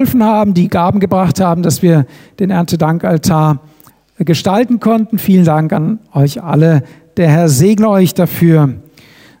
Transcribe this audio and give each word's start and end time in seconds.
geholfen 0.00 0.22
haben, 0.22 0.54
die 0.54 0.68
Gaben 0.68 1.00
gebracht 1.00 1.40
haben, 1.40 1.64
dass 1.64 1.82
wir 1.82 2.06
den 2.38 2.50
Erntedankaltar 2.50 3.58
gestalten 4.20 4.78
konnten. 4.78 5.18
Vielen 5.18 5.44
Dank 5.44 5.72
an 5.72 5.98
euch 6.14 6.40
alle. 6.40 6.84
Der 7.16 7.28
Herr 7.28 7.48
segne 7.48 7.88
euch 7.88 8.14
dafür. 8.14 8.74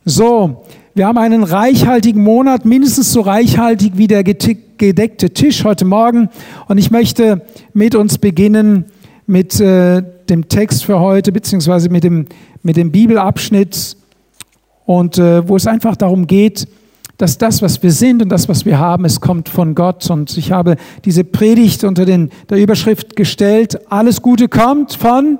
So, 0.04 0.64
wir 0.96 1.06
haben 1.06 1.16
einen 1.16 1.44
reichhaltigen 1.44 2.24
Monat, 2.24 2.64
mindestens 2.64 3.12
so 3.12 3.20
reichhaltig 3.20 3.92
wie 3.98 4.08
der 4.08 4.24
gedeckte 4.24 5.30
Tisch 5.30 5.62
heute 5.62 5.84
Morgen. 5.84 6.28
Und 6.66 6.78
ich 6.78 6.90
möchte 6.90 7.42
mit 7.72 7.94
uns 7.94 8.18
beginnen 8.18 8.86
mit 9.28 9.60
äh, 9.60 10.02
dem 10.28 10.48
Text 10.48 10.84
für 10.84 10.98
heute, 10.98 11.30
beziehungsweise 11.30 11.88
mit 11.88 12.02
dem, 12.02 12.24
mit 12.64 12.76
dem 12.76 12.90
Bibelabschnitt, 12.90 13.96
und 14.86 15.18
äh, 15.18 15.46
wo 15.46 15.54
es 15.54 15.68
einfach 15.68 15.94
darum 15.94 16.26
geht, 16.26 16.66
dass 17.18 17.36
das, 17.36 17.60
was 17.62 17.82
wir 17.82 17.90
sind 17.90 18.22
und 18.22 18.30
das, 18.30 18.48
was 18.48 18.64
wir 18.64 18.78
haben, 18.78 19.04
es 19.04 19.20
kommt 19.20 19.48
von 19.48 19.74
Gott. 19.74 20.08
Und 20.08 20.36
ich 20.38 20.52
habe 20.52 20.76
diese 21.04 21.24
Predigt 21.24 21.84
unter 21.84 22.04
den, 22.04 22.30
der 22.48 22.58
Überschrift 22.58 23.16
gestellt, 23.16 23.78
alles 23.90 24.22
Gute 24.22 24.48
kommt 24.48 24.94
von 24.94 25.38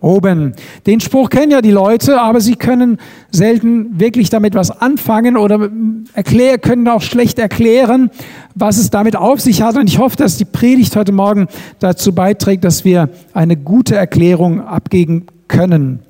oben. 0.00 0.54
Den 0.86 1.00
Spruch 1.00 1.30
kennen 1.30 1.50
ja 1.50 1.60
die 1.60 1.72
Leute, 1.72 2.20
aber 2.20 2.40
sie 2.40 2.54
können 2.54 2.98
selten 3.32 3.98
wirklich 3.98 4.30
damit 4.30 4.54
was 4.54 4.70
anfangen 4.70 5.36
oder 5.36 5.68
erklär, 6.12 6.58
können 6.58 6.86
auch 6.86 7.02
schlecht 7.02 7.40
erklären, 7.40 8.10
was 8.54 8.78
es 8.78 8.90
damit 8.90 9.16
auf 9.16 9.40
sich 9.40 9.62
hat. 9.62 9.76
Und 9.76 9.88
ich 9.88 9.98
hoffe, 9.98 10.16
dass 10.16 10.36
die 10.36 10.44
Predigt 10.44 10.94
heute 10.94 11.10
Morgen 11.10 11.48
dazu 11.80 12.14
beiträgt, 12.14 12.62
dass 12.62 12.84
wir 12.84 13.10
eine 13.34 13.56
gute 13.56 13.96
Erklärung 13.96 14.60
abgeben 14.60 15.26
können. 15.48 16.04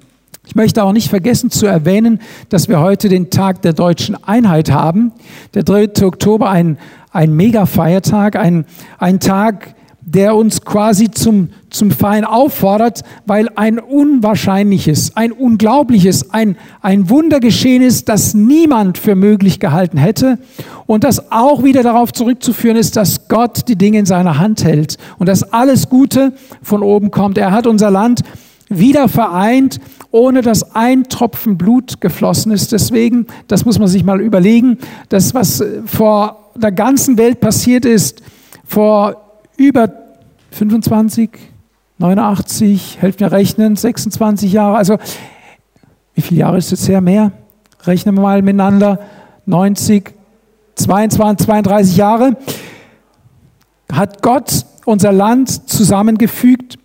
Ich 0.48 0.54
möchte 0.54 0.82
auch 0.82 0.92
nicht 0.94 1.10
vergessen 1.10 1.50
zu 1.50 1.66
erwähnen, 1.66 2.20
dass 2.48 2.70
wir 2.70 2.80
heute 2.80 3.10
den 3.10 3.28
Tag 3.28 3.60
der 3.60 3.74
deutschen 3.74 4.16
Einheit 4.24 4.70
haben. 4.70 5.12
Der 5.52 5.62
3. 5.62 6.06
Oktober, 6.06 6.48
ein, 6.48 6.78
ein 7.12 7.36
Mega-Feiertag, 7.36 8.34
ein, 8.36 8.64
ein 8.96 9.20
Tag, 9.20 9.74
der 10.00 10.34
uns 10.34 10.62
quasi 10.62 11.10
zum, 11.10 11.50
zum 11.68 11.90
Feiern 11.90 12.24
auffordert, 12.24 13.02
weil 13.26 13.50
ein 13.56 13.78
unwahrscheinliches, 13.78 15.14
ein 15.18 15.32
unglaubliches, 15.32 16.30
ein, 16.30 16.56
ein 16.80 17.10
Wunder 17.10 17.40
geschehen 17.40 17.82
ist, 17.82 18.08
das 18.08 18.32
niemand 18.32 18.96
für 18.96 19.16
möglich 19.16 19.60
gehalten 19.60 19.98
hätte 19.98 20.38
und 20.86 21.04
das 21.04 21.30
auch 21.30 21.62
wieder 21.62 21.82
darauf 21.82 22.14
zurückzuführen 22.14 22.78
ist, 22.78 22.96
dass 22.96 23.28
Gott 23.28 23.68
die 23.68 23.76
Dinge 23.76 23.98
in 23.98 24.06
seiner 24.06 24.38
Hand 24.38 24.64
hält 24.64 24.96
und 25.18 25.28
dass 25.28 25.52
alles 25.52 25.90
Gute 25.90 26.32
von 26.62 26.82
oben 26.82 27.10
kommt. 27.10 27.36
Er 27.36 27.52
hat 27.52 27.66
unser 27.66 27.90
Land 27.90 28.22
wieder 28.68 29.08
vereint, 29.08 29.80
ohne 30.10 30.42
dass 30.42 30.74
ein 30.74 31.04
Tropfen 31.04 31.58
Blut 31.58 32.00
geflossen 32.00 32.52
ist. 32.52 32.72
Deswegen, 32.72 33.26
das 33.46 33.64
muss 33.64 33.78
man 33.78 33.88
sich 33.88 34.04
mal 34.04 34.20
überlegen, 34.20 34.78
das, 35.08 35.34
was 35.34 35.62
vor 35.86 36.50
der 36.54 36.72
ganzen 36.72 37.18
Welt 37.18 37.40
passiert 37.40 37.84
ist, 37.84 38.22
vor 38.66 39.40
über 39.56 39.90
25, 40.50 41.30
89, 41.98 42.98
helft 43.00 43.20
mir 43.20 43.32
rechnen, 43.32 43.76
26 43.76 44.52
Jahre, 44.52 44.76
also 44.76 44.98
wie 46.14 46.20
viele 46.20 46.40
Jahre 46.40 46.58
ist 46.58 46.72
es 46.72 46.88
her? 46.88 47.00
Mehr? 47.00 47.32
Rechnen 47.84 48.16
wir 48.16 48.22
mal 48.22 48.42
miteinander. 48.42 48.98
90, 49.46 50.12
22, 50.74 51.46
32 51.46 51.96
Jahre 51.96 52.36
hat 53.92 54.20
Gott 54.22 54.66
unser 54.84 55.12
Land 55.12 55.70
zusammengefügt 55.70 56.78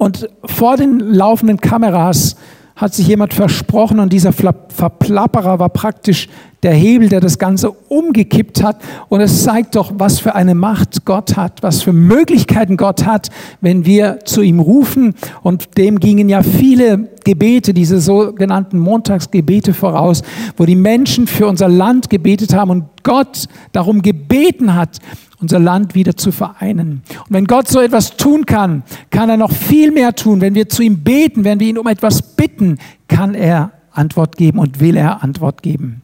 und 0.00 0.30
vor 0.46 0.78
den 0.78 0.98
laufenden 0.98 1.60
Kameras 1.60 2.34
hat 2.74 2.94
sich 2.94 3.06
jemand 3.06 3.34
versprochen 3.34 4.00
und 4.00 4.14
dieser 4.14 4.32
Verplapperer 4.32 5.58
war 5.58 5.68
praktisch 5.68 6.26
der 6.62 6.72
Hebel, 6.72 7.10
der 7.10 7.20
das 7.20 7.38
Ganze 7.38 7.70
umgekippt 7.70 8.62
hat. 8.62 8.80
Und 9.10 9.20
es 9.20 9.44
zeigt 9.44 9.76
doch, 9.76 9.92
was 9.96 10.18
für 10.18 10.34
eine 10.34 10.54
Macht 10.54 11.04
Gott 11.04 11.36
hat, 11.36 11.62
was 11.62 11.82
für 11.82 11.92
Möglichkeiten 11.92 12.78
Gott 12.78 13.04
hat, 13.04 13.28
wenn 13.60 13.84
wir 13.84 14.20
zu 14.24 14.40
ihm 14.40 14.60
rufen. 14.60 15.12
Und 15.42 15.76
dem 15.76 16.00
gingen 16.00 16.30
ja 16.30 16.42
viele 16.42 17.10
Gebete, 17.24 17.74
diese 17.74 18.00
sogenannten 18.00 18.78
Montagsgebete 18.78 19.74
voraus, 19.74 20.22
wo 20.56 20.64
die 20.64 20.76
Menschen 20.76 21.26
für 21.26 21.46
unser 21.46 21.68
Land 21.68 22.08
gebetet 22.08 22.54
haben 22.54 22.70
und 22.70 22.84
Gott 23.02 23.48
darum 23.72 24.00
gebeten 24.00 24.74
hat, 24.74 24.96
unser 25.40 25.58
Land 25.58 25.94
wieder 25.94 26.16
zu 26.16 26.32
vereinen. 26.32 27.02
Und 27.18 27.30
wenn 27.30 27.46
Gott 27.46 27.68
so 27.68 27.80
etwas 27.80 28.16
tun 28.16 28.46
kann, 28.46 28.82
kann 29.10 29.30
er 29.30 29.36
noch 29.36 29.52
viel 29.52 29.90
mehr 29.90 30.14
tun. 30.14 30.40
Wenn 30.40 30.54
wir 30.54 30.68
zu 30.68 30.82
ihm 30.82 31.02
beten, 31.02 31.44
wenn 31.44 31.60
wir 31.60 31.68
ihn 31.68 31.78
um 31.78 31.86
etwas 31.86 32.22
bitten, 32.22 32.78
kann 33.08 33.34
er 33.34 33.72
Antwort 33.92 34.36
geben 34.36 34.58
und 34.58 34.80
will 34.80 34.96
er 34.96 35.22
Antwort 35.22 35.62
geben. 35.62 36.02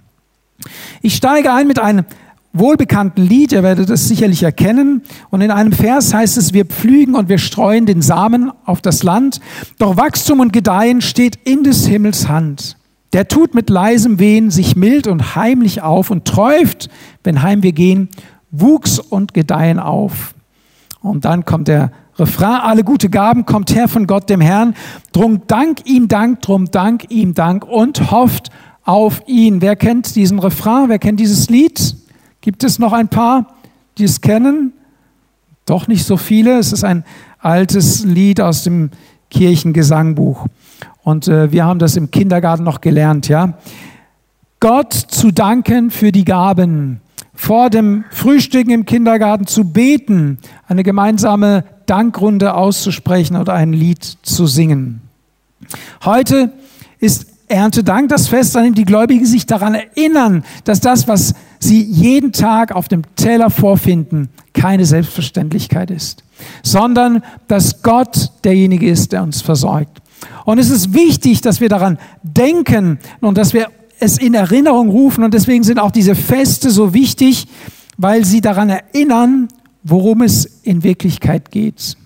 Ich 1.03 1.15
steige 1.15 1.53
ein 1.53 1.69
mit 1.69 1.79
einem 1.79 2.05
wohlbekannten 2.59 3.25
Lied, 3.25 3.53
ihr 3.53 3.63
werdet 3.63 3.91
es 3.91 4.09
sicherlich 4.09 4.43
erkennen. 4.43 5.03
Und 5.31 5.41
in 5.41 5.51
einem 5.51 5.73
Vers 5.73 6.15
heißt 6.15 6.39
es, 6.39 6.53
wir 6.53 6.65
pflügen 6.65 7.15
und 7.15 7.29
wir 7.29 7.39
streuen 7.39 7.87
den 7.87 8.03
Samen 8.03 8.51
auf 8.65 8.81
das 8.81 9.03
Land, 9.03 9.41
doch 9.79 9.97
Wachstum 9.97 10.41
und 10.41 10.53
Gedeihen 10.53 11.01
steht 11.01 11.37
in 11.45 11.65
des 11.65 11.87
Himmels 11.87 12.29
Hand. 12.29 12.77
Der 13.13 13.29
tut 13.29 13.55
mit 13.55 13.71
leisem 13.71 14.19
Wehen 14.19 14.51
sich 14.51 14.77
mild 14.77 15.07
und 15.07 15.37
heimlich 15.37 15.83
auf 15.83 16.11
und 16.11 16.25
träuft, 16.25 16.89
wenn 17.25 17.43
heim 17.43 17.63
wir 17.63 17.73
gehen, 17.73 18.09
Wuchs 18.61 18.99
und 18.99 19.35
Gedeihen 19.35 19.79
auf. 19.79 20.35
Und 21.01 21.25
dann 21.25 21.45
kommt 21.45 21.69
der 21.69 21.93
Refrain, 22.19 22.61
alle 22.63 22.83
gute 22.83 23.11
Gaben 23.11 23.45
kommt 23.45 23.75
her 23.75 23.89
von 23.89 24.07
Gott 24.07 24.31
dem 24.31 24.41
Herrn. 24.41 24.75
Drum 25.13 25.43
dank 25.47 25.87
ihm 25.87 26.09
Dank, 26.09 26.41
drum 26.43 26.71
dank 26.71 27.11
ihm 27.11 27.35
Dank 27.35 27.65
und 27.65 28.11
hofft 28.11 28.51
auf 28.85 29.23
ihn. 29.27 29.61
Wer 29.61 29.77
kennt 29.77 30.17
diesen 30.17 30.39
Refrain? 30.39 30.89
Wer 30.89 30.99
kennt 30.99 31.21
dieses 31.21 31.51
Lied? 31.51 31.97
Gibt 32.41 32.65
es 32.65 32.79
noch 32.79 32.93
ein 32.93 33.09
paar, 33.09 33.55
die 33.99 34.05
es 34.05 34.21
kennen? 34.21 34.73
Doch 35.67 35.89
nicht 35.89 36.07
so 36.07 36.17
viele. 36.17 36.59
Es 36.59 36.73
ist 36.73 36.85
ein 36.85 37.05
altes 37.39 38.05
Lied 38.05 38.41
aus 38.41 38.63
dem 38.63 38.91
Kirchengesangbuch. 39.31 40.47
Und 41.03 41.29
äh, 41.29 41.53
wir 41.53 41.65
haben 41.65 41.79
das 41.79 41.97
im 41.97 42.11
Kindergarten 42.11 42.65
noch 42.65 42.81
gelernt, 42.81 43.29
ja. 43.29 43.55
Gott 44.61 44.95
zu 44.95 45.33
danken 45.33 45.91
für 45.91 46.13
die 46.13 46.25
Gaben, 46.25 47.01
vor 47.37 47.71
dem 47.71 48.05
Frühstücken 48.11 48.71
im 48.71 48.87
Kindergarten 48.87 49.47
zu 49.47 49.65
beten, 49.65 50.39
eine 50.67 50.83
gemeinsame 50.83 51.65
Dankrunde 51.85 52.55
auszusprechen 52.55 53.37
oder 53.37 53.53
ein 53.53 53.73
Lied 53.73 54.03
zu 54.23 54.47
singen. 54.47 55.03
Heute 56.05 56.53
ist 56.99 57.27
Erntedank 57.49 58.09
das 58.09 58.27
Fest, 58.27 58.57
an 58.57 58.65
dem 58.65 58.75
die 58.75 58.85
Gläubigen 58.85 59.25
sich 59.25 59.47
daran 59.47 59.75
erinnern, 59.75 60.45
dass 60.65 60.81
das, 60.81 61.07
was 61.07 61.35
sie 61.61 61.81
jeden 61.81 62.33
Tag 62.33 62.75
auf 62.75 62.89
dem 62.89 63.03
Teller 63.15 63.51
vorfinden, 63.51 64.31
keine 64.53 64.85
Selbstverständlichkeit 64.85 65.91
ist, 65.91 66.25
sondern 66.63 67.23
dass 67.47 67.83
Gott 67.83 68.33
derjenige 68.43 68.89
ist, 68.91 69.13
der 69.13 69.23
uns 69.23 69.43
versorgt. 69.43 70.03
Und 70.45 70.59
es 70.59 70.71
ist 70.71 70.95
wichtig, 70.95 71.41
dass 71.41 71.61
wir 71.61 71.69
daran 71.69 71.99
denken 72.23 72.99
und 73.21 73.39
dass 73.39 73.53
wir 73.53 73.69
es 73.99 74.19
in 74.19 74.35
Erinnerung 74.35 74.91
rufen. 74.91 75.25
Und 75.25 75.35
deswegen 75.35 75.65
sind 75.65 75.79
auch 75.79 75.91
diese 75.91 76.15
Feste 76.15 76.71
so 76.71 76.95
wichtig, 76.95 77.47
weil 77.97 78.25
sie 78.25 78.41
daran 78.41 78.69
erinnern, 78.69 79.49
worum 79.83 80.23
es 80.23 80.45
in 80.63 80.83
Wirklichkeit 80.83 81.51
geht. 81.51 81.97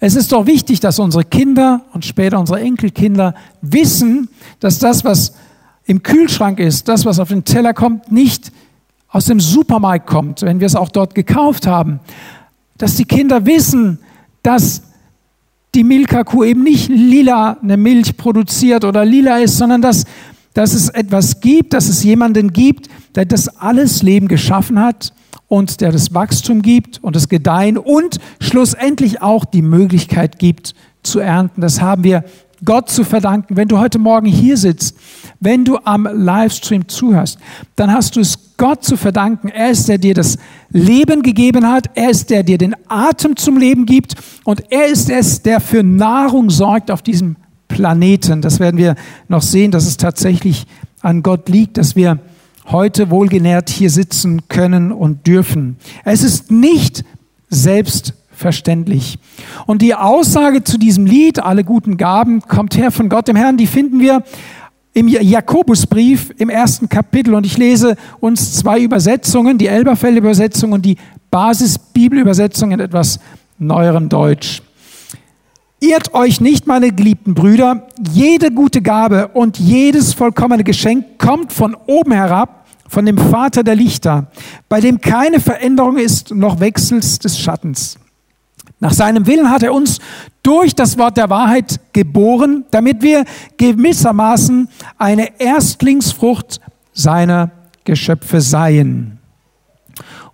Es 0.00 0.14
ist 0.14 0.32
doch 0.32 0.46
wichtig, 0.46 0.80
dass 0.80 0.98
unsere 0.98 1.24
Kinder 1.24 1.82
und 1.92 2.04
später 2.04 2.38
unsere 2.38 2.60
Enkelkinder 2.60 3.34
wissen, 3.60 4.28
dass 4.60 4.78
das, 4.78 5.04
was 5.04 5.34
im 5.86 6.02
Kühlschrank 6.02 6.60
ist, 6.60 6.86
das, 6.88 7.04
was 7.04 7.18
auf 7.18 7.28
den 7.28 7.44
Teller 7.44 7.74
kommt, 7.74 8.12
nicht 8.12 8.52
aus 9.08 9.24
dem 9.24 9.40
Supermarkt 9.40 10.06
kommt, 10.06 10.42
wenn 10.42 10.60
wir 10.60 10.66
es 10.66 10.76
auch 10.76 10.90
dort 10.90 11.14
gekauft 11.14 11.66
haben. 11.66 12.00
Dass 12.76 12.94
die 12.94 13.06
Kinder 13.06 13.46
wissen, 13.46 13.98
dass 14.42 14.82
die 15.74 15.84
Milka-Kuh 15.84 16.44
eben 16.44 16.62
nicht 16.62 16.88
lila 16.88 17.58
eine 17.62 17.76
Milch 17.76 18.16
produziert 18.16 18.84
oder 18.84 19.04
lila 19.04 19.38
ist, 19.38 19.56
sondern 19.56 19.82
dass 19.82 20.04
dass 20.58 20.74
es 20.74 20.88
etwas 20.88 21.38
gibt, 21.38 21.72
dass 21.72 21.88
es 21.88 22.02
jemanden 22.02 22.52
gibt, 22.52 22.88
der 23.14 23.26
das 23.26 23.46
alles 23.60 24.02
Leben 24.02 24.26
geschaffen 24.26 24.80
hat 24.80 25.12
und 25.46 25.80
der 25.80 25.92
das 25.92 26.12
Wachstum 26.14 26.62
gibt 26.62 26.98
und 27.00 27.14
das 27.14 27.28
Gedeihen 27.28 27.78
und 27.78 28.18
schlussendlich 28.40 29.22
auch 29.22 29.44
die 29.44 29.62
Möglichkeit 29.62 30.40
gibt 30.40 30.74
zu 31.04 31.20
ernten. 31.20 31.60
Das 31.60 31.80
haben 31.80 32.02
wir 32.02 32.24
Gott 32.64 32.90
zu 32.90 33.04
verdanken. 33.04 33.56
Wenn 33.56 33.68
du 33.68 33.78
heute 33.78 34.00
Morgen 34.00 34.26
hier 34.26 34.56
sitzt, 34.56 34.96
wenn 35.38 35.64
du 35.64 35.78
am 35.84 36.08
Livestream 36.12 36.88
zuhörst, 36.88 37.38
dann 37.76 37.92
hast 37.92 38.16
du 38.16 38.20
es 38.20 38.56
Gott 38.56 38.82
zu 38.82 38.96
verdanken. 38.96 39.50
Er 39.50 39.70
ist 39.70 39.88
der 39.88 39.98
dir 39.98 40.14
das 40.14 40.38
Leben 40.70 41.22
gegeben 41.22 41.68
hat. 41.68 41.88
Er 41.94 42.10
ist 42.10 42.30
der 42.30 42.42
dir 42.42 42.58
den 42.58 42.74
Atem 42.88 43.36
zum 43.36 43.58
Leben 43.58 43.86
gibt. 43.86 44.16
Und 44.42 44.72
er 44.72 44.88
ist 44.88 45.08
es, 45.08 45.40
der 45.40 45.60
für 45.60 45.84
Nahrung 45.84 46.50
sorgt 46.50 46.90
auf 46.90 47.02
diesem 47.02 47.36
Planeten. 47.78 48.42
Das 48.42 48.58
werden 48.58 48.76
wir 48.76 48.96
noch 49.28 49.42
sehen, 49.42 49.70
dass 49.70 49.86
es 49.86 49.96
tatsächlich 49.96 50.66
an 51.00 51.22
Gott 51.22 51.48
liegt, 51.48 51.76
dass 51.76 51.94
wir 51.94 52.18
heute 52.66 53.08
wohlgenährt 53.08 53.70
hier 53.70 53.88
sitzen 53.88 54.48
können 54.48 54.90
und 54.90 55.28
dürfen. 55.28 55.76
Es 56.04 56.24
ist 56.24 56.50
nicht 56.50 57.04
selbstverständlich. 57.48 59.20
Und 59.64 59.80
die 59.80 59.94
Aussage 59.94 60.64
zu 60.64 60.76
diesem 60.76 61.06
Lied, 61.06 61.38
alle 61.38 61.62
guten 61.62 61.96
Gaben, 61.98 62.40
kommt 62.40 62.76
her 62.76 62.90
von 62.90 63.08
Gott 63.08 63.28
dem 63.28 63.36
Herrn, 63.36 63.56
die 63.56 63.68
finden 63.68 64.00
wir 64.00 64.24
im 64.92 65.06
Jakobusbrief 65.06 66.34
im 66.36 66.50
ersten 66.50 66.88
Kapitel 66.88 67.32
und 67.34 67.46
ich 67.46 67.58
lese 67.58 67.94
uns 68.18 68.54
zwei 68.54 68.80
Übersetzungen, 68.80 69.56
die 69.56 69.68
Elberfeld-Übersetzung 69.68 70.72
und 70.72 70.84
die 70.84 70.96
Basis-Bibelübersetzung 71.30 72.72
in 72.72 72.80
etwas 72.80 73.20
neuerem 73.56 74.08
Deutsch. 74.08 74.62
Irrt 75.80 76.12
euch 76.12 76.40
nicht, 76.40 76.66
meine 76.66 76.90
geliebten 76.90 77.34
Brüder, 77.34 77.86
jede 78.12 78.50
gute 78.50 78.82
Gabe 78.82 79.28
und 79.28 79.58
jedes 79.58 80.12
vollkommene 80.12 80.64
Geschenk 80.64 81.18
kommt 81.18 81.52
von 81.52 81.76
oben 81.86 82.10
herab, 82.10 82.66
von 82.88 83.06
dem 83.06 83.16
Vater 83.16 83.62
der 83.62 83.76
Lichter, 83.76 84.26
bei 84.68 84.80
dem 84.80 85.00
keine 85.00 85.38
Veränderung 85.38 85.96
ist, 85.96 86.34
noch 86.34 86.58
Wechsels 86.58 87.20
des 87.20 87.38
Schattens. 87.38 87.96
Nach 88.80 88.92
seinem 88.92 89.26
Willen 89.26 89.50
hat 89.50 89.62
er 89.62 89.72
uns 89.72 89.98
durch 90.42 90.74
das 90.74 90.98
Wort 90.98 91.16
der 91.16 91.30
Wahrheit 91.30 91.78
geboren, 91.92 92.64
damit 92.70 93.02
wir 93.02 93.24
gewissermaßen 93.56 94.68
eine 94.96 95.40
Erstlingsfrucht 95.40 96.60
seiner 96.92 97.50
Geschöpfe 97.84 98.40
seien. 98.40 99.17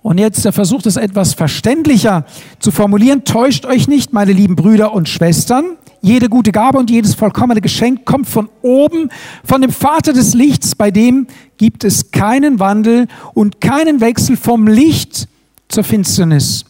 Und 0.05 0.19
jetzt 0.19 0.45
er 0.45 0.53
versucht 0.53 0.85
es 0.85 0.99
etwas 0.99 1.33
verständlicher 1.33 2.27
zu 2.59 2.71
formulieren. 2.71 3.25
Täuscht 3.25 3.65
euch 3.65 3.89
nicht, 3.89 4.13
meine 4.13 4.35
lieben 4.35 4.55
Brüder 4.55 4.93
und 4.93 5.09
Schwestern. 5.09 5.65
Jede 6.03 6.29
gute 6.29 6.53
Gabe 6.53 6.77
und 6.77 6.91
jedes 6.91 7.15
vollkommene 7.15 7.63
Geschenk 7.63 8.05
kommt 8.05 8.29
von 8.29 8.51
oben, 8.61 9.09
von 9.45 9.63
dem 9.63 9.71
Vater 9.71 10.13
des 10.13 10.35
Lichts, 10.35 10.75
bei 10.75 10.91
dem 10.91 11.27
gibt 11.57 11.85
es 11.85 12.11
keinen 12.11 12.61
Wandel 12.61 13.07
und 13.33 13.63
keinen 13.63 14.03
Wechsel 14.03 14.37
vom 14.37 14.67
Licht 14.67 15.27
zur 15.69 15.85
Finsternis. 15.85 16.67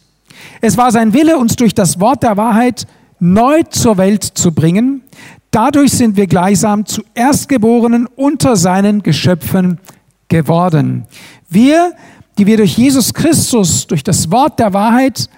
Es 0.61 0.77
war 0.77 0.93
sein 0.93 1.13
Wille, 1.13 1.37
uns 1.37 1.57
durch 1.57 1.73
das 1.73 1.99
Wort 1.99 2.23
der 2.23 2.37
Wahrheit 2.37 2.87
neu 3.19 3.63
zur 3.63 3.97
Welt 3.97 4.23
zu 4.23 4.53
bringen. 4.53 5.01
Dadurch 5.51 5.91
sind 5.91 6.15
wir 6.15 6.27
gleichsam 6.27 6.85
zu 6.85 7.03
Erstgeborenen 7.13 8.07
unter 8.15 8.55
seinen 8.55 9.03
Geschöpfen 9.03 9.81
geworden. 10.29 11.05
Wir 11.49 11.93
die 12.37 12.45
wir 12.45 12.57
durch 12.57 12.77
Jesus 12.77 13.13
Christus, 13.13 13.87
durch 13.87 14.03
das 14.03 14.31
Wort 14.31 14.59
der 14.59 14.73
Wahrheit 14.73 15.29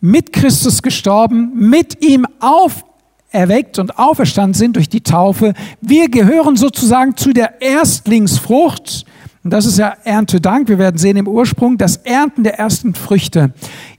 mit 0.00 0.32
Christus 0.32 0.82
gestorben, 0.82 1.52
mit 1.54 2.02
ihm 2.02 2.26
auferweckt 2.40 3.78
und 3.78 3.98
auferstanden 3.98 4.54
sind 4.54 4.76
durch 4.76 4.88
die 4.88 5.02
Taufe. 5.02 5.52
Wir 5.80 6.08
gehören 6.08 6.56
sozusagen 6.56 7.16
zu 7.16 7.32
der 7.32 7.60
Erstlingsfrucht. 7.60 9.04
Und 9.42 9.52
das 9.52 9.66
ist 9.66 9.78
ja 9.78 9.94
Erntedank. 10.04 10.68
Wir 10.68 10.78
werden 10.78 10.98
sehen 10.98 11.16
im 11.16 11.28
Ursprung 11.28 11.78
das 11.78 11.96
Ernten 11.98 12.44
der 12.44 12.58
ersten 12.58 12.94
Früchte. 12.94 13.52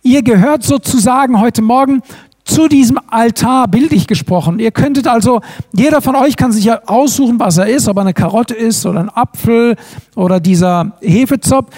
Ihr 0.03 0.23
gehört 0.23 0.63
sozusagen 0.63 1.39
heute 1.39 1.61
Morgen 1.61 2.01
zu 2.43 2.67
diesem 2.67 2.99
Altar, 3.07 3.67
bildlich 3.67 4.07
gesprochen. 4.07 4.59
Ihr 4.59 4.71
könntet 4.71 5.07
also, 5.07 5.41
jeder 5.73 6.01
von 6.01 6.15
euch 6.15 6.35
kann 6.35 6.51
sich 6.51 6.65
ja 6.65 6.81
aussuchen, 6.85 7.39
was 7.39 7.57
er 7.57 7.67
ist, 7.67 7.87
ob 7.87 7.97
er 7.97 8.01
eine 8.01 8.13
Karotte 8.13 8.55
ist 8.55 8.85
oder 8.85 8.99
ein 8.99 9.09
Apfel 9.09 9.75
oder 10.15 10.39
dieser 10.39 10.93
Hefezopf. 11.01 11.73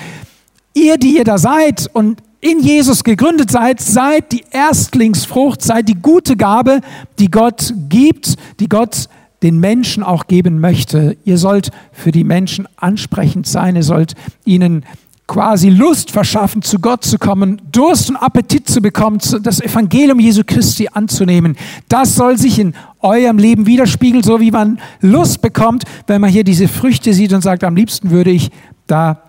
Ihr, 0.73 0.97
die 0.97 1.17
ihr 1.17 1.23
da 1.23 1.37
seid 1.37 1.89
und 1.93 2.21
in 2.41 2.59
Jesus 2.59 3.03
gegründet 3.03 3.51
seid, 3.51 3.79
seid 3.79 4.31
die 4.31 4.43
Erstlingsfrucht, 4.51 5.61
seid 5.61 5.87
die 5.87 5.95
gute 5.95 6.35
Gabe, 6.35 6.81
die 7.19 7.31
Gott 7.31 7.73
gibt, 7.87 8.35
die 8.59 8.67
Gott 8.67 9.07
den 9.43 9.59
Menschen 9.59 10.03
auch 10.03 10.27
geben 10.27 10.59
möchte. 10.59 11.17
Ihr 11.23 11.37
sollt 11.37 11.71
für 11.91 12.11
die 12.11 12.23
Menschen 12.23 12.67
ansprechend 12.75 13.47
sein, 13.47 13.75
ihr 13.75 13.83
sollt 13.83 14.15
ihnen 14.45 14.85
quasi 15.27 15.69
Lust 15.69 16.11
verschaffen, 16.11 16.61
zu 16.61 16.79
Gott 16.79 17.05
zu 17.05 17.17
kommen, 17.17 17.61
Durst 17.71 18.09
und 18.09 18.17
Appetit 18.17 18.67
zu 18.67 18.81
bekommen, 18.81 19.19
das 19.41 19.61
Evangelium 19.61 20.19
Jesu 20.19 20.43
Christi 20.45 20.89
anzunehmen. 20.91 21.55
Das 21.87 22.15
soll 22.15 22.37
sich 22.37 22.59
in 22.59 22.73
eurem 22.99 23.37
Leben 23.37 23.65
widerspiegeln, 23.65 24.23
so 24.23 24.39
wie 24.41 24.51
man 24.51 24.79
Lust 24.99 25.41
bekommt, 25.41 25.85
wenn 26.07 26.19
man 26.19 26.29
hier 26.29 26.43
diese 26.43 26.67
Früchte 26.67 27.13
sieht 27.13 27.31
und 27.33 27.41
sagt, 27.41 27.63
am 27.63 27.75
liebsten 27.75 28.11
würde 28.11 28.31
ich 28.31 28.51
da 28.85 29.23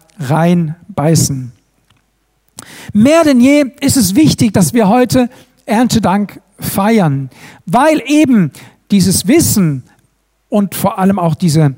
reinbeißen. 0.95 1.53
Mehr 2.93 3.25
denn 3.25 3.41
je 3.41 3.65
ist 3.81 3.97
es 3.97 4.15
wichtig, 4.15 4.53
dass 4.53 4.73
wir 4.73 4.89
heute 4.89 5.29
Erntedank 5.67 6.41
feiern, 6.59 7.31
weil 7.67 8.03
eben 8.07 8.53
dieses 8.91 9.27
Wissen 9.27 9.83
und 10.49 10.75
vor 10.75 10.99
allem 10.99 11.19
auch 11.19 11.35
diese, 11.35 11.75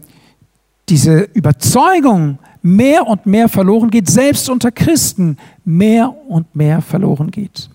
diese 0.88 1.20
Überzeugung 1.34 2.38
mehr 2.62 3.06
und 3.06 3.26
mehr 3.26 3.48
verloren 3.48 3.90
geht, 3.90 4.10
selbst 4.10 4.50
unter 4.50 4.70
Christen 4.70 5.38
mehr 5.64 6.14
und 6.28 6.54
mehr 6.54 6.82
verloren 6.82 7.30
geht. 7.30 7.70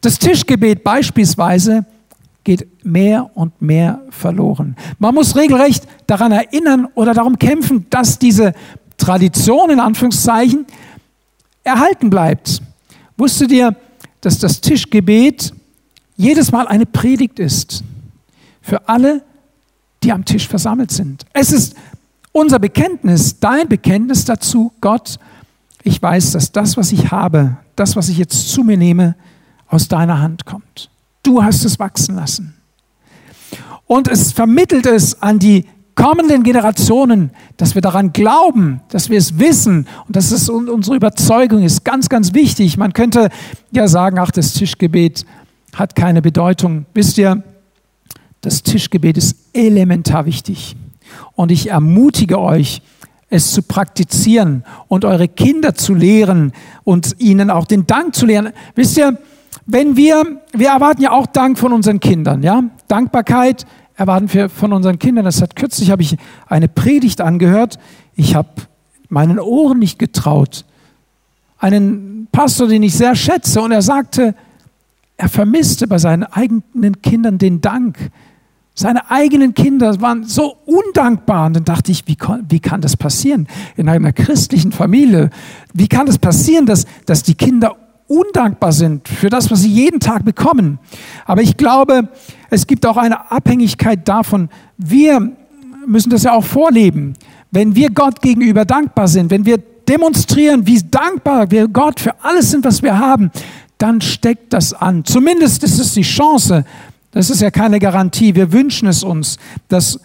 Das 0.00 0.18
Tischgebet 0.18 0.82
beispielsweise 0.82 1.84
geht 2.44 2.66
mehr 2.84 3.30
und 3.34 3.62
mehr 3.62 4.02
verloren. 4.10 4.74
Man 4.98 5.14
muss 5.14 5.36
regelrecht 5.36 5.86
daran 6.08 6.32
erinnern 6.32 6.88
oder 6.94 7.14
darum 7.14 7.38
kämpfen, 7.38 7.86
dass 7.88 8.18
diese 8.18 8.52
Tradition 9.02 9.70
in 9.70 9.80
Anführungszeichen 9.80 10.64
erhalten 11.64 12.08
bleibt. 12.08 12.62
Wusstet 13.16 13.50
ihr, 13.50 13.74
dass 14.20 14.38
das 14.38 14.60
Tischgebet 14.60 15.52
jedes 16.16 16.52
Mal 16.52 16.68
eine 16.68 16.86
Predigt 16.86 17.40
ist 17.40 17.82
für 18.60 18.88
alle, 18.88 19.22
die 20.04 20.12
am 20.12 20.24
Tisch 20.24 20.46
versammelt 20.46 20.92
sind? 20.92 21.26
Es 21.32 21.50
ist 21.50 21.74
unser 22.30 22.60
Bekenntnis, 22.60 23.40
dein 23.40 23.68
Bekenntnis 23.68 24.24
dazu, 24.24 24.72
Gott, 24.80 25.18
ich 25.82 26.00
weiß, 26.00 26.30
dass 26.30 26.52
das, 26.52 26.76
was 26.76 26.92
ich 26.92 27.10
habe, 27.10 27.56
das, 27.74 27.96
was 27.96 28.08
ich 28.08 28.18
jetzt 28.18 28.50
zu 28.50 28.62
mir 28.62 28.76
nehme, 28.76 29.16
aus 29.66 29.88
deiner 29.88 30.20
Hand 30.20 30.46
kommt. 30.46 30.90
Du 31.24 31.42
hast 31.42 31.64
es 31.64 31.80
wachsen 31.80 32.14
lassen. 32.14 32.54
Und 33.86 34.06
es 34.06 34.32
vermittelt 34.32 34.86
es 34.86 35.20
an 35.20 35.40
die 35.40 35.66
kommenden 35.94 36.42
Generationen, 36.42 37.30
dass 37.56 37.74
wir 37.74 37.82
daran 37.82 38.12
glauben, 38.12 38.80
dass 38.88 39.10
wir 39.10 39.18
es 39.18 39.38
wissen 39.38 39.86
und 40.06 40.16
dass 40.16 40.30
es 40.32 40.48
unsere 40.48 40.96
Überzeugung 40.96 41.62
ist. 41.62 41.84
Ganz, 41.84 42.08
ganz 42.08 42.34
wichtig. 42.34 42.76
Man 42.76 42.92
könnte 42.92 43.28
ja 43.70 43.88
sagen, 43.88 44.18
ach, 44.18 44.30
das 44.30 44.54
Tischgebet 44.54 45.24
hat 45.74 45.94
keine 45.94 46.22
Bedeutung. 46.22 46.86
Wisst 46.94 47.18
ihr, 47.18 47.42
das 48.40 48.62
Tischgebet 48.62 49.16
ist 49.16 49.36
elementar 49.52 50.26
wichtig. 50.26 50.76
Und 51.34 51.50
ich 51.52 51.70
ermutige 51.70 52.40
euch, 52.40 52.82
es 53.28 53.52
zu 53.52 53.62
praktizieren 53.62 54.64
und 54.88 55.04
eure 55.04 55.26
Kinder 55.26 55.74
zu 55.74 55.94
lehren 55.94 56.52
und 56.84 57.16
ihnen 57.18 57.50
auch 57.50 57.64
den 57.64 57.86
Dank 57.86 58.14
zu 58.14 58.26
lehren. 58.26 58.50
Wisst 58.74 58.98
ihr, 58.98 59.18
wenn 59.64 59.96
wir, 59.96 60.42
wir 60.52 60.68
erwarten 60.68 61.02
ja 61.02 61.12
auch 61.12 61.26
Dank 61.26 61.58
von 61.58 61.72
unseren 61.72 62.00
Kindern, 62.00 62.42
ja? 62.42 62.64
Dankbarkeit 62.88 63.64
erwarten 63.96 64.32
wir 64.32 64.48
von 64.48 64.72
unseren 64.72 64.98
Kindern. 64.98 65.24
Das 65.24 65.42
hat 65.42 65.56
kürzlich 65.56 65.90
habe 65.90 66.02
ich 66.02 66.16
eine 66.48 66.68
Predigt 66.68 67.20
angehört. 67.20 67.78
Ich 68.14 68.34
habe 68.34 68.48
meinen 69.08 69.38
Ohren 69.38 69.78
nicht 69.78 69.98
getraut. 69.98 70.64
Einen 71.58 72.28
Pastor, 72.32 72.66
den 72.66 72.82
ich 72.82 72.94
sehr 72.94 73.14
schätze, 73.14 73.60
und 73.60 73.72
er 73.72 73.82
sagte, 73.82 74.34
er 75.16 75.28
vermisste 75.28 75.86
bei 75.86 75.98
seinen 75.98 76.24
eigenen 76.24 77.00
Kindern 77.02 77.38
den 77.38 77.60
Dank. 77.60 78.10
Seine 78.74 79.10
eigenen 79.10 79.54
Kinder 79.54 80.00
waren 80.00 80.24
so 80.24 80.56
undankbar. 80.64 81.46
Und 81.46 81.54
dann 81.54 81.64
dachte 81.64 81.92
ich, 81.92 82.08
wie, 82.08 82.16
wie 82.48 82.60
kann 82.60 82.80
das 82.80 82.96
passieren 82.96 83.46
in 83.76 83.88
einer 83.88 84.12
christlichen 84.12 84.72
Familie? 84.72 85.30
Wie 85.74 85.88
kann 85.88 86.06
das 86.06 86.18
passieren, 86.18 86.66
dass, 86.66 86.86
dass 87.04 87.22
die 87.22 87.34
Kinder 87.34 87.76
undankbar 88.12 88.72
sind 88.72 89.08
für 89.08 89.30
das, 89.30 89.50
was 89.50 89.62
sie 89.62 89.70
jeden 89.70 90.00
Tag 90.00 90.24
bekommen. 90.24 90.78
Aber 91.24 91.40
ich 91.40 91.56
glaube, 91.56 92.08
es 92.52 92.66
gibt 92.66 92.84
auch 92.84 92.98
eine 92.98 93.30
Abhängigkeit 93.30 94.06
davon. 94.06 94.50
Wir 94.76 95.32
müssen 95.86 96.10
das 96.10 96.24
ja 96.24 96.34
auch 96.34 96.44
vorleben. 96.44 97.14
Wenn 97.50 97.74
wir 97.74 97.88
Gott 97.88 98.20
gegenüber 98.20 98.66
dankbar 98.66 99.08
sind, 99.08 99.30
wenn 99.30 99.46
wir 99.46 99.56
demonstrieren, 99.88 100.66
wie 100.66 100.78
dankbar 100.82 101.50
wir 101.50 101.66
Gott 101.66 101.98
für 101.98 102.14
alles 102.22 102.50
sind, 102.50 102.66
was 102.66 102.82
wir 102.82 102.98
haben, 102.98 103.30
dann 103.78 104.02
steckt 104.02 104.52
das 104.52 104.74
an. 104.74 105.02
Zumindest 105.06 105.64
ist 105.64 105.78
es 105.78 105.94
die 105.94 106.02
Chance. 106.02 106.66
Das 107.12 107.30
ist 107.30 107.40
ja 107.40 107.50
keine 107.50 107.78
Garantie. 107.78 108.34
Wir 108.34 108.52
wünschen 108.52 108.86
es 108.86 109.02
uns, 109.02 109.38
dass 109.68 109.98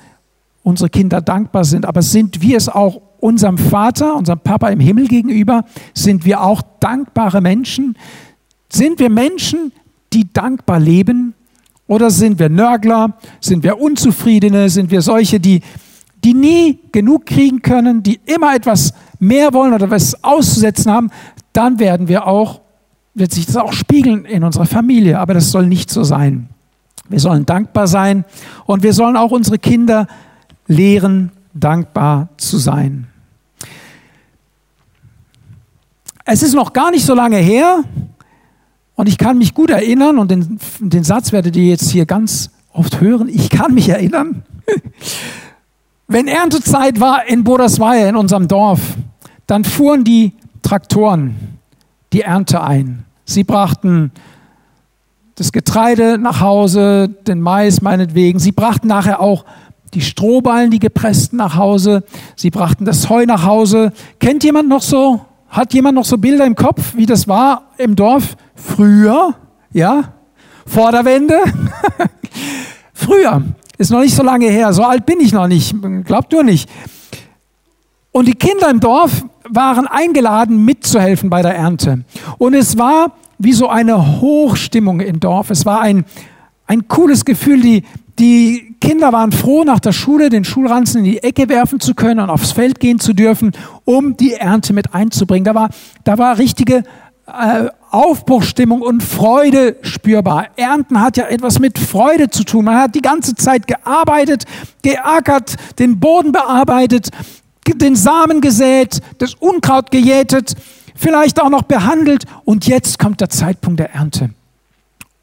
unsere 0.63 0.89
Kinder 0.89 1.19
dankbar 1.19 1.65
sind. 1.65 1.85
Aber 1.85 2.01
sind 2.01 2.41
wir 2.41 2.55
es 2.55 2.69
auch 2.69 3.01
unserem 3.19 3.57
Vater, 3.57 4.15
unserem 4.15 4.39
Papa 4.39 4.69
im 4.69 4.79
Himmel 4.79 5.09
gegenüber? 5.09 5.65
Sind 5.93 6.23
wir 6.23 6.41
auch 6.41 6.61
dankbare 6.79 7.41
Menschen? 7.41 7.97
Sind 8.69 8.99
wir 8.99 9.09
Menschen, 9.09 9.73
die 10.13 10.31
dankbar 10.31 10.79
leben? 10.79 11.33
Oder 11.87 12.11
sind 12.11 12.37
wir 12.37 12.49
Nörgler? 12.49 13.17
Sind 13.39 13.63
wir 13.63 13.79
Unzufriedene? 13.79 14.69
Sind 14.69 14.91
wir 14.91 15.01
solche, 15.01 15.39
die, 15.39 15.61
die 16.23 16.33
nie 16.33 16.79
genug 16.91 17.25
kriegen 17.25 17.61
können, 17.61 18.03
die 18.03 18.19
immer 18.25 18.53
etwas 18.53 18.93
mehr 19.19 19.53
wollen 19.53 19.73
oder 19.73 19.89
was 19.89 20.23
auszusetzen 20.23 20.91
haben? 20.91 21.09
Dann 21.53 21.79
werden 21.79 22.09
wir 22.09 22.27
auch, 22.27 22.61
wird 23.13 23.31
sich 23.31 23.45
das 23.45 23.55
auch 23.55 23.73
spiegeln 23.73 24.25
in 24.25 24.43
unserer 24.43 24.65
Familie. 24.65 25.19
Aber 25.19 25.33
das 25.33 25.51
soll 25.51 25.65
nicht 25.65 25.89
so 25.89 26.03
sein. 26.03 26.49
Wir 27.09 27.21
sollen 27.21 27.45
dankbar 27.45 27.87
sein 27.87 28.25
und 28.65 28.83
wir 28.83 28.91
sollen 28.91 29.15
auch 29.15 29.31
unsere 29.31 29.57
Kinder 29.57 30.07
lehren, 30.67 31.31
dankbar 31.53 32.27
zu 32.35 32.57
sein. 32.57 33.07
Es 36.25 36.43
ist 36.43 36.53
noch 36.53 36.73
gar 36.73 36.91
nicht 36.91 37.05
so 37.05 37.13
lange 37.13 37.37
her 37.37 37.83
und 38.97 39.07
ich 39.07 39.19
kann 39.19 39.37
mich 39.37 39.53
gut 39.53 39.69
erinnern 39.69 40.17
und 40.17 40.31
den, 40.31 40.59
den 40.79 41.03
Satz 41.03 41.31
werdet 41.31 41.55
ihr 41.55 41.65
jetzt 41.65 41.91
hier 41.91 42.07
ganz 42.07 42.49
oft 42.73 42.99
hören. 42.99 43.29
Ich 43.29 43.51
kann 43.51 43.75
mich 43.75 43.87
erinnern. 43.89 44.43
Wenn 46.07 46.27
Erntezeit 46.27 46.99
war 46.99 47.27
in 47.27 47.43
Bodersweier, 47.43 48.09
in 48.09 48.15
unserem 48.15 48.47
Dorf, 48.47 48.79
dann 49.45 49.63
fuhren 49.63 50.03
die 50.03 50.33
Traktoren 50.63 51.35
die 52.11 52.21
Ernte 52.21 52.63
ein. 52.63 53.05
Sie 53.23 53.43
brachten 53.43 54.11
das 55.35 55.51
Getreide 55.51 56.17
nach 56.17 56.41
Hause, 56.41 57.07
den 57.27 57.39
Mais 57.39 57.81
meinetwegen. 57.81 58.39
Sie 58.39 58.51
brachten 58.51 58.87
nachher 58.87 59.19
auch 59.19 59.45
die 59.93 60.01
Strohballen, 60.01 60.71
die 60.71 60.79
gepressten 60.79 61.37
nach 61.37 61.55
Hause. 61.55 62.03
Sie 62.35 62.49
brachten 62.49 62.85
das 62.85 63.09
Heu 63.09 63.25
nach 63.27 63.45
Hause. 63.45 63.93
Kennt 64.19 64.43
jemand 64.43 64.69
noch 64.69 64.81
so, 64.81 65.21
hat 65.49 65.73
jemand 65.73 65.95
noch 65.95 66.05
so 66.05 66.17
Bilder 66.17 66.45
im 66.45 66.55
Kopf, 66.55 66.95
wie 66.95 67.05
das 67.05 67.27
war 67.27 67.71
im 67.77 67.95
Dorf 67.95 68.35
früher? 68.55 69.35
Ja? 69.71 70.13
Vor 70.65 70.91
der 70.91 71.05
Wende? 71.05 71.39
früher. 72.93 73.43
Ist 73.77 73.91
noch 73.91 74.01
nicht 74.01 74.15
so 74.15 74.23
lange 74.23 74.47
her. 74.47 74.73
So 74.73 74.83
alt 74.83 75.05
bin 75.05 75.19
ich 75.19 75.31
noch 75.31 75.47
nicht. 75.47 75.75
Glaubt 76.05 76.31
nur 76.31 76.43
nicht. 76.43 76.69
Und 78.11 78.27
die 78.27 78.33
Kinder 78.33 78.69
im 78.69 78.79
Dorf 78.79 79.23
waren 79.49 79.87
eingeladen, 79.87 80.65
mitzuhelfen 80.65 81.29
bei 81.29 81.41
der 81.41 81.55
Ernte. 81.55 82.03
Und 82.37 82.53
es 82.53 82.77
war 82.77 83.13
wie 83.37 83.53
so 83.53 83.69
eine 83.69 84.19
Hochstimmung 84.19 84.99
im 84.99 85.19
Dorf. 85.19 85.51
Es 85.51 85.65
war 85.65 85.81
ein, 85.81 86.05
ein 86.65 86.87
cooles 86.87 87.23
Gefühl. 87.23 87.61
Die, 87.61 87.83
die 88.19 88.75
Kinder 88.81 89.13
waren 89.13 89.31
froh, 89.31 89.63
nach 89.63 89.79
der 89.79 89.91
Schule 89.91 90.29
den 90.29 90.43
Schulranzen 90.43 90.99
in 90.99 91.11
die 91.11 91.23
Ecke 91.23 91.49
werfen 91.49 91.79
zu 91.79 91.93
können 91.93 92.19
und 92.19 92.29
aufs 92.29 92.51
Feld 92.51 92.79
gehen 92.79 92.99
zu 92.99 93.13
dürfen, 93.13 93.51
um 93.85 94.17
die 94.17 94.33
Ernte 94.33 94.73
mit 94.73 94.93
einzubringen. 94.93 95.45
Da 95.45 95.53
war, 95.53 95.69
da 96.03 96.17
war 96.17 96.37
richtige 96.37 96.83
äh, 97.27 97.69
Aufbruchstimmung 97.91 98.81
und 98.81 99.03
Freude 99.03 99.77
spürbar. 99.81 100.47
Ernten 100.55 101.01
hat 101.01 101.17
ja 101.17 101.27
etwas 101.27 101.59
mit 101.59 101.77
Freude 101.77 102.29
zu 102.29 102.43
tun. 102.43 102.65
Man 102.65 102.77
hat 102.77 102.95
die 102.95 103.01
ganze 103.01 103.35
Zeit 103.35 103.67
gearbeitet, 103.67 104.45
geackert, 104.81 105.55
den 105.77 105.99
Boden 105.99 106.31
bearbeitet, 106.31 107.09
den 107.67 107.95
Samen 107.95 108.41
gesät, 108.41 109.01
das 109.17 109.35
Unkraut 109.35 109.91
gejätet, 109.91 110.55
vielleicht 110.95 111.41
auch 111.41 111.49
noch 111.49 111.63
behandelt 111.63 112.23
und 112.45 112.65
jetzt 112.65 112.97
kommt 112.97 113.21
der 113.21 113.29
Zeitpunkt 113.29 113.79
der 113.79 113.93
Ernte. 113.93 114.29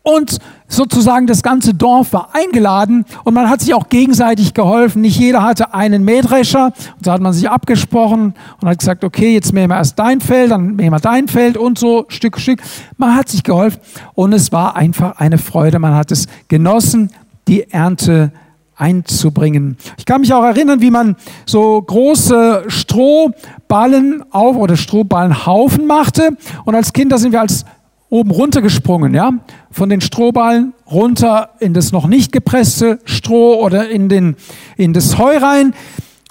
Und 0.07 0.37
sozusagen 0.69 1.27
das 1.27 1.43
ganze 1.43 1.73
Dorf 1.73 2.13
war 2.13 2.29
eingeladen 2.35 3.07
und 3.25 3.33
man 3.33 3.49
hat 3.49 3.63
sich 3.63 3.73
auch 3.73 3.89
gegenseitig 3.89 4.53
geholfen. 4.53 5.01
Nicht 5.01 5.19
jeder 5.19 5.43
hatte 5.43 5.73
einen 5.73 6.05
Mähdrescher. 6.05 6.67
Und 6.97 7.05
so 7.07 7.11
hat 7.11 7.23
man 7.23 7.33
sich 7.33 7.49
abgesprochen 7.49 8.35
und 8.61 8.69
hat 8.69 8.79
gesagt, 8.79 9.03
okay, 9.03 9.33
jetzt 9.33 9.55
mähen 9.55 9.71
wir 9.71 9.77
erst 9.77 9.99
dein 9.99 10.21
Feld, 10.21 10.51
dann 10.51 10.77
mähen 10.77 10.93
wir 10.93 11.01
dein 11.01 11.27
Feld 11.27 11.57
und 11.57 11.79
so 11.79 12.05
Stück 12.09 12.37
für 12.37 12.43
Stück. 12.43 12.63
Man 12.99 13.17
hat 13.17 13.31
sich 13.31 13.43
geholfen 13.45 13.81
und 14.13 14.35
es 14.35 14.53
war 14.53 14.77
einfach 14.77 15.19
eine 15.19 15.39
Freude. 15.39 15.79
Man 15.79 15.95
hat 15.95 16.13
es 16.13 16.27
genossen, 16.49 17.11
die 17.49 17.71
Ernte 17.71 18.31
einzubringen. 18.77 19.79
Ich 19.97 20.05
kann 20.05 20.21
mich 20.21 20.35
auch 20.35 20.45
erinnern, 20.45 20.83
wie 20.83 20.91
man 20.91 21.17
so 21.47 21.81
große 21.81 22.65
Strohballen 22.69 24.23
auf 24.31 24.57
oder 24.57 24.77
Strohballenhaufen 24.77 25.87
machte. 25.87 26.37
Und 26.67 26.75
als 26.75 26.93
Kinder 26.93 27.17
sind 27.17 27.33
wir 27.33 27.41
als 27.41 27.65
oben 28.11 28.31
runtergesprungen, 28.31 29.15
ja, 29.15 29.33
von 29.71 29.89
den 29.89 30.01
Strohballen 30.01 30.73
runter 30.87 31.51
in 31.59 31.75
das 31.75 31.93
noch 31.93 32.07
nicht 32.07 32.33
gepresste 32.33 32.99
Stroh 33.05 33.63
oder 33.63 33.89
in 33.89 34.09
den 34.09 34.37
in 34.77 34.93
das 34.93 35.19
Heu 35.19 35.37
rein. 35.39 35.75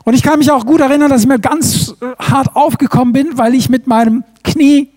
Und 0.05 0.13
ich 0.13 0.23
kann 0.23 0.39
mich 0.39 0.51
auch 0.51 0.65
gut 0.65 0.81
erinnern, 0.81 1.09
dass 1.09 1.21
ich 1.21 1.27
mir 1.27 1.39
ganz 1.39 1.95
äh, 2.01 2.05
hart 2.19 2.55
aufgekommen 2.55 3.13
bin, 3.13 3.37
weil 3.37 3.55
ich 3.55 3.69
mit 3.69 3.87
meinem 3.87 4.23
Knie 4.43 4.89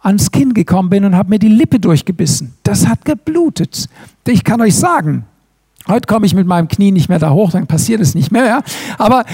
ans 0.00 0.30
Kinn 0.30 0.54
gekommen 0.54 0.90
bin 0.90 1.04
und 1.04 1.16
habe 1.16 1.30
mir 1.30 1.38
die 1.38 1.48
Lippe 1.48 1.80
durchgebissen. 1.80 2.54
Das 2.62 2.86
hat 2.86 3.04
geblutet. 3.04 3.88
Ich 4.26 4.44
kann 4.44 4.60
euch 4.60 4.76
sagen, 4.76 5.24
Heute 5.88 6.06
komme 6.06 6.26
ich 6.26 6.34
mit 6.34 6.46
meinem 6.46 6.68
Knie 6.68 6.92
nicht 6.92 7.08
mehr 7.08 7.18
da 7.18 7.30
hoch, 7.30 7.50
dann 7.50 7.66
passiert 7.66 8.02
es 8.02 8.14
nicht 8.14 8.30
mehr. 8.30 8.44
Ja? 8.44 8.62
Aber 8.98 9.24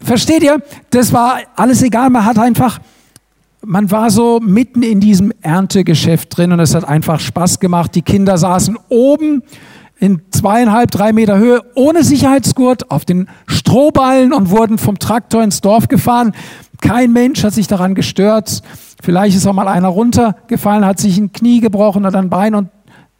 versteht 0.00 0.42
ihr, 0.42 0.62
das 0.88 1.12
war 1.12 1.40
alles 1.54 1.82
egal. 1.82 2.08
Man 2.08 2.24
hat 2.24 2.38
einfach, 2.38 2.80
man 3.64 3.90
war 3.90 4.10
so 4.10 4.40
mitten 4.40 4.82
in 4.82 5.00
diesem 5.00 5.32
Erntegeschäft 5.42 6.36
drin 6.36 6.52
und 6.52 6.60
es 6.60 6.74
hat 6.74 6.84
einfach 6.86 7.20
Spaß 7.20 7.60
gemacht. 7.60 7.94
Die 7.94 8.02
Kinder 8.02 8.38
saßen 8.38 8.78
oben 8.88 9.42
in 9.98 10.22
zweieinhalb, 10.30 10.90
drei 10.90 11.12
Meter 11.12 11.38
Höhe 11.38 11.62
ohne 11.74 12.04
Sicherheitsgurt 12.04 12.90
auf 12.90 13.04
den 13.04 13.28
Strohballen 13.46 14.32
und 14.32 14.50
wurden 14.50 14.78
vom 14.78 14.98
Traktor 14.98 15.42
ins 15.42 15.60
Dorf 15.60 15.88
gefahren. 15.88 16.32
Kein 16.80 17.12
Mensch 17.12 17.42
hat 17.42 17.52
sich 17.52 17.66
daran 17.66 17.94
gestört. 17.94 18.62
Vielleicht 19.02 19.36
ist 19.36 19.46
auch 19.46 19.52
mal 19.52 19.66
einer 19.66 19.88
runtergefallen, 19.88 20.84
hat 20.84 21.00
sich 21.00 21.18
ein 21.18 21.32
Knie 21.32 21.60
gebrochen 21.60 22.06
oder 22.06 22.18
ein 22.18 22.30
Bein 22.30 22.54
und 22.54 22.68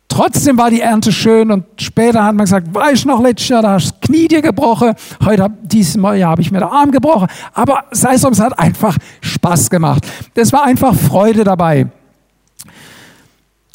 Trotzdem 0.09 0.57
war 0.57 0.71
die 0.71 0.81
Ernte 0.81 1.13
schön 1.13 1.53
und 1.53 1.65
später 1.77 2.25
hat 2.25 2.35
man 2.35 2.47
gesagt, 2.47 2.75
weißt 2.75 3.05
du 3.05 3.09
noch, 3.09 3.23
letztes 3.23 3.49
Jahr, 3.49 3.63
da 3.63 3.73
hast 3.73 3.89
du 3.89 3.91
das 3.93 4.01
Knie 4.01 4.27
dir 4.27 4.41
gebrochen, 4.41 4.95
heute, 5.25 5.51
dieses 5.63 5.97
Mal, 5.99 6.17
ja, 6.17 6.31
habe 6.31 6.41
ich 6.41 6.51
mir 6.51 6.61
den 6.61 6.69
Arm 6.69 6.91
gebrochen. 6.91 7.29
Aber 7.53 7.85
sei 7.91 8.15
es 8.15 8.25
es 8.25 8.41
hat 8.41 8.59
einfach 8.59 8.97
Spaß 9.21 9.69
gemacht. 9.69 10.07
Das 10.35 10.53
war 10.53 10.65
einfach 10.65 10.95
Freude 10.95 11.45
dabei. 11.45 11.89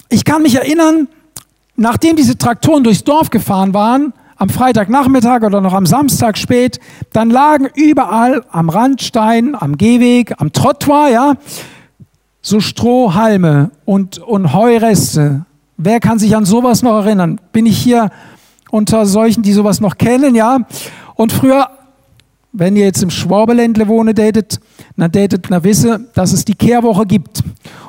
Ich 0.10 0.26
kann 0.26 0.42
mich 0.42 0.56
erinnern, 0.56 1.08
nachdem 1.76 2.16
diese 2.16 2.38
Traktoren 2.38 2.84
durchs 2.84 3.04
Dorf 3.04 3.30
gefahren 3.30 3.74
waren, 3.74 4.14
am 4.36 4.50
Freitagnachmittag 4.50 5.44
oder 5.44 5.62
noch 5.62 5.74
am 5.74 5.86
Samstag 5.86 6.38
spät, 6.38 6.80
dann 7.14 7.30
lagen 7.30 7.70
überall 7.76 8.44
am 8.52 8.70
Randstein, 8.70 9.56
am 9.56 9.78
Gehweg, 9.78 10.34
am 10.40 10.52
Trottoir, 10.52 11.10
ja, 11.10 11.34
so 12.42 12.60
Strohhalme 12.60 13.72
und, 13.86 14.18
und 14.18 14.54
Heureste, 14.54 15.46
Wer 15.78 16.00
kann 16.00 16.20
sich 16.20 16.36
an 16.36 16.46
sowas 16.46 16.84
noch 16.84 17.04
erinnern? 17.04 17.40
Bin 17.52 17.66
ich 17.66 17.78
hier 17.78 18.12
unter 18.70 19.06
solchen, 19.06 19.44
die 19.44 19.54
sowas 19.54 19.82
noch 19.82 19.98
kennen, 19.98 20.36
ja? 20.36 20.60
Und 21.16 21.32
früher, 21.32 21.70
wenn 22.52 22.76
ihr 22.76 22.86
jetzt 22.86 23.02
im 23.02 23.10
Schwabeländle 23.10 23.88
wohne 23.88 24.14
datet, 24.14 24.60
dann 24.98 25.12
datet 25.12 25.48
na 25.50 25.64
wisse, 25.64 26.08
dass 26.14 26.34
es 26.34 26.46
die 26.46 26.56
Kehrwoche 26.56 27.06
gibt. 27.06 27.44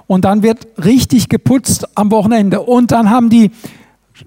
Und 0.06 0.24
dann 0.24 0.42
wird 0.42 0.66
richtig 0.82 1.28
geputzt 1.28 1.86
am 1.94 2.10
Wochenende. 2.10 2.60
Und 2.60 2.92
dann 2.92 3.10
haben 3.10 3.30
die, 3.30 3.50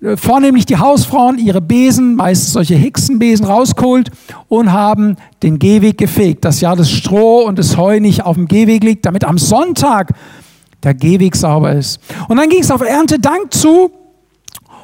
äh, 0.01 0.17
vornehmlich 0.17 0.65
die 0.65 0.77
Hausfrauen, 0.77 1.37
ihre 1.37 1.61
Besen, 1.61 2.15
meist 2.15 2.51
solche 2.51 2.75
Hexenbesen 2.75 3.45
rausgeholt 3.45 4.11
und 4.47 4.71
haben 4.71 5.17
den 5.43 5.59
Gehweg 5.59 5.97
gefegt, 5.97 6.45
dass 6.45 6.61
ja 6.61 6.75
das 6.75 6.91
Stroh 6.91 7.45
und 7.45 7.57
das 7.57 7.77
Heu 7.77 7.99
nicht 7.99 8.23
auf 8.23 8.35
dem 8.35 8.47
Gehweg 8.47 8.83
liegt, 8.83 9.05
damit 9.05 9.23
am 9.23 9.37
Sonntag 9.37 10.13
der 10.83 10.93
Gehweg 10.93 11.35
sauber 11.35 11.73
ist. 11.73 11.99
Und 12.27 12.37
dann 12.37 12.49
ging 12.49 12.61
es 12.61 12.71
auf 12.71 12.81
Erntedank 12.81 13.53
zu 13.53 13.91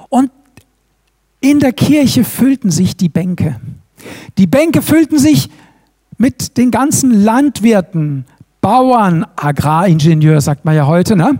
und 0.09 0.31
in 1.39 1.59
der 1.59 1.73
Kirche 1.73 2.23
füllten 2.23 2.71
sich 2.71 2.95
die 2.95 3.09
Bänke. 3.09 3.59
Die 4.37 4.47
Bänke 4.47 4.81
füllten 4.81 5.17
sich 5.17 5.49
mit 6.17 6.57
den 6.57 6.71
ganzen 6.71 7.23
Landwirten, 7.23 8.25
Bauern, 8.61 9.25
Agraringenieur 9.35 10.39
sagt 10.39 10.63
man 10.63 10.73
ja 10.75 10.87
heute, 10.87 11.17
ne? 11.17 11.39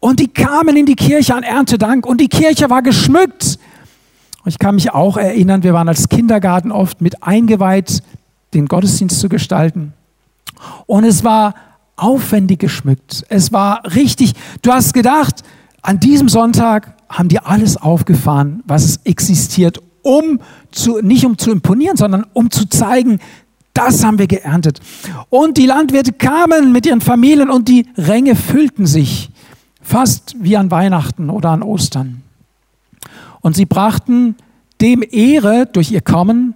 Und 0.00 0.20
die 0.20 0.28
kamen 0.28 0.76
in 0.76 0.86
die 0.86 0.96
Kirche 0.96 1.34
an 1.34 1.42
Erntedank 1.42 2.06
und 2.06 2.20
die 2.20 2.28
Kirche 2.28 2.68
war 2.68 2.82
geschmückt. 2.82 3.58
Ich 4.44 4.58
kann 4.58 4.74
mich 4.74 4.92
auch 4.92 5.16
erinnern, 5.16 5.62
wir 5.62 5.74
waren 5.74 5.88
als 5.88 6.08
Kindergarten 6.08 6.72
oft 6.72 7.00
mit 7.00 7.22
eingeweiht, 7.22 8.02
den 8.54 8.66
Gottesdienst 8.66 9.20
zu 9.20 9.28
gestalten. 9.28 9.92
Und 10.86 11.04
es 11.04 11.24
war 11.24 11.54
aufwendig 12.02 12.60
geschmückt. 12.60 13.24
Es 13.28 13.52
war 13.52 13.82
richtig. 13.94 14.34
Du 14.62 14.72
hast 14.72 14.94
gedacht, 14.94 15.42
an 15.82 16.00
diesem 16.00 16.28
Sonntag 16.28 16.94
haben 17.08 17.28
die 17.28 17.38
alles 17.38 17.76
aufgefahren, 17.76 18.62
was 18.66 18.98
existiert, 19.04 19.80
um 20.02 20.40
zu, 20.70 21.00
nicht 21.00 21.24
um 21.26 21.36
zu 21.38 21.50
imponieren, 21.50 21.96
sondern 21.96 22.24
um 22.32 22.50
zu 22.50 22.68
zeigen, 22.68 23.18
das 23.74 24.04
haben 24.04 24.18
wir 24.18 24.26
geerntet. 24.26 24.80
Und 25.28 25.56
die 25.56 25.66
Landwirte 25.66 26.12
kamen 26.12 26.72
mit 26.72 26.86
ihren 26.86 27.00
Familien 27.00 27.50
und 27.50 27.68
die 27.68 27.86
Ränge 27.96 28.36
füllten 28.36 28.86
sich, 28.86 29.30
fast 29.80 30.36
wie 30.38 30.56
an 30.56 30.70
Weihnachten 30.70 31.30
oder 31.30 31.50
an 31.50 31.62
Ostern. 31.62 32.22
Und 33.40 33.56
sie 33.56 33.66
brachten 33.66 34.36
dem 34.80 35.02
Ehre 35.08 35.66
durch 35.66 35.90
ihr 35.90 36.00
Kommen, 36.00 36.54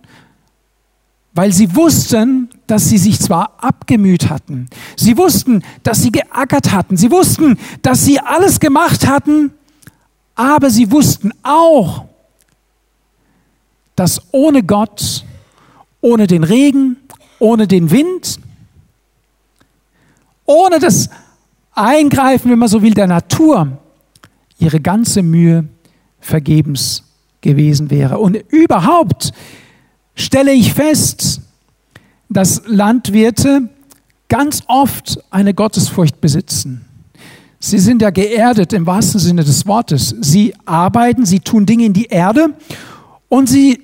weil 1.34 1.52
sie 1.52 1.74
wussten, 1.74 2.48
dass 2.66 2.88
sie 2.88 2.98
sich 2.98 3.20
zwar 3.20 3.56
abgemüht 3.58 4.30
hatten, 4.30 4.68
sie 4.96 5.16
wussten, 5.16 5.62
dass 5.82 6.00
sie 6.02 6.12
geackert 6.12 6.72
hatten, 6.72 6.96
sie 6.96 7.10
wussten, 7.10 7.58
dass 7.82 8.04
sie 8.04 8.20
alles 8.20 8.60
gemacht 8.60 9.06
hatten, 9.06 9.52
aber 10.36 10.70
sie 10.70 10.90
wussten 10.90 11.32
auch, 11.42 12.06
dass 13.96 14.20
ohne 14.32 14.62
Gott, 14.62 15.24
ohne 16.00 16.26
den 16.26 16.44
Regen, 16.44 16.96
ohne 17.38 17.66
den 17.66 17.90
Wind, 17.90 18.38
ohne 20.46 20.78
das 20.78 21.08
Eingreifen, 21.72 22.50
wenn 22.50 22.58
man 22.58 22.68
so 22.68 22.82
will, 22.82 22.94
der 22.94 23.06
Natur, 23.06 23.78
ihre 24.58 24.80
ganze 24.80 25.22
Mühe 25.22 25.64
vergebens 26.20 27.02
gewesen 27.40 27.90
wäre. 27.90 28.18
Und 28.18 28.36
überhaupt 28.36 29.32
stelle 30.14 30.52
ich 30.52 30.72
fest, 30.72 31.40
dass 32.28 32.62
Landwirte 32.66 33.68
ganz 34.28 34.62
oft 34.66 35.18
eine 35.30 35.54
Gottesfurcht 35.54 36.20
besitzen. 36.20 36.84
Sie 37.60 37.78
sind 37.78 38.02
ja 38.02 38.10
geerdet 38.10 38.72
im 38.72 38.86
wahrsten 38.86 39.20
Sinne 39.20 39.44
des 39.44 39.66
Wortes. 39.66 40.14
Sie 40.20 40.54
arbeiten, 40.66 41.24
sie 41.24 41.40
tun 41.40 41.64
Dinge 41.64 41.86
in 41.86 41.92
die 41.92 42.06
Erde 42.06 42.48
und 43.28 43.48
sie, 43.48 43.80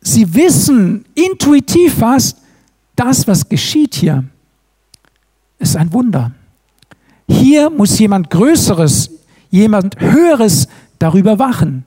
sie 0.00 0.34
wissen 0.34 1.04
intuitiv 1.14 1.94
fast, 1.94 2.38
das, 2.96 3.26
was 3.26 3.48
geschieht 3.48 3.94
hier, 3.94 4.24
ist 5.58 5.76
ein 5.76 5.92
Wunder. 5.92 6.32
Hier 7.28 7.70
muss 7.70 7.98
jemand 7.98 8.30
Größeres, 8.30 9.10
jemand 9.50 9.98
Höheres 10.00 10.68
darüber 10.98 11.38
wachen. 11.38 11.84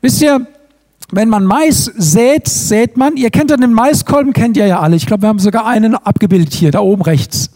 Wisst 0.00 0.22
ihr, 0.22 0.46
wenn 1.10 1.28
man 1.28 1.44
Mais 1.44 1.90
sät, 1.96 2.48
sät 2.48 2.96
man, 2.96 3.16
ihr 3.16 3.30
kennt 3.30 3.50
ja 3.50 3.56
den 3.56 3.72
Maiskolben, 3.72 4.32
kennt 4.32 4.56
ihr 4.56 4.66
ja 4.66 4.80
alle. 4.80 4.96
Ich 4.96 5.06
glaube, 5.06 5.22
wir 5.22 5.28
haben 5.28 5.38
sogar 5.38 5.66
einen 5.66 5.94
abgebildet 5.94 6.52
hier, 6.52 6.70
da 6.70 6.80
oben 6.80 7.02
rechts. 7.02 7.50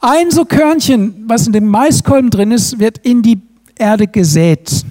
Ein 0.00 0.30
so 0.30 0.44
Körnchen, 0.44 1.24
was 1.26 1.46
in 1.46 1.54
dem 1.54 1.66
Maiskolben 1.66 2.30
drin 2.30 2.50
ist, 2.50 2.78
wird 2.78 2.98
in 2.98 3.22
die 3.22 3.40
Erde 3.78 4.06
gesät. 4.06 4.84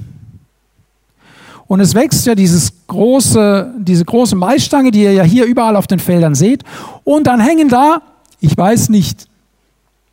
Und 1.68 1.80
es 1.80 1.94
wächst 1.94 2.26
ja 2.26 2.36
dieses 2.36 2.74
große, 2.88 3.74
diese 3.78 4.06
große 4.06 4.36
Maisstange, 4.36 4.92
die 4.92 5.04
ihr 5.04 5.14
ja 5.14 5.24
hier 5.24 5.46
überall 5.46 5.76
auf 5.76 5.88
den 5.88 6.00
Feldern 6.00 6.36
seht. 6.36 6.64
Und 7.04 7.28
dann 7.28 7.40
hängen 7.40 7.70
da, 7.70 8.02
ich 8.40 8.58
weiß 8.58 8.90
nicht, 8.90 9.28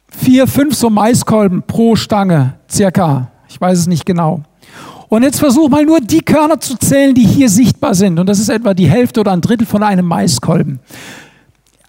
vier, 0.08 0.46
fünf 0.46 0.74
so 0.74 0.90
Maiskolben 0.90 1.62
pro 1.62 1.96
Stange, 1.96 2.54
circa. 2.70 3.30
Ich 3.48 3.60
weiß 3.60 3.78
es 3.78 3.86
nicht 3.86 4.06
genau. 4.06 4.42
Und 5.10 5.24
jetzt 5.24 5.40
versuch 5.40 5.68
mal 5.68 5.84
nur 5.84 6.00
die 6.00 6.20
Körner 6.20 6.60
zu 6.60 6.76
zählen, 6.76 7.14
die 7.16 7.26
hier 7.26 7.48
sichtbar 7.48 7.96
sind. 7.96 8.20
Und 8.20 8.28
das 8.28 8.38
ist 8.38 8.48
etwa 8.48 8.74
die 8.74 8.88
Hälfte 8.88 9.20
oder 9.20 9.32
ein 9.32 9.40
Drittel 9.40 9.66
von 9.66 9.82
einem 9.82 10.06
Maiskolben. 10.06 10.78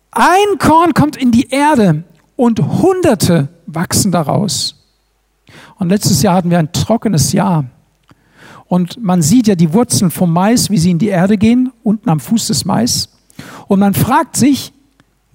Ein 0.09 0.57
Korn 0.57 0.95
kommt 0.95 1.17
in 1.17 1.31
die 1.31 1.47
Erde 1.49 2.03
und 2.35 2.59
Hunderte 2.81 3.47
wachsen 3.67 4.11
daraus. 4.11 4.75
Und 5.77 5.89
letztes 5.89 6.23
Jahr 6.23 6.33
hatten 6.33 6.49
wir 6.49 6.57
ein 6.57 6.73
trockenes 6.73 7.31
Jahr. 7.31 7.65
Und 8.65 9.01
man 9.03 9.21
sieht 9.21 9.45
ja 9.45 9.53
die 9.53 9.71
Wurzeln 9.71 10.09
vom 10.09 10.33
Mais, 10.33 10.71
wie 10.71 10.79
sie 10.79 10.89
in 10.89 10.97
die 10.97 11.09
Erde 11.09 11.37
gehen, 11.37 11.71
unten 11.83 12.09
am 12.09 12.19
Fuß 12.19 12.47
des 12.47 12.65
Mais. 12.65 13.09
Und 13.67 13.79
man 13.79 13.93
fragt 13.93 14.35
sich, 14.35 14.73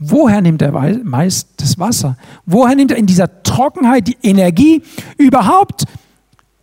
woher 0.01 0.41
nimmt 0.41 0.61
der 0.61 0.73
Mais 1.05 1.47
das 1.57 1.79
Wasser? 1.79 2.17
Woher 2.47 2.75
nimmt 2.75 2.91
er 2.91 2.97
in 2.97 3.07
dieser 3.07 3.45
Trockenheit 3.45 4.09
die 4.09 4.17
Energie, 4.25 4.83
überhaupt 5.19 5.85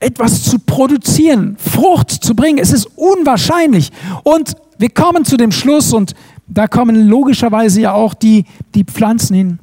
etwas 0.04 0.44
zu 0.44 0.60
produzieren, 0.60 1.58
Frucht 1.58 2.12
zu 2.12 2.36
bringen? 2.36 2.60
Es 2.60 2.72
ist 2.72 2.88
unwahrscheinlich. 2.96 3.92
Und 4.24 4.54
wir 4.78 4.90
kommen 4.90 5.26
zu 5.26 5.38
dem 5.38 5.52
Schluss, 5.52 5.94
und 5.94 6.14
da 6.48 6.68
kommen 6.68 7.08
logischerweise 7.08 7.82
ja 7.82 7.94
auch 7.94 8.14
die, 8.14 8.46
die 8.76 8.84
Pflanzen 8.84 9.36
hin. 9.36 9.60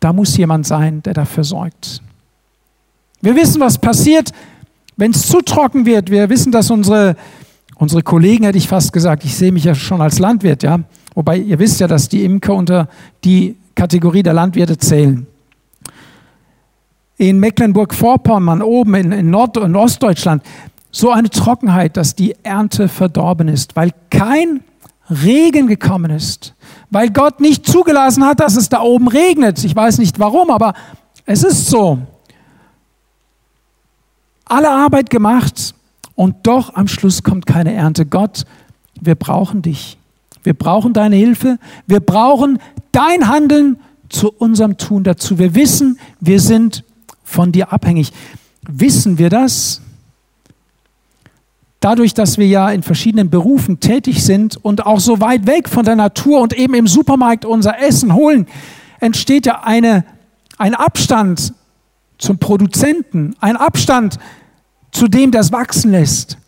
Da 0.00 0.12
muss 0.12 0.36
jemand 0.36 0.66
sein, 0.66 1.02
der 1.02 1.14
dafür 1.14 1.44
sorgt. 1.44 2.02
Wir 3.20 3.34
wissen, 3.34 3.60
was 3.60 3.78
passiert, 3.78 4.32
wenn 4.96 5.10
es 5.10 5.26
zu 5.26 5.40
trocken 5.40 5.86
wird, 5.86 6.10
wir 6.10 6.28
wissen, 6.28 6.52
dass 6.52 6.70
unsere, 6.70 7.16
unsere 7.76 8.02
Kollegen, 8.02 8.44
hätte 8.44 8.58
ich 8.58 8.68
fast 8.68 8.92
gesagt, 8.92 9.24
ich 9.24 9.34
sehe 9.34 9.52
mich 9.52 9.64
ja 9.64 9.74
schon 9.74 10.00
als 10.00 10.18
Landwirt, 10.18 10.62
ja, 10.62 10.80
wobei 11.14 11.38
ihr 11.38 11.58
wisst 11.58 11.80
ja, 11.80 11.86
dass 11.86 12.08
die 12.08 12.24
Imker 12.24 12.54
unter 12.54 12.88
die 13.24 13.56
Kategorie 13.74 14.22
der 14.22 14.32
Landwirte 14.32 14.78
zählen. 14.78 15.26
In 17.18 17.40
Mecklenburg-Vorpommern, 17.40 18.62
oben 18.62 18.94
in, 18.94 19.12
in 19.12 19.30
Nord- 19.30 19.56
und 19.56 19.74
Ostdeutschland, 19.74 20.42
so 20.90 21.10
eine 21.10 21.30
Trockenheit, 21.30 21.96
dass 21.96 22.14
die 22.14 22.34
Ernte 22.42 22.88
verdorben 22.88 23.48
ist, 23.48 23.76
weil 23.76 23.92
kein 24.10 24.62
Regen 25.10 25.66
gekommen 25.66 26.10
ist, 26.10 26.54
weil 26.90 27.10
Gott 27.10 27.40
nicht 27.40 27.66
zugelassen 27.66 28.24
hat, 28.24 28.40
dass 28.40 28.56
es 28.56 28.68
da 28.68 28.80
oben 28.80 29.08
regnet. 29.08 29.62
Ich 29.64 29.76
weiß 29.76 29.98
nicht 29.98 30.18
warum, 30.18 30.50
aber 30.50 30.74
es 31.24 31.42
ist 31.42 31.66
so 31.66 31.98
alle 34.46 34.70
Arbeit 34.70 35.10
gemacht 35.10 35.74
und 36.14 36.46
doch 36.46 36.74
am 36.74 36.88
Schluss 36.88 37.22
kommt 37.22 37.46
keine 37.46 37.74
Ernte. 37.74 38.06
Gott, 38.06 38.44
wir 39.00 39.14
brauchen 39.14 39.62
dich. 39.62 39.98
Wir 40.42 40.54
brauchen 40.54 40.92
deine 40.92 41.16
Hilfe. 41.16 41.58
Wir 41.86 42.00
brauchen 42.00 42.58
dein 42.92 43.28
Handeln 43.28 43.78
zu 44.08 44.32
unserem 44.32 44.78
Tun 44.78 45.04
dazu. 45.04 45.38
Wir 45.38 45.54
wissen, 45.54 45.98
wir 46.20 46.40
sind 46.40 46.84
von 47.26 47.52
dir 47.52 47.72
abhängig. 47.72 48.12
Wissen 48.66 49.18
wir 49.18 49.28
das? 49.28 49.82
Dadurch, 51.80 52.14
dass 52.14 52.38
wir 52.38 52.46
ja 52.46 52.70
in 52.70 52.82
verschiedenen 52.82 53.28
Berufen 53.28 53.80
tätig 53.80 54.24
sind 54.24 54.56
und 54.56 54.86
auch 54.86 55.00
so 55.00 55.20
weit 55.20 55.46
weg 55.46 55.68
von 55.68 55.84
der 55.84 55.96
Natur 55.96 56.40
und 56.40 56.54
eben 56.54 56.74
im 56.74 56.86
Supermarkt 56.86 57.44
unser 57.44 57.78
Essen 57.80 58.14
holen, 58.14 58.46
entsteht 58.98 59.44
ja 59.44 59.62
eine, 59.62 60.04
ein 60.56 60.74
Abstand 60.74 61.52
zum 62.18 62.38
Produzenten, 62.38 63.36
ein 63.40 63.56
Abstand 63.56 64.18
zu 64.90 65.06
dem, 65.06 65.30
das 65.30 65.52
wachsen 65.52 65.90
lässt. 65.90 66.38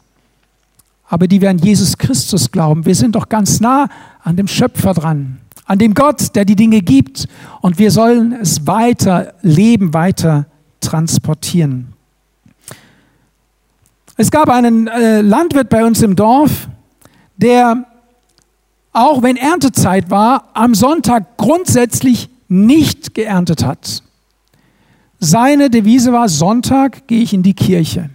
Aber 1.06 1.28
die 1.28 1.40
wir 1.40 1.50
an 1.50 1.58
Jesus 1.58 1.98
Christus 1.98 2.50
glauben, 2.50 2.86
wir 2.86 2.94
sind 2.94 3.14
doch 3.14 3.28
ganz 3.28 3.60
nah 3.60 3.88
an 4.22 4.36
dem 4.36 4.48
Schöpfer 4.48 4.94
dran, 4.94 5.38
an 5.66 5.78
dem 5.78 5.94
Gott, 5.94 6.34
der 6.34 6.44
die 6.44 6.56
Dinge 6.56 6.80
gibt. 6.80 7.28
Und 7.60 7.78
wir 7.78 7.90
sollen 7.90 8.32
es 8.32 8.66
weiter 8.66 9.34
leben, 9.42 9.92
weiter 9.92 10.46
transportieren. 10.80 11.92
Es 14.16 14.30
gab 14.30 14.48
einen 14.48 14.88
äh, 14.88 15.20
Landwirt 15.20 15.68
bei 15.68 15.84
uns 15.84 16.02
im 16.02 16.16
Dorf, 16.16 16.68
der, 17.36 17.84
auch 18.92 19.22
wenn 19.22 19.36
Erntezeit 19.36 20.10
war, 20.10 20.50
am 20.54 20.74
Sonntag 20.74 21.36
grundsätzlich 21.36 22.28
nicht 22.48 23.14
geerntet 23.14 23.64
hat. 23.64 24.02
Seine 25.20 25.70
Devise 25.70 26.12
war, 26.12 26.28
Sonntag 26.28 27.06
gehe 27.06 27.22
ich 27.22 27.32
in 27.32 27.42
die 27.42 27.54
Kirche. 27.54 28.10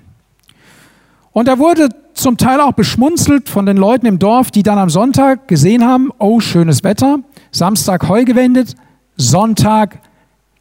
Und 1.32 1.48
er 1.48 1.60
wurde 1.60 1.90
zum 2.14 2.38
Teil 2.38 2.62
auch 2.62 2.74
beschmunzelt 2.74 3.50
von 3.50 3.66
den 3.66 3.78
Leuten 3.78 4.06
im 4.06 4.20
Dorf, 4.20 4.52
die 4.52 4.64
dann 4.64 4.78
am 4.78 4.90
Sonntag 4.90 5.48
gesehen 5.48 5.86
haben, 5.86 6.12
oh, 6.20 6.40
schönes 6.40 6.84
Wetter, 6.84 7.20
Samstag 7.52 8.08
Heu 8.08 8.24
gewendet, 8.24 8.76
Sonntag 9.18 10.00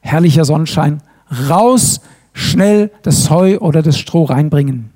herrlicher 0.01 0.45
Sonnenschein, 0.45 1.03
raus, 1.49 2.01
schnell 2.33 2.90
das 3.03 3.31
Heu 3.31 3.59
oder 3.59 3.83
das 3.83 3.99
Stroh 3.99 4.25
reinbringen. 4.25 4.90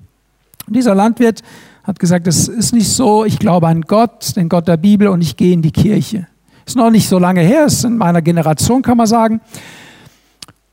Und 0.66 0.76
dieser 0.76 0.94
Landwirt 0.94 1.42
hat 1.84 1.98
gesagt, 1.98 2.26
es 2.26 2.48
ist 2.48 2.72
nicht 2.72 2.88
so, 2.88 3.24
ich 3.24 3.38
glaube 3.38 3.68
an 3.68 3.82
Gott, 3.82 4.34
den 4.36 4.48
Gott 4.48 4.66
der 4.66 4.76
Bibel 4.76 5.08
und 5.08 5.20
ich 5.22 5.36
gehe 5.36 5.52
in 5.52 5.62
die 5.62 5.70
Kirche. 5.70 6.26
Ist 6.66 6.76
noch 6.76 6.90
nicht 6.90 7.08
so 7.08 7.18
lange 7.18 7.42
her, 7.42 7.66
ist 7.66 7.84
in 7.84 7.96
meiner 7.96 8.22
Generation, 8.22 8.82
kann 8.82 8.96
man 8.96 9.06
sagen. 9.06 9.40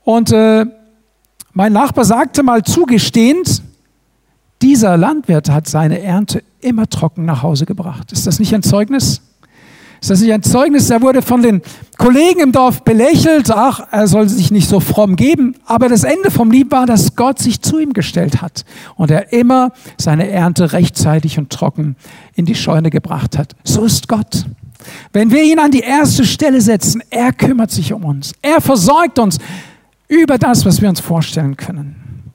Und 0.02 0.32
äh, 0.32 0.66
mein 1.52 1.72
Nachbar 1.72 2.04
sagte 2.04 2.42
mal 2.42 2.64
zugestehend, 2.64 3.62
dieser 4.60 4.96
Landwirt 4.96 5.50
hat 5.50 5.68
seine 5.68 6.00
Ernte 6.00 6.42
immer 6.60 6.88
trocken 6.88 7.24
nach 7.24 7.42
Hause 7.42 7.64
gebracht. 7.64 8.10
Ist 8.10 8.26
das 8.26 8.40
nicht 8.40 8.54
ein 8.54 8.62
Zeugnis? 8.62 9.20
Ist 10.04 10.10
das 10.10 10.20
nicht 10.20 10.34
ein 10.34 10.42
Zeugnis? 10.42 10.90
Er 10.90 11.00
wurde 11.00 11.22
von 11.22 11.40
den 11.40 11.62
Kollegen 11.96 12.40
im 12.40 12.52
Dorf 12.52 12.82
belächelt. 12.82 13.50
Ach, 13.50 13.86
er 13.90 14.06
soll 14.06 14.28
sich 14.28 14.50
nicht 14.50 14.68
so 14.68 14.78
fromm 14.78 15.16
geben. 15.16 15.56
Aber 15.64 15.88
das 15.88 16.04
Ende 16.04 16.30
vom 16.30 16.50
Lied 16.50 16.70
war, 16.70 16.84
dass 16.84 17.16
Gott 17.16 17.38
sich 17.38 17.62
zu 17.62 17.78
ihm 17.78 17.94
gestellt 17.94 18.42
hat 18.42 18.66
und 18.96 19.10
er 19.10 19.32
immer 19.32 19.72
seine 19.96 20.28
Ernte 20.28 20.74
rechtzeitig 20.74 21.38
und 21.38 21.48
trocken 21.48 21.96
in 22.34 22.44
die 22.44 22.54
Scheune 22.54 22.90
gebracht 22.90 23.38
hat. 23.38 23.56
So 23.64 23.86
ist 23.86 24.06
Gott. 24.06 24.44
Wenn 25.14 25.30
wir 25.30 25.42
ihn 25.42 25.58
an 25.58 25.70
die 25.70 25.80
erste 25.80 26.26
Stelle 26.26 26.60
setzen, 26.60 27.02
er 27.08 27.32
kümmert 27.32 27.70
sich 27.70 27.94
um 27.94 28.04
uns. 28.04 28.34
Er 28.42 28.60
versorgt 28.60 29.18
uns 29.18 29.38
über 30.06 30.36
das, 30.36 30.66
was 30.66 30.82
wir 30.82 30.90
uns 30.90 31.00
vorstellen 31.00 31.56
können. 31.56 32.34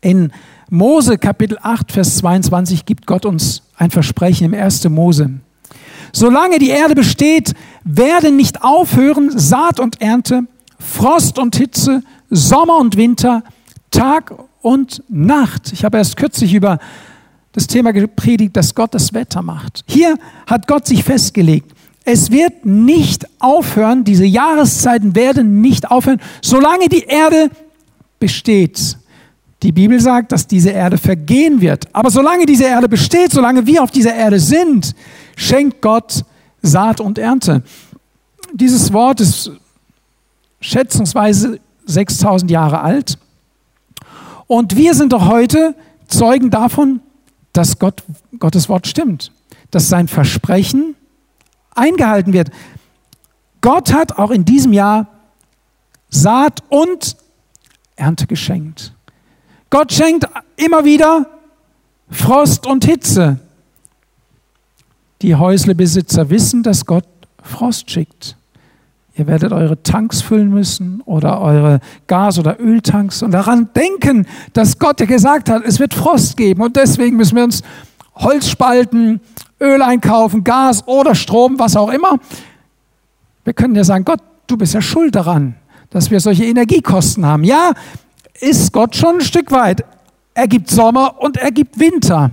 In 0.00 0.32
Mose 0.70 1.18
Kapitel 1.18 1.56
8, 1.62 1.92
Vers 1.92 2.16
22 2.16 2.84
gibt 2.84 3.06
Gott 3.06 3.24
uns 3.24 3.62
ein 3.76 3.92
Versprechen 3.92 4.46
im 4.46 4.54
1. 4.60 4.88
Mose. 4.88 5.30
Solange 6.16 6.58
die 6.58 6.70
Erde 6.70 6.94
besteht, 6.94 7.52
werden 7.84 8.36
nicht 8.36 8.62
aufhören 8.62 9.38
Saat 9.38 9.78
und 9.78 10.00
Ernte, 10.00 10.44
Frost 10.78 11.38
und 11.38 11.56
Hitze, 11.56 12.02
Sommer 12.30 12.78
und 12.78 12.96
Winter, 12.96 13.42
Tag 13.90 14.32
und 14.62 15.02
Nacht. 15.10 15.74
Ich 15.74 15.84
habe 15.84 15.98
erst 15.98 16.16
kürzlich 16.16 16.54
über 16.54 16.78
das 17.52 17.66
Thema 17.66 17.92
gepredigt, 17.92 18.56
dass 18.56 18.74
Gott 18.74 18.94
das 18.94 19.12
Wetter 19.12 19.42
macht. 19.42 19.84
Hier 19.88 20.16
hat 20.46 20.66
Gott 20.66 20.86
sich 20.86 21.04
festgelegt, 21.04 21.72
es 22.06 22.30
wird 22.30 22.64
nicht 22.64 23.26
aufhören, 23.38 24.02
diese 24.02 24.24
Jahreszeiten 24.24 25.14
werden 25.14 25.60
nicht 25.60 25.90
aufhören, 25.90 26.22
solange 26.40 26.88
die 26.88 27.02
Erde 27.02 27.50
besteht. 28.18 28.96
Die 29.62 29.72
Bibel 29.72 30.00
sagt, 30.00 30.32
dass 30.32 30.46
diese 30.46 30.70
Erde 30.70 30.96
vergehen 30.96 31.60
wird. 31.60 31.84
Aber 31.92 32.08
solange 32.08 32.46
diese 32.46 32.64
Erde 32.64 32.88
besteht, 32.88 33.32
solange 33.32 33.66
wir 33.66 33.82
auf 33.82 33.90
dieser 33.90 34.14
Erde 34.14 34.40
sind, 34.40 34.94
schenkt 35.36 35.80
Gott 35.82 36.24
Saat 36.62 37.00
und 37.00 37.18
Ernte. 37.18 37.62
Dieses 38.52 38.92
Wort 38.92 39.20
ist 39.20 39.52
schätzungsweise 40.60 41.60
6000 41.84 42.50
Jahre 42.50 42.80
alt. 42.80 43.18
Und 44.48 44.76
wir 44.76 44.94
sind 44.94 45.12
doch 45.12 45.28
heute 45.28 45.76
Zeugen 46.08 46.50
davon, 46.50 47.00
dass 47.52 47.78
Gott, 47.78 48.02
Gottes 48.38 48.68
Wort 48.68 48.86
stimmt, 48.86 49.30
dass 49.70 49.88
sein 49.88 50.08
Versprechen 50.08 50.96
eingehalten 51.74 52.32
wird. 52.32 52.50
Gott 53.60 53.92
hat 53.92 54.18
auch 54.18 54.30
in 54.30 54.44
diesem 54.44 54.72
Jahr 54.72 55.08
Saat 56.08 56.62
und 56.68 57.16
Ernte 57.96 58.26
geschenkt. 58.26 58.92
Gott 59.70 59.92
schenkt 59.92 60.26
immer 60.56 60.84
wieder 60.84 61.26
Frost 62.08 62.66
und 62.66 62.84
Hitze. 62.84 63.40
Die 65.22 65.34
Häuslebesitzer 65.34 66.30
wissen, 66.30 66.62
dass 66.62 66.86
Gott 66.86 67.06
Frost 67.42 67.90
schickt. 67.90 68.36
Ihr 69.14 69.26
werdet 69.26 69.52
eure 69.52 69.82
Tanks 69.82 70.20
füllen 70.20 70.50
müssen 70.50 71.00
oder 71.06 71.40
eure 71.40 71.80
Gas- 72.06 72.38
oder 72.38 72.60
Öltanks 72.60 73.22
und 73.22 73.30
daran 73.30 73.70
denken, 73.74 74.26
dass 74.52 74.78
Gott 74.78 75.00
ja 75.00 75.06
gesagt 75.06 75.48
hat, 75.48 75.62
es 75.64 75.80
wird 75.80 75.94
Frost 75.94 76.36
geben 76.36 76.60
und 76.60 76.76
deswegen 76.76 77.16
müssen 77.16 77.36
wir 77.36 77.44
uns 77.44 77.62
Holz 78.14 78.48
spalten, 78.48 79.20
Öl 79.58 79.80
einkaufen, 79.80 80.44
Gas 80.44 80.86
oder 80.86 81.14
Strom, 81.14 81.58
was 81.58 81.76
auch 81.76 81.90
immer. 81.90 82.18
Wir 83.44 83.54
können 83.54 83.74
ja 83.74 83.84
sagen, 83.84 84.04
Gott, 84.04 84.20
du 84.46 84.58
bist 84.58 84.74
ja 84.74 84.82
schuld 84.82 85.14
daran, 85.14 85.54
dass 85.88 86.10
wir 86.10 86.20
solche 86.20 86.44
Energiekosten 86.44 87.24
haben. 87.24 87.44
Ja, 87.44 87.72
ist 88.40 88.72
Gott 88.72 88.96
schon 88.96 89.16
ein 89.16 89.20
Stück 89.22 89.50
weit. 89.50 89.84
Er 90.34 90.46
gibt 90.46 90.68
Sommer 90.68 91.22
und 91.22 91.38
er 91.38 91.52
gibt 91.52 91.78
Winter. 91.78 92.32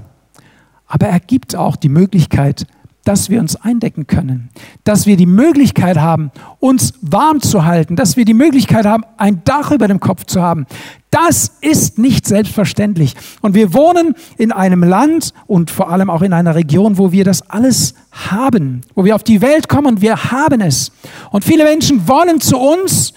Aber 0.88 1.08
er 1.08 1.19
gibt 1.22 1.56
auch 1.56 1.78
die 1.78 1.89
Möglichkeit, 1.89 2.67
dass 3.04 3.30
wir 3.30 3.39
uns 3.39 3.56
eindecken 3.58 4.08
können, 4.08 4.50
dass 4.84 5.06
wir 5.06 5.18
die 5.18 5.26
Möglichkeit 5.26 5.98
haben, 5.98 6.32
uns 6.60 6.94
warm 7.02 7.42
zu 7.42 7.66
halten, 7.66 7.96
dass 7.96 8.16
wir 8.16 8.26
die 8.26 8.34
Möglichkeit 8.34 8.86
haben, 8.86 9.04
ein 9.18 9.44
Dach 9.44 9.72
über 9.72 9.88
dem 9.88 10.00
Kopf 10.00 10.26
zu 10.26 10.42
haben. 10.42 10.66
Das 11.12 11.52
ist 11.62 12.00
nicht 12.00 12.26
selbstverständlich. 12.26 13.16
Und 13.42 13.54
wir 13.56 13.74
wohnen 13.74 14.16
in 14.38 14.52
einem 14.52 14.84
Land 14.84 15.34
und 15.48 15.70
vor 15.70 15.92
allem 15.92 16.10
auch 16.10 16.22
in 16.22 16.34
einer 16.34 16.56
Region, 16.56 16.98
wo 16.98 17.12
wir 17.12 17.26
das 17.26 17.48
alles 17.50 17.94
haben, 18.12 18.82
wo 18.96 19.06
wir 19.06 19.16
auf 19.16 19.24
die 19.24 19.42
Welt 19.42 19.68
kommen 19.68 19.88
und 19.88 20.02
wir 20.02 20.32
haben 20.32 20.62
es. 20.62 20.92
Und 21.30 21.44
viele 21.44 21.66
Menschen 21.66 22.08
wollen 22.08 22.39
zu 22.39 22.58
uns, 22.58 23.13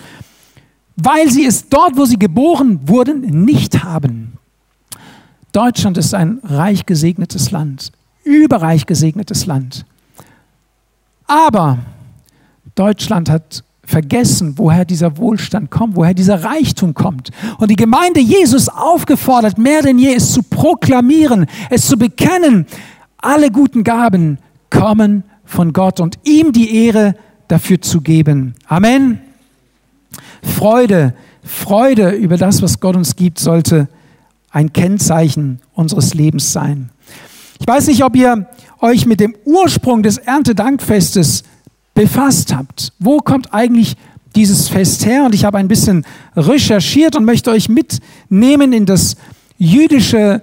weil 0.97 1.31
sie 1.31 1.47
es 1.47 1.69
dort, 1.69 1.97
wo 1.97 2.05
sie 2.05 2.19
geboren 2.19 2.81
wurden, 2.87 3.45
nicht 3.45 3.85
haben. 3.85 4.33
Deutschland 5.53 5.97
ist 5.97 6.13
ein 6.13 6.41
reich 6.43 6.85
gesegnetes 6.85 7.51
Land, 7.51 7.93
überreich 8.27 8.87
gesegnetes 8.87 9.47
Land. 9.47 9.87
Aber 11.27 11.79
Deutschland 12.75 13.31
hat 13.31 13.65
vergessen, 13.85 14.55
woher 14.57 14.85
dieser 14.85 15.17
Wohlstand 15.17 15.71
kommt, 15.71 15.97
woher 15.97 16.13
dieser 16.13 16.43
Reichtum 16.43 16.93
kommt. 16.93 17.31
Und 17.59 17.71
die 17.71 17.77
Gemeinde 17.77 18.21
Jesus 18.21 18.69
aufgefordert, 18.69 19.59
mehr 19.59 19.83
denn 19.83 19.99
je 19.99 20.15
es 20.15 20.33
zu 20.33 20.43
proklamieren, 20.43 21.47
es 21.71 21.87
zu 21.87 21.97
bekennen, 21.97 22.67
alle 23.19 23.51
guten 23.51 23.85
Gaben 23.85 24.39
kommen 24.71 25.23
von 25.45 25.73
Gott 25.73 26.01
und 26.01 26.19
ihm 26.25 26.53
die 26.53 26.85
Ehre 26.85 27.15
dafür 27.49 27.81
zu 27.81 28.01
geben. 28.01 28.55
Amen. 28.67 29.21
Freude, 30.43 31.15
Freude 31.43 32.11
über 32.11 32.37
das, 32.37 32.63
was 32.63 32.81
Gott 32.81 32.97
uns 32.97 33.15
gibt, 33.15 33.39
sollte 33.39 33.89
ein 34.51 34.73
Kennzeichen 34.73 35.61
unseres 35.75 36.15
Lebens 36.15 36.53
sein. 36.53 36.91
Ich 37.59 37.67
weiß 37.67 37.87
nicht, 37.89 38.05
ob 38.05 38.17
ihr 38.17 38.49
euch 38.81 39.07
mit 39.07 39.21
dem 39.21 39.35
Ursprung 39.45 40.03
des 40.03 40.19
Erntedankfestes 40.19 41.43
befasst 41.95 42.55
habt. 42.55 42.93
Wo 42.99 43.19
kommt 43.19 43.53
eigentlich 43.55 43.97
dieses 44.35 44.69
Fest 44.69 45.07
her? 45.07 45.25
Und 45.25 45.35
ich 45.35 45.45
habe 45.45 45.59
ein 45.59 45.69
bisschen 45.69 46.05
recherchiert 46.37 47.17
und 47.17 47.25
möchte 47.25 47.51
euch 47.51 47.69
mitnehmen 47.69 48.73
in 48.73 48.87
das 48.87 49.17
jüdische 49.57 50.43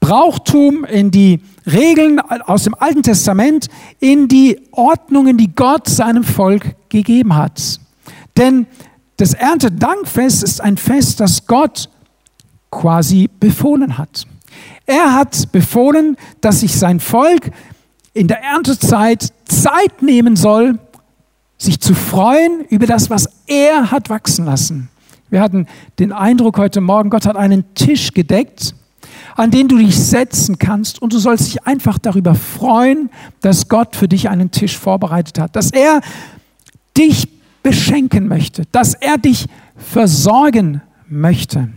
Brauchtum, 0.00 0.84
in 0.84 1.10
die 1.10 1.40
Regeln 1.66 2.20
aus 2.20 2.64
dem 2.64 2.74
Alten 2.74 3.02
Testament, 3.02 3.68
in 3.98 4.28
die 4.28 4.60
Ordnungen, 4.72 5.36
die 5.36 5.54
Gott 5.54 5.88
seinem 5.88 6.24
Volk 6.24 6.76
gegeben 6.88 7.36
hat. 7.36 7.80
Denn 8.36 8.66
das 9.16 9.34
Erntedankfest 9.34 10.42
ist 10.42 10.60
ein 10.60 10.76
Fest, 10.76 11.20
das 11.20 11.46
Gott 11.46 11.88
quasi 12.70 13.28
befohlen 13.40 13.98
hat. 13.98 14.26
Er 14.90 15.14
hat 15.14 15.52
befohlen, 15.52 16.16
dass 16.40 16.60
sich 16.60 16.74
sein 16.74 16.98
Volk 16.98 17.52
in 18.12 18.26
der 18.26 18.42
Erntezeit 18.42 19.32
Zeit 19.44 20.02
nehmen 20.02 20.34
soll, 20.34 20.80
sich 21.58 21.78
zu 21.78 21.94
freuen 21.94 22.64
über 22.70 22.86
das, 22.86 23.08
was 23.08 23.28
er 23.46 23.92
hat 23.92 24.10
wachsen 24.10 24.46
lassen. 24.46 24.88
Wir 25.28 25.42
hatten 25.42 25.68
den 26.00 26.10
Eindruck 26.10 26.58
heute 26.58 26.80
Morgen, 26.80 27.08
Gott 27.08 27.24
hat 27.24 27.36
einen 27.36 27.72
Tisch 27.76 28.14
gedeckt, 28.14 28.74
an 29.36 29.52
den 29.52 29.68
du 29.68 29.78
dich 29.78 29.96
setzen 29.96 30.58
kannst 30.58 31.00
und 31.00 31.12
du 31.12 31.20
sollst 31.20 31.46
dich 31.46 31.64
einfach 31.68 32.00
darüber 32.00 32.34
freuen, 32.34 33.10
dass 33.42 33.68
Gott 33.68 33.94
für 33.94 34.08
dich 34.08 34.28
einen 34.28 34.50
Tisch 34.50 34.76
vorbereitet 34.76 35.38
hat, 35.38 35.54
dass 35.54 35.70
er 35.70 36.00
dich 36.98 37.28
beschenken 37.62 38.26
möchte, 38.26 38.64
dass 38.72 38.94
er 38.94 39.18
dich 39.18 39.46
versorgen 39.76 40.82
möchte. 41.06 41.68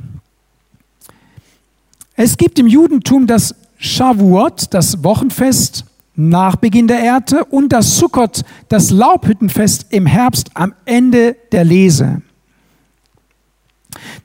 Es 2.16 2.38
gibt 2.38 2.60
im 2.60 2.68
Judentum 2.68 3.28
das 3.28 3.56
Shavuot, 3.78 4.74
das 4.74 5.04
Wochenfest 5.04 5.86
nach 6.16 6.56
Beginn 6.58 6.88
der 6.88 7.00
Ernte, 7.00 7.44
und 7.46 7.70
das 7.70 7.98
Sukkot, 7.98 8.44
das 8.70 8.92
Laubhüttenfest 8.92 9.88
im 9.90 10.06
Herbst 10.06 10.52
am 10.54 10.74
Ende 10.86 11.36
der 11.52 11.64
Lese. 11.64 12.22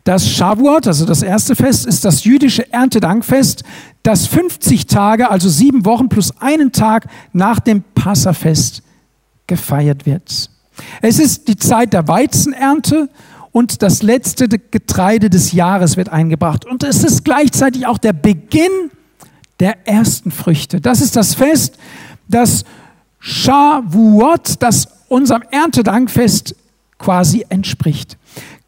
Das 0.05 0.29
Shavuot, 0.29 0.87
also 0.87 1.07
das 1.07 1.22
erste 1.22 1.57
Fest, 1.57 1.87
ist 1.87 2.05
das 2.05 2.24
jüdische 2.24 2.72
Erntedankfest, 2.72 3.64
das 4.03 4.27
50 4.27 4.87
Tage, 4.87 5.31
also 5.31 5.48
sieben 5.48 5.85
Wochen 5.85 6.09
plus 6.09 6.33
einen 6.40 6.72
Tag 6.72 7.07
nach 7.33 7.59
dem 7.59 7.83
Passafest 7.94 8.83
gefeiert 9.46 10.07
wird. 10.07 10.51
Es 11.03 11.18
ist 11.18 11.48
die 11.48 11.57
Zeit 11.57 11.92
der 11.92 12.07
Weizenernte 12.07 13.09
und 13.52 13.82
das 13.82 14.02
letzte 14.02 14.48
Getreide 14.48 15.30
des 15.30 15.52
Jahres 15.52 15.96
wird 15.96 16.08
eingebracht. 16.11 16.64
Und 16.64 16.82
es 16.82 17.04
ist 17.04 17.24
gleichzeitig 17.24 17.87
auch 17.87 17.98
der 17.98 18.12
Beginn 18.12 18.90
der 19.61 19.87
ersten 19.87 20.30
Früchte. 20.30 20.80
Das 20.80 21.00
ist 21.00 21.16
das 21.16 21.34
Fest, 21.34 21.76
das 22.28 22.64
Shavuot, 23.18 24.54
das 24.61 24.88
unserem 25.08 25.42
Erntedankfest 25.50 26.54
quasi 26.98 27.44
entspricht. 27.48 28.16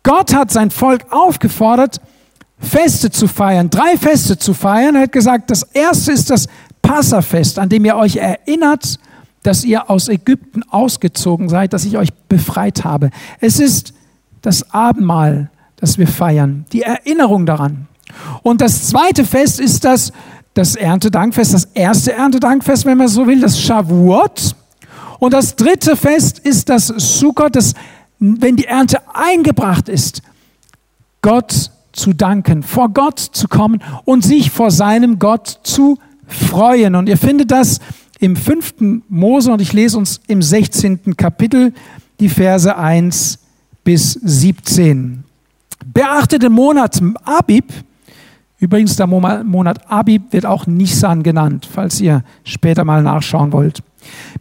Gott 0.02 0.34
hat 0.34 0.50
sein 0.50 0.70
Volk 0.70 1.06
aufgefordert, 1.10 2.00
Feste 2.58 3.10
zu 3.10 3.26
feiern, 3.26 3.70
drei 3.70 3.96
Feste 3.96 4.38
zu 4.38 4.54
feiern. 4.54 4.94
Er 4.94 5.02
hat 5.02 5.12
gesagt, 5.12 5.50
das 5.50 5.62
erste 5.62 6.12
ist 6.12 6.30
das 6.30 6.46
Passafest, 6.82 7.58
an 7.58 7.68
dem 7.68 7.84
ihr 7.84 7.96
euch 7.96 8.16
erinnert, 8.16 8.98
dass 9.42 9.64
ihr 9.64 9.88
aus 9.88 10.08
Ägypten 10.08 10.62
ausgezogen 10.64 11.48
seid, 11.48 11.72
dass 11.72 11.84
ich 11.84 11.96
euch 11.96 12.12
befreit 12.28 12.84
habe. 12.84 13.10
Es 13.40 13.58
ist 13.58 13.94
das 14.42 14.72
Abendmahl, 14.72 15.50
das 15.76 15.98
wir 15.98 16.08
feiern, 16.08 16.64
die 16.72 16.82
Erinnerung 16.82 17.46
daran. 17.46 17.88
Und 18.42 18.60
das 18.60 18.88
zweite 18.88 19.24
Fest 19.24 19.60
ist 19.60 19.84
das, 19.84 20.12
das 20.54 20.74
Erntedankfest, 20.74 21.54
das 21.54 21.64
erste 21.74 22.12
Erntedankfest, 22.12 22.84
wenn 22.84 22.98
man 22.98 23.08
so 23.08 23.26
will, 23.26 23.40
das 23.40 23.60
Shavuot. 23.60 24.54
Und 25.18 25.34
das 25.34 25.56
dritte 25.56 25.96
Fest 25.96 26.38
ist 26.38 26.68
das 26.68 26.88
Sukkot, 26.88 27.56
das, 27.56 27.74
wenn 28.18 28.56
die 28.56 28.66
Ernte 28.66 28.98
eingebracht 29.14 29.88
ist, 29.88 30.22
Gott 31.22 31.70
zu 31.92 32.12
danken, 32.12 32.62
vor 32.62 32.88
Gott 32.88 33.18
zu 33.18 33.48
kommen 33.48 33.82
und 34.04 34.24
sich 34.24 34.50
vor 34.50 34.70
seinem 34.70 35.18
Gott 35.18 35.60
zu 35.62 35.98
freuen. 36.26 36.94
Und 36.94 37.08
ihr 37.08 37.18
findet 37.18 37.50
das 37.50 37.80
im 38.18 38.36
fünften 38.36 39.02
Mose 39.08 39.52
und 39.52 39.60
ich 39.60 39.72
lese 39.72 39.98
uns 39.98 40.20
im 40.26 40.40
16. 40.40 41.16
Kapitel 41.16 41.72
die 42.20 42.28
Verse 42.28 42.76
1 42.76 43.39
bis 43.90 44.12
17. 44.12 45.24
Beachtet 45.92 46.44
den 46.44 46.52
Monat 46.52 47.02
Abib. 47.24 47.72
Übrigens, 48.60 48.94
der 48.94 49.08
Monat 49.08 49.90
Abib 49.90 50.32
wird 50.32 50.46
auch 50.46 50.68
Nisan 50.68 51.24
genannt, 51.24 51.68
falls 51.68 52.00
ihr 52.00 52.22
später 52.44 52.84
mal 52.84 53.02
nachschauen 53.02 53.52
wollt. 53.52 53.82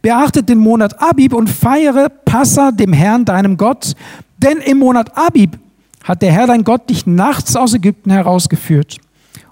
Beachtet 0.02 0.48
den 0.48 0.58
Monat 0.58 1.02
Abib 1.02 1.34
und 1.34 1.50
feiere 1.50 2.10
Passa 2.10 2.70
dem 2.70 2.92
Herrn, 2.92 3.24
deinem 3.24 3.56
Gott, 3.56 3.94
denn 4.38 4.58
im 4.58 4.78
Monat 4.78 5.18
Abib 5.18 5.58
hat 6.04 6.22
der 6.22 6.30
Herr 6.30 6.46
dein 6.46 6.62
Gott 6.62 6.88
dich 6.88 7.08
nachts 7.08 7.56
aus 7.56 7.74
Ägypten 7.74 8.12
herausgeführt. 8.12 8.98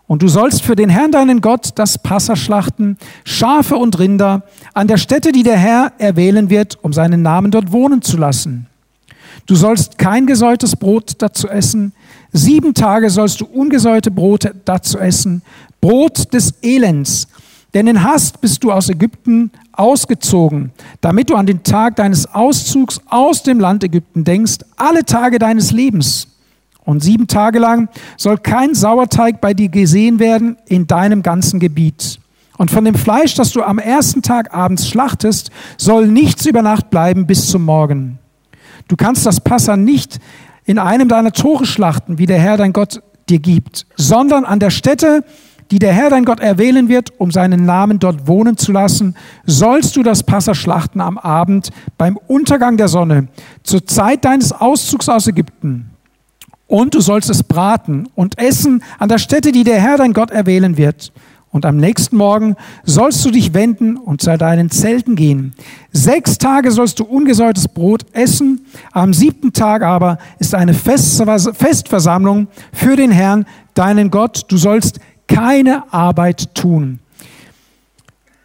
Und 0.07 0.23
du 0.23 0.29
sollst 0.29 0.63
für 0.63 0.77
den 0.77 0.91
Herrn 0.91 1.11
deinen 1.11 1.41
Gott 1.41 1.71
das 1.75 1.99
Passa 1.99 2.37
schlachten, 2.37 2.99
Schafe 3.25 3.75
und 3.75 3.99
Rinder, 3.99 4.45
an 4.75 4.87
der 4.87 4.97
Stätte, 4.97 5.33
die 5.33 5.43
der 5.43 5.57
Herr 5.59 5.91
erwählen 5.99 6.51
wird, 6.51 6.79
um 6.83 6.93
seinen 6.93 7.23
Namen 7.23 7.51
dort 7.51 7.73
wohnen 7.73 8.01
zu 8.01 8.17
lassen. 8.17 8.69
Du 9.49 9.55
sollst 9.55 9.97
kein 9.97 10.27
gesäuertes 10.27 10.77
Brot 10.77 11.15
dazu 11.19 11.49
essen. 11.49 11.95
Sieben 12.33 12.75
Tage 12.75 13.09
sollst 13.09 13.41
du 13.41 13.47
ungesäuerte 13.47 14.11
Brote 14.11 14.55
dazu 14.67 14.99
essen. 14.99 15.41
Brot 15.81 16.35
des 16.35 16.53
Elends. 16.61 17.29
Denn 17.73 17.87
in 17.87 18.03
Hast 18.03 18.43
bist 18.43 18.63
du 18.63 18.71
aus 18.71 18.91
Ägypten 18.91 19.51
ausgezogen, 19.73 20.73
damit 21.01 21.31
du 21.31 21.35
an 21.35 21.47
den 21.47 21.63
Tag 21.63 21.97
deines 21.97 22.27
Auszugs 22.27 23.01
aus 23.09 23.43
dem 23.43 23.59
Land 23.59 23.83
Ägypten 23.85 24.23
denkst, 24.23 24.59
alle 24.77 25.05
Tage 25.05 25.39
deines 25.39 25.73
Lebens. 25.73 26.29
Und 26.85 27.03
sieben 27.03 27.27
Tage 27.27 27.59
lang 27.59 27.89
soll 28.19 28.37
kein 28.37 28.75
Sauerteig 28.75 29.41
bei 29.41 29.55
dir 29.55 29.71
gesehen 29.71 30.19
werden 30.19 30.59
in 30.67 30.87
deinem 30.87 31.23
ganzen 31.23 31.59
Gebiet. 31.59 32.21
Und 32.59 32.71
von 32.71 32.85
dem 32.85 32.97
Fleisch, 32.97 33.35
das 33.35 33.53
du 33.53 33.63
am 33.63 33.79
ersten 33.79 34.21
Tag 34.21 34.53
abends 34.53 34.87
schlachtest, 34.89 35.51
soll 35.79 36.07
nichts 36.07 36.45
über 36.45 36.61
Nacht 36.61 36.91
bleiben 36.91 37.27
bis 37.27 37.49
zum 37.49 37.65
Morgen. 37.65 38.19
Du 38.89 38.97
kannst 38.97 39.27
das 39.27 39.41
Passa 39.41 39.77
nicht 39.77 40.19
in 40.65 40.79
einem 40.79 41.09
deiner 41.09 41.33
Tore 41.33 41.67
schlachten, 41.67 42.19
wie 42.19 42.27
der 42.27 42.39
Herr 42.39 42.57
dein 42.57 42.73
Gott 42.73 43.03
dir 43.29 43.39
gibt, 43.39 43.87
sondern 43.97 44.45
an 44.45 44.59
der 44.59 44.71
Stätte, 44.71 45.25
die 45.71 45.79
der 45.79 45.93
Herr 45.93 46.11
dein 46.11 46.25
Gott 46.25 46.41
erwählen 46.41 46.89
wird, 46.89 47.13
um 47.19 47.31
seinen 47.31 47.67
Namen 47.67 47.99
dort 47.99 48.27
wohnen 48.27 48.57
zu 48.57 48.73
lassen, 48.73 49.15
sollst 49.45 49.97
du 49.97 50.03
das 50.03 50.23
Passa 50.23 50.55
schlachten 50.55 51.01
am 51.01 51.19
Abend 51.19 51.71
beim 51.99 52.17
Untergang 52.17 52.77
der 52.77 52.89
Sonne, 52.89 53.29
zur 53.63 53.87
Zeit 53.87 54.25
deines 54.25 54.53
Auszugs 54.53 55.09
aus 55.09 55.27
Ägypten. 55.27 55.91
Und 56.67 56.95
du 56.95 57.01
sollst 57.01 57.31
es 57.31 57.43
braten 57.43 58.09
und 58.15 58.39
essen 58.39 58.83
an 58.99 59.09
der 59.09 59.19
Stätte, 59.19 59.53
die 59.53 59.65
der 59.65 59.81
Herr 59.81 59.97
dein 59.97 60.13
Gott 60.13 60.31
erwählen 60.31 60.77
wird. 60.77 61.13
Und 61.51 61.65
am 61.65 61.79
nächsten 61.79 62.17
Morgen 62.17 62.57
sollst 62.85 63.25
du 63.25 63.31
dich 63.31 63.55
wenden 63.55 63.97
und 63.97 64.21
zu 64.21 64.37
deinen 64.37 64.71
Zelten 64.71 65.17
gehen. 65.17 65.55
Sechs 65.93 66.37
Tage 66.37 66.71
sollst 66.71 67.01
du 67.01 67.05
ungesäuertes 67.05 67.69
Brot 67.69 68.05
essen. 68.13 68.67
Am 68.93 69.15
siebten 69.15 69.53
Tag 69.55 69.83
aber 69.83 70.19
ist 70.39 70.55
eine 70.55 70.75
Festversammlung 70.75 72.49
für 72.73 72.97
den 72.97 73.11
Herrn, 73.11 73.47
deinen 73.73 74.11
Gott. 74.11 74.45
Du 74.49 74.59
sollst 74.59 75.01
keine 75.27 75.91
Arbeit 75.93 76.55
tun. 76.55 76.99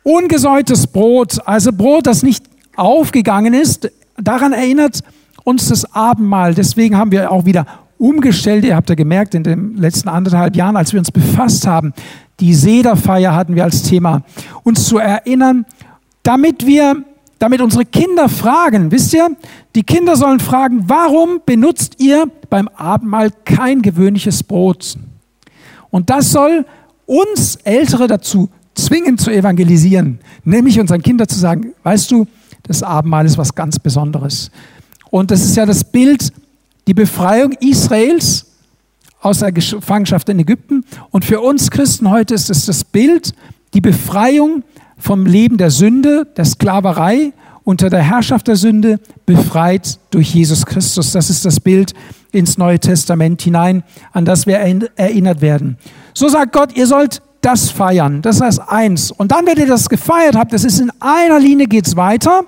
Ungesäuertes 0.04 0.88
Brot, 0.88 1.40
also 1.46 1.72
Brot, 1.74 2.08
das 2.08 2.24
nicht 2.24 2.46
aufgegangen 2.76 3.54
ist, 3.54 3.92
daran 4.18 4.54
erinnert 4.54 5.00
uns 5.44 5.68
das 5.68 5.94
Abendmahl. 5.94 6.54
Deswegen 6.54 6.98
haben 6.98 7.12
wir 7.12 7.32
auch 7.32 7.46
wieder 7.46 7.66
umgestellt. 8.04 8.66
Ihr 8.66 8.76
habt 8.76 8.90
ja 8.90 8.96
gemerkt, 8.96 9.34
in 9.34 9.44
den 9.44 9.78
letzten 9.78 10.10
anderthalb 10.10 10.58
Jahren, 10.58 10.76
als 10.76 10.92
wir 10.92 11.00
uns 11.00 11.10
befasst 11.10 11.66
haben, 11.66 11.94
die 12.42 12.54
Sederfeier 12.54 13.34
hatten 13.34 13.56
wir 13.56 13.64
als 13.64 13.84
Thema, 13.84 14.24
uns 14.64 14.88
zu 14.88 14.98
erinnern, 14.98 15.66
damit 16.22 16.68
wir, 16.68 17.04
damit 17.40 17.62
unsere 17.62 17.86
Kinder 17.86 18.28
fragen, 18.28 18.92
wisst 18.92 19.14
ihr, 19.14 19.30
die 19.76 19.84
Kinder 19.84 20.18
sollen 20.18 20.42
fragen, 20.42 20.84
warum 20.88 21.40
benutzt 21.46 21.96
ihr 22.00 22.26
beim 22.50 22.68
Abendmahl 22.68 23.32
kein 23.46 23.82
gewöhnliches 23.82 24.44
Brot? 24.44 24.98
Und 25.90 26.10
das 26.10 26.32
soll 26.32 26.66
uns 27.06 27.56
Ältere 27.64 28.08
dazu 28.08 28.50
zwingen 28.76 29.18
zu 29.18 29.32
evangelisieren, 29.32 30.20
nämlich 30.44 30.80
unseren 30.80 31.02
Kindern 31.02 31.30
zu 31.30 31.40
sagen, 31.40 31.74
weißt 31.84 32.12
du, 32.12 32.28
das 32.64 32.84
Abendmahl 32.84 33.26
ist 33.26 33.38
was 33.38 33.56
ganz 33.56 33.80
Besonderes. 33.80 34.52
Und 35.10 35.32
das 35.32 35.44
ist 35.44 35.56
ja 35.56 35.66
das 35.66 35.84
Bild, 35.84 36.34
die 36.88 36.94
Befreiung 36.94 37.54
Israels 37.60 38.46
aus 39.22 39.40
der 39.40 39.52
Gefangenschaft 39.52 40.30
in 40.30 40.40
Ägypten. 40.40 40.86
Und 41.12 41.26
für 41.26 41.42
uns 41.42 41.72
Christen 41.72 42.10
heute 42.10 42.34
ist 42.34 42.50
es 42.50 42.66
das 42.66 42.84
Bild, 42.84 43.34
die 43.74 43.82
Befreiung 43.82 44.64
vom 44.98 45.26
Leben 45.26 45.58
der 45.58 45.72
Sünde, 45.72 46.28
der 46.38 46.46
Sklaverei 46.46 47.34
unter 47.64 47.90
der 47.90 48.02
Herrschaft 48.02 48.48
der 48.48 48.58
Sünde, 48.58 49.00
befreit 49.26 49.98
durch 50.12 50.34
Jesus 50.36 50.66
Christus. 50.66 51.14
Das 51.14 51.30
ist 51.30 51.46
das 51.46 51.62
Bild 51.62 51.94
ins 52.34 52.58
Neue 52.58 52.80
Testament 52.80 53.42
hinein, 53.42 53.84
an 54.12 54.26
das 54.26 54.46
wir 54.46 54.58
erinnert 54.58 55.42
werden. 55.42 55.78
So 56.14 56.28
sagt 56.28 56.52
Gott, 56.52 56.76
ihr 56.76 56.88
sollt 56.88 57.22
das 57.40 57.70
feiern. 57.70 58.22
Das 58.22 58.42
heißt 58.42 58.62
eins. 58.68 59.12
Und 59.12 59.32
dann, 59.32 59.46
wenn 59.46 59.58
ihr 59.58 59.68
das 59.68 59.88
gefeiert 59.88 60.36
habt, 60.36 60.52
das 60.52 60.64
ist 60.66 60.80
in 60.80 60.92
einer 61.00 61.40
Linie 61.40 61.68
geht's 61.68 61.96
weiter. 61.96 62.44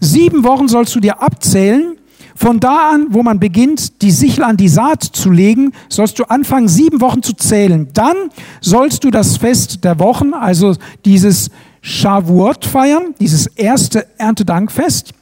Sieben 0.00 0.44
Wochen 0.44 0.68
sollst 0.68 0.94
du 0.94 1.00
dir 1.00 1.22
abzählen 1.22 1.96
von 2.36 2.60
da 2.60 2.90
an, 2.90 3.08
wo 3.10 3.22
man 3.22 3.40
beginnt, 3.40 4.02
die 4.02 4.10
Sichel 4.10 4.44
an 4.44 4.56
die 4.56 4.68
Saat 4.68 5.02
zu 5.02 5.30
legen, 5.30 5.72
sollst 5.88 6.18
du 6.18 6.24
anfangen, 6.24 6.68
sieben 6.68 7.00
Wochen 7.00 7.22
zu 7.22 7.32
zählen. 7.32 7.88
Dann 7.94 8.16
sollst 8.60 9.04
du 9.04 9.10
das 9.10 9.38
Fest 9.38 9.84
der 9.84 9.98
Wochen, 9.98 10.34
also 10.34 10.76
dieses 11.04 11.50
Shavuot 11.80 12.64
feiern, 12.64 13.14
dieses 13.20 13.46
erste 13.46 14.06
Erntedankfest 14.18 15.14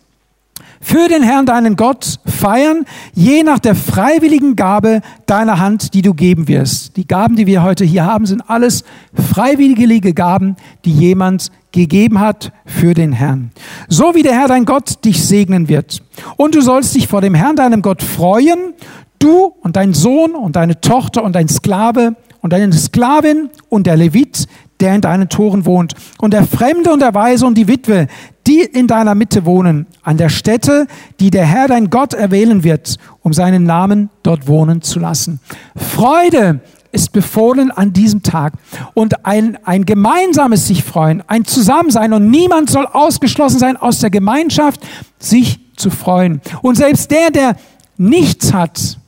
für 0.85 1.09
den 1.09 1.23
Herrn 1.23 1.47
deinen 1.47 1.77
Gott 1.77 2.20
feiern, 2.27 2.85
je 3.14 3.42
nach 3.42 3.59
der 3.59 3.75
freiwilligen 3.75 4.55
Gabe 4.55 5.01
deiner 5.25 5.59
Hand, 5.59 5.94
die 5.94 6.03
du 6.03 6.12
geben 6.12 6.47
wirst. 6.47 6.99
Die 6.99 7.09
Gaben, 7.09 7.37
die 7.37 7.47
wir 7.47 7.62
heute 7.62 7.87
hier 7.87 8.05
haben, 8.05 8.27
sind 8.27 8.42
alles 8.49 8.85
freiwillige 9.14 10.12
Gaben, 10.12 10.57
die 10.85 10.92
jemand 10.92 11.51
gegeben 11.73 12.20
hat 12.20 12.53
für 12.66 12.92
den 12.92 13.12
Herrn. 13.12 13.51
So 13.88 14.14
wie 14.14 14.23
der 14.23 14.35
Herr 14.35 14.47
dein 14.47 14.66
Gott 14.66 15.03
dich 15.07 15.25
segnen 15.25 15.68
wird. 15.68 16.03
Und 16.37 16.55
du 16.55 16.61
sollst 16.61 16.94
dich 16.94 17.09
vor 17.09 17.23
dem 17.23 17.35
Herrn 17.35 17.57
deinem 17.57 17.81
Gott 17.81 18.03
freuen, 18.03 18.75
du 19.18 19.55
und 19.62 19.77
dein 19.77 19.94
Sohn 19.94 20.33
und 20.33 20.55
deine 20.55 20.83
Tochter 20.83 21.25
und 21.25 21.35
dein 21.35 21.49
Sklave 21.49 22.14
und 22.42 22.53
deine 22.53 22.70
Sklavin 22.75 23.49
und 23.70 23.87
der 23.87 23.97
Levit, 23.97 24.47
der 24.80 24.94
in 24.94 25.00
deinen 25.00 25.28
Toren 25.28 25.66
wohnt, 25.66 25.94
und 26.18 26.32
der 26.32 26.44
Fremde 26.44 26.92
und 26.92 27.00
der 27.00 27.14
Weise 27.14 27.46
und 27.46 27.56
die 27.56 27.68
Witwe, 27.68 28.08
die 28.46 28.60
in 28.60 28.87
deiner 28.87 29.14
Mitte 29.14 29.44
wohnen, 29.44 29.87
an 30.02 30.16
der 30.16 30.28
Stätte, 30.28 30.87
die 31.20 31.30
der 31.30 31.46
Herr 31.46 31.68
dein 31.68 31.90
Gott 31.90 32.14
erwählen 32.14 32.64
wird, 32.64 32.96
um 33.22 33.32
seinen 33.32 33.64
Namen 33.64 34.10
dort 34.22 34.46
wohnen 34.46 34.82
zu 34.82 34.98
lassen. 34.98 35.40
Freude 35.76 36.60
ist 36.92 37.12
befohlen 37.12 37.70
an 37.72 37.92
diesem 37.92 38.22
Tag 38.22 38.54
und 38.94 39.26
ein, 39.26 39.58
ein 39.64 39.84
gemeinsames 39.84 40.68
sich 40.68 40.84
freuen, 40.84 41.22
ein 41.26 41.44
Zusammensein 41.44 42.12
und 42.12 42.30
niemand 42.30 42.70
soll 42.70 42.87
ausgeschlossen 42.87 43.58
sein 43.58 43.76
aus 43.76 43.98
der 43.98 44.10
Gemeinschaft, 44.10 44.80
sich 45.18 45.58
zu 45.76 45.90
freuen. 45.90 46.40
Und 46.62 46.76
selbst 46.76 47.10
der, 47.10 47.30
der 47.30 47.56
nichts 47.96 48.52
hat, 48.52 48.98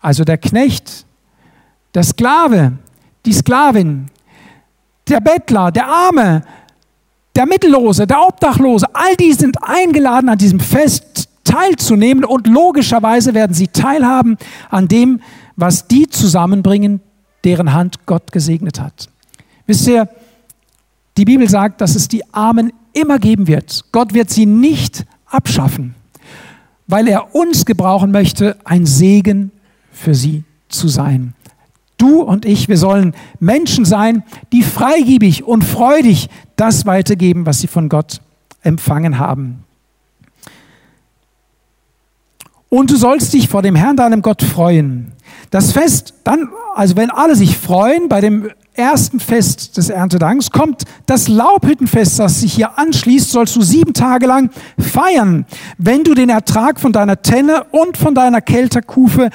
also 0.00 0.22
der 0.22 0.38
Knecht, 0.38 1.06
der 1.94 2.04
Sklave, 2.04 2.72
die 3.26 3.32
Sklavin, 3.32 4.10
der 5.08 5.20
Bettler, 5.20 5.70
der 5.70 5.86
Arme, 5.86 6.42
der 7.36 7.46
Mittellose, 7.46 8.06
der 8.06 8.22
Obdachlose, 8.26 8.86
all 8.92 9.16
die 9.16 9.32
sind 9.32 9.56
eingeladen, 9.62 10.28
an 10.28 10.38
diesem 10.38 10.60
Fest 10.60 11.28
teilzunehmen 11.44 12.24
und 12.24 12.46
logischerweise 12.46 13.34
werden 13.34 13.54
sie 13.54 13.68
teilhaben 13.68 14.38
an 14.70 14.88
dem, 14.88 15.20
was 15.56 15.86
die 15.86 16.08
zusammenbringen, 16.08 17.00
deren 17.44 17.72
Hand 17.72 18.06
Gott 18.06 18.32
gesegnet 18.32 18.80
hat. 18.80 19.08
Wisst 19.66 19.86
ihr, 19.86 20.08
die 21.16 21.24
Bibel 21.24 21.48
sagt, 21.48 21.80
dass 21.80 21.94
es 21.94 22.08
die 22.08 22.24
Armen 22.34 22.72
immer 22.92 23.18
geben 23.18 23.46
wird. 23.46 23.84
Gott 23.92 24.14
wird 24.14 24.30
sie 24.30 24.46
nicht 24.46 25.04
abschaffen, 25.26 25.94
weil 26.86 27.08
er 27.08 27.34
uns 27.34 27.64
gebrauchen 27.66 28.10
möchte, 28.10 28.56
ein 28.64 28.86
Segen 28.86 29.52
für 29.92 30.14
sie 30.14 30.44
zu 30.68 30.88
sein. 30.88 31.34
Du 32.04 32.20
und 32.20 32.44
ich, 32.44 32.68
wir 32.68 32.76
sollen 32.76 33.14
Menschen 33.40 33.86
sein, 33.86 34.24
die 34.52 34.62
freigebig 34.62 35.44
und 35.44 35.64
freudig 35.64 36.28
das 36.54 36.84
weitergeben, 36.84 37.46
was 37.46 37.60
sie 37.60 37.66
von 37.66 37.88
Gott 37.88 38.20
empfangen 38.62 39.18
haben. 39.18 39.64
Und 42.68 42.90
du 42.90 42.96
sollst 42.96 43.32
dich 43.32 43.48
vor 43.48 43.62
dem 43.62 43.74
Herrn, 43.74 43.96
deinem 43.96 44.20
Gott, 44.20 44.42
freuen. 44.42 45.12
Das 45.48 45.72
Fest, 45.72 46.12
dann, 46.24 46.50
also 46.74 46.94
wenn 46.96 47.08
alle 47.08 47.36
sich 47.36 47.56
freuen, 47.56 48.10
bei 48.10 48.20
dem 48.20 48.50
ersten 48.74 49.18
Fest 49.18 49.78
des 49.78 49.88
Erntedanks 49.88 50.50
kommt 50.50 50.82
das 51.06 51.28
Laubhüttenfest, 51.28 52.18
das 52.18 52.40
sich 52.40 52.52
hier 52.52 52.78
anschließt, 52.78 53.30
sollst 53.30 53.56
du 53.56 53.62
sieben 53.62 53.94
Tage 53.94 54.26
lang 54.26 54.50
feiern, 54.78 55.46
wenn 55.78 56.04
du 56.04 56.12
den 56.12 56.28
Ertrag 56.28 56.78
von 56.80 56.92
deiner 56.92 57.22
Tenne 57.22 57.64
und 57.70 57.96
von 57.96 58.14
deiner 58.14 58.42
Kelterkufe 58.42 59.30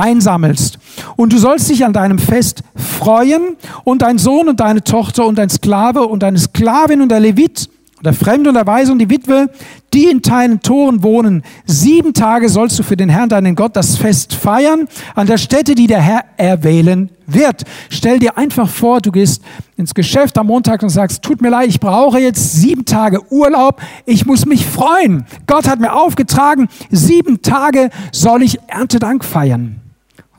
einsammelst. 0.00 0.78
Und 1.16 1.32
du 1.32 1.38
sollst 1.38 1.68
dich 1.68 1.84
an 1.84 1.92
deinem 1.92 2.18
Fest 2.18 2.62
freuen 2.74 3.56
und 3.84 4.02
dein 4.02 4.18
Sohn 4.18 4.48
und 4.48 4.60
deine 4.60 4.82
Tochter 4.82 5.26
und 5.26 5.38
dein 5.38 5.50
Sklave 5.50 6.06
und 6.06 6.22
deine 6.22 6.38
Sklavin 6.38 7.02
und 7.02 7.10
der 7.10 7.20
Levit 7.20 7.68
und 8.00 8.06
der 8.06 8.14
Fremde 8.14 8.48
und 8.48 8.54
der 8.54 8.66
Weise 8.66 8.92
und 8.92 8.98
die 8.98 9.10
Witwe, 9.10 9.50
die 9.92 10.04
in 10.04 10.22
deinen 10.22 10.60
Toren 10.60 11.02
wohnen. 11.02 11.42
Sieben 11.66 12.14
Tage 12.14 12.48
sollst 12.48 12.78
du 12.78 12.82
für 12.82 12.96
den 12.96 13.10
Herrn, 13.10 13.28
deinen 13.28 13.54
Gott, 13.54 13.76
das 13.76 13.98
Fest 13.98 14.34
feiern 14.34 14.88
an 15.14 15.26
der 15.26 15.36
Stätte, 15.36 15.74
die 15.74 15.86
der 15.86 16.00
Herr 16.00 16.24
erwählen 16.38 17.10
wird. 17.26 17.64
Stell 17.90 18.18
dir 18.18 18.38
einfach 18.38 18.70
vor, 18.70 19.02
du 19.02 19.12
gehst 19.12 19.42
ins 19.76 19.92
Geschäft 19.92 20.38
am 20.38 20.46
Montag 20.46 20.82
und 20.82 20.88
sagst, 20.88 21.22
tut 21.22 21.42
mir 21.42 21.50
leid, 21.50 21.68
ich 21.68 21.78
brauche 21.78 22.18
jetzt 22.18 22.54
sieben 22.54 22.86
Tage 22.86 23.20
Urlaub. 23.30 23.82
Ich 24.06 24.24
muss 24.24 24.46
mich 24.46 24.64
freuen. 24.64 25.26
Gott 25.46 25.68
hat 25.68 25.80
mir 25.80 25.92
aufgetragen, 25.92 26.68
sieben 26.90 27.42
Tage 27.42 27.90
soll 28.12 28.42
ich 28.42 28.58
Erntedank 28.66 29.24
feiern. 29.26 29.79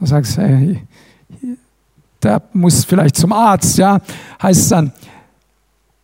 Du 0.01 0.07
sagst, 0.07 0.35
hey, 0.39 0.81
der 2.23 2.41
muss 2.53 2.83
vielleicht 2.83 3.15
zum 3.15 3.31
Arzt, 3.31 3.77
ja, 3.77 3.99
heißt 4.41 4.61
es 4.61 4.69
dann. 4.69 4.91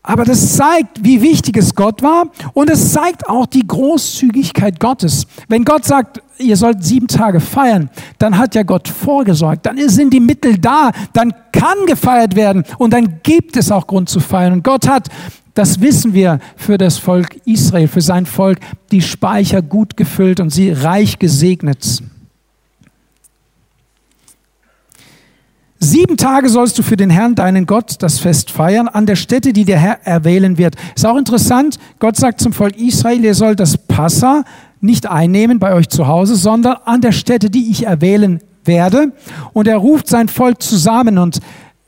Aber 0.03 0.23
das 0.23 0.55
zeigt, 0.55 1.03
wie 1.03 1.19
wichtig 1.19 1.57
es 1.57 1.73
Gott 1.73 2.03
war 2.03 2.27
und 2.53 2.69
es 2.69 2.93
zeigt 2.93 3.27
auch 3.27 3.47
die 3.47 3.65
Großzügigkeit 3.65 4.79
Gottes. 4.79 5.25
Wenn 5.47 5.65
Gott 5.65 5.83
sagt, 5.83 6.21
ihr 6.37 6.55
sollt 6.57 6.83
sieben 6.83 7.07
Tage 7.07 7.39
feiern, 7.39 7.89
dann 8.19 8.37
hat 8.37 8.53
ja 8.53 8.61
Gott 8.61 8.87
vorgesorgt, 8.87 9.65
dann 9.65 9.77
sind 9.89 10.13
die 10.13 10.19
Mittel 10.19 10.59
da, 10.59 10.91
dann 11.13 11.33
kann 11.51 11.87
gefeiert 11.87 12.35
werden 12.35 12.65
und 12.77 12.93
dann 12.93 13.19
gibt 13.23 13.57
es 13.57 13.71
auch 13.71 13.87
Grund 13.87 14.09
zu 14.09 14.19
feiern. 14.19 14.53
Und 14.53 14.63
Gott 14.63 14.87
hat, 14.87 15.09
das 15.55 15.81
wissen 15.81 16.13
wir, 16.13 16.39
für 16.55 16.77
das 16.77 16.99
Volk 16.99 17.35
Israel, 17.45 17.87
für 17.87 18.01
sein 18.01 18.27
Volk, 18.27 18.59
die 18.91 19.01
Speicher 19.01 19.63
gut 19.63 19.97
gefüllt 19.97 20.39
und 20.39 20.51
sie 20.51 20.71
reich 20.71 21.17
gesegnet. 21.17 22.03
Sieben 25.79 26.17
Tage 26.17 26.49
sollst 26.49 26.79
du 26.79 26.83
für 26.83 26.97
den 26.97 27.11
Herrn, 27.11 27.35
deinen 27.35 27.67
Gott, 27.67 27.97
das 27.99 28.17
Fest 28.17 28.49
feiern, 28.49 28.87
an 28.87 29.05
der 29.05 29.15
Stätte, 29.15 29.53
die 29.53 29.63
der 29.63 29.77
Herr 29.77 30.05
erwählen 30.05 30.57
wird. 30.57 30.75
Ist 30.95 31.05
auch 31.05 31.17
interessant, 31.17 31.77
Gott 31.99 32.15
sagt 32.15 32.41
zum 32.41 32.51
Volk 32.51 32.75
Israel, 32.77 33.23
ihr 33.23 33.35
sollt 33.35 33.59
das 33.59 33.77
Passa 33.77 34.43
nicht 34.81 35.05
einnehmen 35.05 35.59
bei 35.59 35.73
euch 35.73 35.89
zu 35.89 36.07
Hause, 36.07 36.35
sondern 36.35 36.77
an 36.85 37.01
der 37.01 37.11
Stätte, 37.11 37.49
die 37.51 37.69
ich 37.69 37.85
erwählen 37.85 38.41
werde. 38.65 39.13
Und 39.53 39.67
er 39.67 39.77
ruft 39.77 40.07
sein 40.07 40.29
Volk 40.29 40.61
zusammen 40.61 41.19
und 41.19 41.39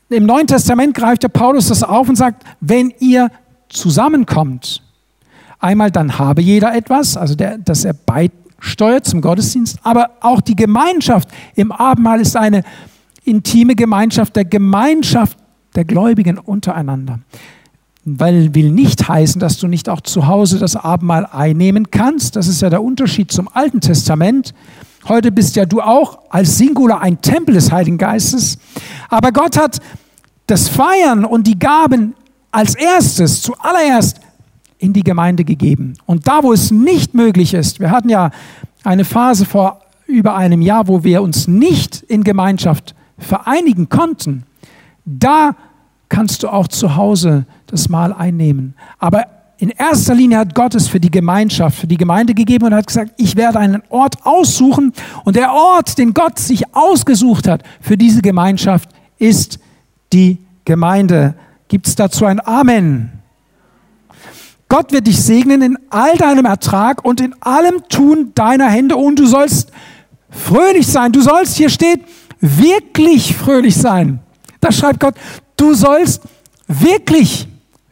im 0.08 0.26
Neuen 0.26 0.46
Testament 0.46 0.94
greift 0.94 1.22
der 1.22 1.28
Paulus 1.28 1.68
das 1.68 1.82
auf 1.82 2.08
und 2.08 2.16
sagt, 2.16 2.44
wenn 2.60 2.92
ihr 2.98 3.30
zusammenkommt, 3.68 4.82
einmal 5.60 5.90
dann 5.90 6.18
habe 6.18 6.42
jeder 6.42 6.74
etwas, 6.74 7.16
also 7.16 7.34
der, 7.34 7.58
dass 7.58 7.84
er 7.84 7.94
beisteuert 7.94 9.06
zum 9.06 9.20
Gottesdienst, 9.20 9.78
aber 9.82 10.10
auch 10.20 10.40
die 10.40 10.56
Gemeinschaft 10.56 11.28
im 11.54 11.70
Abendmahl 11.70 12.20
ist 12.20 12.36
eine 12.36 12.64
intime 13.24 13.74
Gemeinschaft 13.74 14.36
der 14.36 14.44
Gemeinschaft 14.44 15.38
der 15.74 15.84
Gläubigen 15.84 16.38
untereinander. 16.38 17.20
Weil 18.04 18.54
will 18.54 18.70
nicht 18.70 19.08
heißen, 19.08 19.40
dass 19.40 19.58
du 19.58 19.68
nicht 19.68 19.88
auch 19.88 20.00
zu 20.00 20.26
Hause 20.26 20.58
das 20.58 20.74
Abendmahl 20.74 21.26
einnehmen 21.26 21.90
kannst. 21.90 22.36
Das 22.36 22.48
ist 22.48 22.62
ja 22.62 22.70
der 22.70 22.82
Unterschied 22.82 23.30
zum 23.30 23.48
Alten 23.52 23.80
Testament. 23.80 24.54
Heute 25.06 25.32
bist 25.32 25.56
ja 25.56 25.66
du 25.66 25.80
auch 25.80 26.18
als 26.30 26.58
Singular 26.58 27.00
ein 27.00 27.20
Tempel 27.20 27.54
des 27.54 27.70
Heiligen 27.70 27.98
Geistes. 27.98 28.58
Aber 29.08 29.32
Gott 29.32 29.56
hat 29.58 29.80
das 30.46 30.68
Feiern 30.68 31.24
und 31.24 31.46
die 31.46 31.58
Gaben 31.58 32.14
als 32.50 32.74
erstes, 32.74 33.42
zuallererst 33.42 34.20
in 34.78 34.92
die 34.92 35.04
Gemeinde 35.04 35.44
gegeben. 35.44 35.94
Und 36.06 36.26
da, 36.26 36.42
wo 36.42 36.52
es 36.52 36.70
nicht 36.70 37.14
möglich 37.14 37.54
ist, 37.54 37.80
wir 37.80 37.90
hatten 37.90 38.08
ja 38.08 38.30
eine 38.82 39.04
Phase 39.04 39.44
vor 39.44 39.82
über 40.06 40.36
einem 40.36 40.62
Jahr, 40.62 40.88
wo 40.88 41.04
wir 41.04 41.22
uns 41.22 41.46
nicht 41.46 42.02
in 42.02 42.24
Gemeinschaft 42.24 42.94
vereinigen 43.20 43.88
konnten, 43.88 44.44
da 45.04 45.54
kannst 46.08 46.42
du 46.42 46.48
auch 46.48 46.68
zu 46.68 46.96
Hause 46.96 47.46
das 47.66 47.88
Mahl 47.88 48.12
einnehmen. 48.12 48.74
Aber 48.98 49.26
in 49.58 49.68
erster 49.68 50.14
Linie 50.14 50.38
hat 50.38 50.54
Gott 50.54 50.74
es 50.74 50.88
für 50.88 51.00
die 51.00 51.10
Gemeinschaft, 51.10 51.78
für 51.78 51.86
die 51.86 51.98
Gemeinde 51.98 52.34
gegeben 52.34 52.66
und 52.66 52.74
hat 52.74 52.86
gesagt, 52.86 53.12
ich 53.18 53.36
werde 53.36 53.58
einen 53.58 53.82
Ort 53.90 54.24
aussuchen 54.24 54.92
und 55.24 55.36
der 55.36 55.52
Ort, 55.52 55.98
den 55.98 56.14
Gott 56.14 56.38
sich 56.38 56.74
ausgesucht 56.74 57.46
hat 57.46 57.62
für 57.80 57.96
diese 57.96 58.22
Gemeinschaft, 58.22 58.88
ist 59.18 59.58
die 60.12 60.38
Gemeinde. 60.64 61.34
Gibt 61.68 61.86
es 61.86 61.94
dazu 61.94 62.24
ein 62.24 62.40
Amen? 62.44 63.12
Gott 64.70 64.92
wird 64.92 65.08
dich 65.08 65.20
segnen 65.20 65.62
in 65.62 65.78
all 65.90 66.16
deinem 66.16 66.46
Ertrag 66.46 67.04
und 67.04 67.20
in 67.20 67.34
allem 67.40 67.82
Tun 67.88 68.32
deiner 68.34 68.70
Hände 68.70 68.96
und 68.96 69.18
du 69.18 69.26
sollst 69.26 69.72
fröhlich 70.30 70.86
sein. 70.86 71.12
Du 71.12 71.20
sollst, 71.20 71.56
hier 71.56 71.68
steht, 71.68 72.00
wirklich 72.40 73.36
fröhlich 73.36 73.76
sein. 73.76 74.20
Da 74.60 74.72
schreibt 74.72 75.00
Gott, 75.00 75.14
du 75.56 75.74
sollst 75.74 76.22
wirklich 76.66 77.48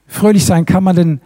fröhlich 0.06 0.44
sein. 0.44 0.66
Kann 0.66 0.84
man 0.84 0.96
denn 0.96 1.20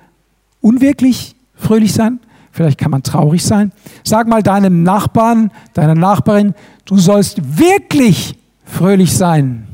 unwirklich 0.61 1.35
fröhlich 1.55 1.93
sein? 1.93 2.21
Vielleicht 2.51 2.79
kann 2.79 2.91
man 2.91 3.03
traurig 3.03 3.43
sein. 3.45 3.73
Sag 4.05 4.29
mal 4.29 4.43
deinem 4.43 4.83
Nachbarn, 4.83 5.51
deiner 5.73 5.95
Nachbarin, 5.95 6.55
du 6.85 6.99
sollst 6.99 7.59
wirklich 7.59 8.39
fröhlich 8.65 9.17
sein. 9.17 9.67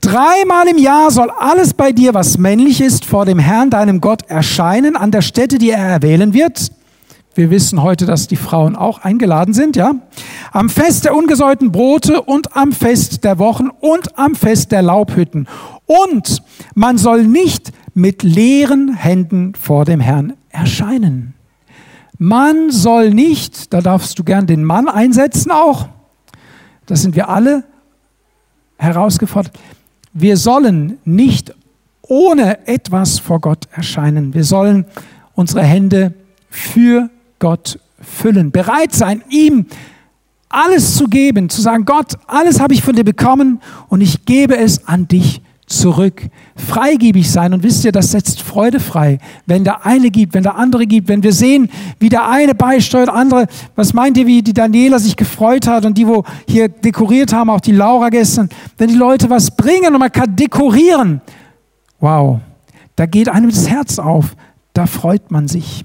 Dreimal 0.00 0.68
im 0.68 0.78
Jahr 0.78 1.10
soll 1.10 1.30
alles 1.30 1.74
bei 1.74 1.90
dir, 1.90 2.14
was 2.14 2.38
männlich 2.38 2.80
ist, 2.80 3.04
vor 3.04 3.24
dem 3.24 3.40
Herrn, 3.40 3.70
deinem 3.70 4.00
Gott, 4.00 4.22
erscheinen, 4.28 4.94
an 4.94 5.10
der 5.10 5.20
Stätte, 5.20 5.58
die 5.58 5.70
er 5.70 5.84
erwählen 5.84 6.32
wird. 6.32 6.70
Wir 7.36 7.50
wissen 7.50 7.82
heute, 7.82 8.06
dass 8.06 8.28
die 8.28 8.36
Frauen 8.36 8.76
auch 8.76 9.00
eingeladen 9.00 9.52
sind, 9.52 9.76
ja. 9.76 9.96
Am 10.52 10.70
Fest 10.70 11.04
der 11.04 11.14
ungesäuerten 11.14 11.70
Brote 11.70 12.22
und 12.22 12.56
am 12.56 12.72
Fest 12.72 13.24
der 13.24 13.38
Wochen 13.38 13.68
und 13.68 14.18
am 14.18 14.34
Fest 14.34 14.72
der 14.72 14.80
Laubhütten. 14.80 15.46
Und 15.84 16.42
man 16.74 16.96
soll 16.96 17.24
nicht 17.24 17.72
mit 17.92 18.22
leeren 18.22 18.94
Händen 18.94 19.54
vor 19.54 19.84
dem 19.84 20.00
Herrn 20.00 20.32
erscheinen. 20.48 21.34
Man 22.16 22.70
soll 22.70 23.10
nicht, 23.10 23.74
da 23.74 23.82
darfst 23.82 24.18
du 24.18 24.24
gern 24.24 24.46
den 24.46 24.64
Mann 24.64 24.88
einsetzen 24.88 25.50
auch, 25.50 25.88
das 26.86 27.02
sind 27.02 27.16
wir 27.16 27.28
alle 27.28 27.64
herausgefordert, 28.78 29.52
wir 30.14 30.38
sollen 30.38 30.96
nicht 31.04 31.54
ohne 32.00 32.66
etwas 32.66 33.18
vor 33.18 33.42
Gott 33.42 33.68
erscheinen. 33.72 34.32
Wir 34.32 34.44
sollen 34.44 34.86
unsere 35.34 35.62
Hände 35.62 36.14
für 36.48 37.10
Gott 37.38 37.78
füllen, 38.00 38.50
bereit 38.50 38.94
sein, 38.94 39.22
ihm 39.28 39.66
alles 40.48 40.96
zu 40.96 41.06
geben, 41.06 41.48
zu 41.48 41.60
sagen, 41.60 41.84
Gott, 41.84 42.14
alles 42.26 42.60
habe 42.60 42.74
ich 42.74 42.82
von 42.82 42.94
dir 42.94 43.04
bekommen 43.04 43.60
und 43.88 44.00
ich 44.00 44.24
gebe 44.24 44.56
es 44.56 44.86
an 44.86 45.08
dich 45.08 45.42
zurück. 45.66 46.22
Freigebig 46.54 47.30
sein. 47.30 47.52
Und 47.52 47.62
wisst 47.62 47.84
ihr, 47.84 47.92
das 47.92 48.12
setzt 48.12 48.40
Freude 48.40 48.78
frei. 48.78 49.18
Wenn 49.46 49.64
der 49.64 49.84
eine 49.84 50.10
gibt, 50.10 50.34
wenn 50.34 50.44
der 50.44 50.56
andere 50.56 50.86
gibt, 50.86 51.08
wenn 51.08 51.22
wir 51.22 51.32
sehen, 51.32 51.68
wie 51.98 52.08
der 52.08 52.28
eine 52.28 52.54
beisteuert, 52.54 53.08
andere, 53.08 53.46
was 53.74 53.92
meint 53.92 54.16
ihr, 54.16 54.26
wie 54.26 54.42
die 54.42 54.54
Daniela 54.54 54.98
sich 54.98 55.16
gefreut 55.16 55.66
hat 55.66 55.84
und 55.84 55.98
die, 55.98 56.06
wo 56.06 56.24
hier 56.48 56.68
dekoriert 56.68 57.32
haben, 57.32 57.50
auch 57.50 57.60
die 57.60 57.72
Laura 57.72 58.08
gestern, 58.10 58.48
wenn 58.78 58.88
die 58.88 58.94
Leute 58.94 59.28
was 59.28 59.50
bringen 59.50 59.92
und 59.92 59.98
man 59.98 60.12
kann 60.12 60.36
dekorieren. 60.36 61.20
Wow. 61.98 62.40
Da 62.94 63.06
geht 63.06 63.28
einem 63.28 63.50
das 63.50 63.68
Herz 63.68 63.98
auf. 63.98 64.36
Da 64.72 64.86
freut 64.86 65.30
man 65.30 65.48
sich. 65.48 65.84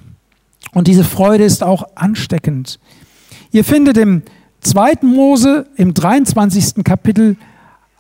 Und 0.73 0.87
diese 0.87 1.03
Freude 1.03 1.43
ist 1.43 1.63
auch 1.63 1.83
ansteckend. 1.95 2.79
Ihr 3.51 3.63
findet 3.63 3.97
im 3.97 4.23
zweiten 4.61 5.07
Mose 5.07 5.67
im 5.75 5.93
23. 5.93 6.83
Kapitel 6.83 7.35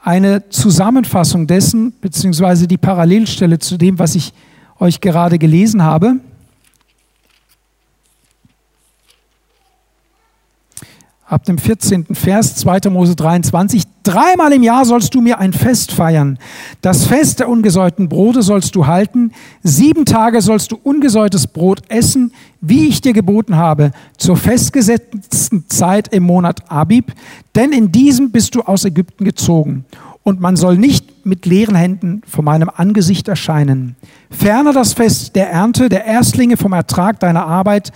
eine 0.03 0.49
Zusammenfassung 0.49 1.47
dessen, 1.47 1.93
beziehungsweise 2.01 2.67
die 2.67 2.77
Parallelstelle 2.77 3.59
zu 3.59 3.77
dem, 3.77 3.99
was 3.99 4.15
ich 4.15 4.33
euch 4.79 5.01
gerade 5.01 5.37
gelesen 5.37 5.83
habe. 5.83 6.15
Ab 11.31 11.45
dem 11.45 11.57
14. 11.57 12.07
Vers 12.13 12.55
2. 12.55 12.89
Mose 12.89 13.15
23. 13.15 13.83
Dreimal 14.03 14.51
im 14.51 14.63
Jahr 14.63 14.83
sollst 14.83 15.15
du 15.15 15.21
mir 15.21 15.39
ein 15.39 15.53
Fest 15.53 15.93
feiern. 15.93 16.37
Das 16.81 17.05
Fest 17.05 17.39
der 17.39 17.47
ungesäuerten 17.47 18.09
Brote 18.09 18.41
sollst 18.41 18.75
du 18.75 18.87
halten. 18.87 19.31
Sieben 19.63 20.05
Tage 20.05 20.41
sollst 20.41 20.71
du 20.71 20.79
ungesäuertes 20.83 21.47
Brot 21.47 21.83
essen, 21.87 22.33
wie 22.59 22.87
ich 22.87 22.99
dir 22.99 23.13
geboten 23.13 23.55
habe, 23.55 23.91
zur 24.17 24.35
festgesetzten 24.35 25.69
Zeit 25.69 26.09
im 26.09 26.23
Monat 26.23 26.69
Abib. 26.69 27.13
Denn 27.55 27.71
in 27.71 27.91
diesem 27.91 28.31
bist 28.31 28.55
du 28.55 28.61
aus 28.63 28.83
Ägypten 28.83 29.23
gezogen. 29.23 29.85
Und 30.23 30.41
man 30.41 30.55
soll 30.55 30.77
nicht 30.77 31.25
mit 31.25 31.45
leeren 31.45 31.75
Händen 31.75 32.21
vor 32.27 32.43
meinem 32.43 32.69
Angesicht 32.75 33.27
erscheinen. 33.27 33.95
Ferner 34.29 34.73
das 34.73 34.93
Fest 34.93 35.35
der 35.35 35.49
Ernte, 35.49 35.89
der 35.89 36.05
Erstlinge 36.05 36.57
vom 36.57 36.73
Ertrag 36.73 37.19
deiner 37.19 37.47
Arbeit, 37.47 37.91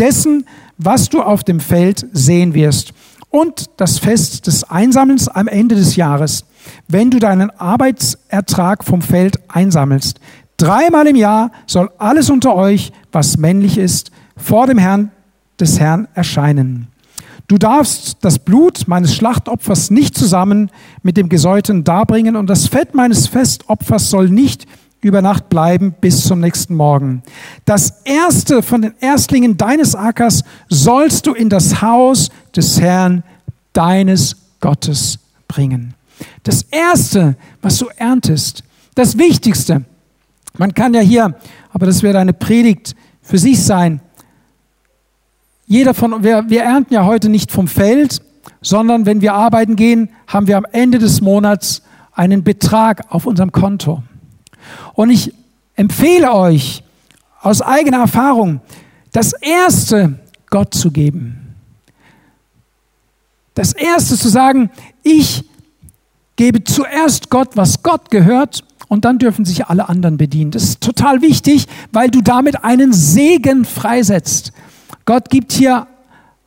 dessen, 0.00 0.46
was 0.78 1.08
du 1.08 1.22
auf 1.22 1.44
dem 1.44 1.60
Feld 1.60 2.06
sehen 2.12 2.54
wirst. 2.54 2.92
Und 3.28 3.66
das 3.76 3.98
Fest 3.98 4.48
des 4.48 4.64
Einsammelns 4.64 5.28
am 5.28 5.46
Ende 5.46 5.76
des 5.76 5.94
Jahres, 5.94 6.44
wenn 6.88 7.10
du 7.10 7.18
deinen 7.18 7.50
Arbeitsertrag 7.50 8.82
vom 8.82 9.02
Feld 9.02 9.38
einsammelst. 9.48 10.18
Dreimal 10.56 11.06
im 11.06 11.16
Jahr 11.16 11.52
soll 11.66 11.90
alles 11.98 12.28
unter 12.28 12.56
euch, 12.56 12.92
was 13.12 13.36
männlich 13.36 13.78
ist, 13.78 14.10
vor 14.36 14.66
dem 14.66 14.78
Herrn 14.78 15.12
des 15.60 15.78
Herrn 15.78 16.08
erscheinen. 16.14 16.88
Du 17.46 17.58
darfst 17.58 18.18
das 18.20 18.38
Blut 18.38 18.86
meines 18.86 19.14
Schlachtopfers 19.14 19.90
nicht 19.90 20.16
zusammen 20.16 20.70
mit 21.02 21.16
dem 21.16 21.28
Gesäuten 21.28 21.84
darbringen 21.84 22.36
und 22.36 22.48
das 22.48 22.68
Fett 22.68 22.94
meines 22.94 23.26
Festopfers 23.26 24.10
soll 24.10 24.28
nicht 24.28 24.66
über 25.00 25.22
Nacht 25.22 25.48
bleiben 25.48 25.94
bis 26.00 26.24
zum 26.24 26.40
nächsten 26.40 26.74
Morgen. 26.74 27.22
Das 27.64 28.02
erste 28.04 28.62
von 28.62 28.82
den 28.82 28.94
Erstlingen 29.00 29.56
deines 29.56 29.94
Ackers 29.94 30.44
sollst 30.68 31.26
du 31.26 31.32
in 31.32 31.48
das 31.48 31.80
Haus 31.80 32.30
des 32.54 32.80
Herrn 32.80 33.22
deines 33.72 34.36
Gottes 34.60 35.18
bringen. 35.48 35.94
Das 36.42 36.62
erste, 36.62 37.36
was 37.62 37.78
du 37.78 37.86
erntest, 37.96 38.62
das 38.94 39.16
Wichtigste. 39.16 39.84
Man 40.58 40.74
kann 40.74 40.92
ja 40.92 41.00
hier, 41.00 41.34
aber 41.72 41.86
das 41.86 42.02
wird 42.02 42.16
eine 42.16 42.32
Predigt 42.32 42.94
für 43.22 43.38
sich 43.38 43.62
sein. 43.62 44.00
Jeder 45.66 45.94
von, 45.94 46.22
wir, 46.22 46.44
wir 46.48 46.62
ernten 46.62 46.92
ja 46.92 47.06
heute 47.06 47.28
nicht 47.28 47.52
vom 47.52 47.68
Feld, 47.68 48.20
sondern 48.60 49.06
wenn 49.06 49.20
wir 49.20 49.34
arbeiten 49.34 49.76
gehen, 49.76 50.10
haben 50.26 50.46
wir 50.46 50.58
am 50.58 50.66
Ende 50.72 50.98
des 50.98 51.20
Monats 51.20 51.82
einen 52.12 52.42
Betrag 52.42 53.04
auf 53.08 53.24
unserem 53.26 53.52
Konto. 53.52 54.02
Und 54.94 55.10
ich 55.10 55.32
empfehle 55.76 56.32
euch 56.32 56.82
aus 57.40 57.62
eigener 57.62 57.98
Erfahrung, 57.98 58.60
das 59.12 59.32
Erste 59.32 60.18
Gott 60.50 60.74
zu 60.74 60.90
geben. 60.90 61.54
Das 63.54 63.72
Erste 63.72 64.16
zu 64.16 64.28
sagen, 64.28 64.70
ich 65.02 65.44
gebe 66.36 66.64
zuerst 66.64 67.30
Gott, 67.30 67.56
was 67.56 67.82
Gott 67.82 68.10
gehört, 68.10 68.64
und 68.90 69.04
dann 69.04 69.20
dürfen 69.20 69.44
sich 69.44 69.66
alle 69.66 69.88
anderen 69.88 70.16
bedienen. 70.16 70.50
Das 70.50 70.64
ist 70.64 70.80
total 70.80 71.22
wichtig, 71.22 71.66
weil 71.92 72.10
du 72.10 72.22
damit 72.22 72.64
einen 72.64 72.92
Segen 72.92 73.64
freisetzt. 73.64 74.52
Gott 75.04 75.30
gibt 75.30 75.52
hier 75.52 75.86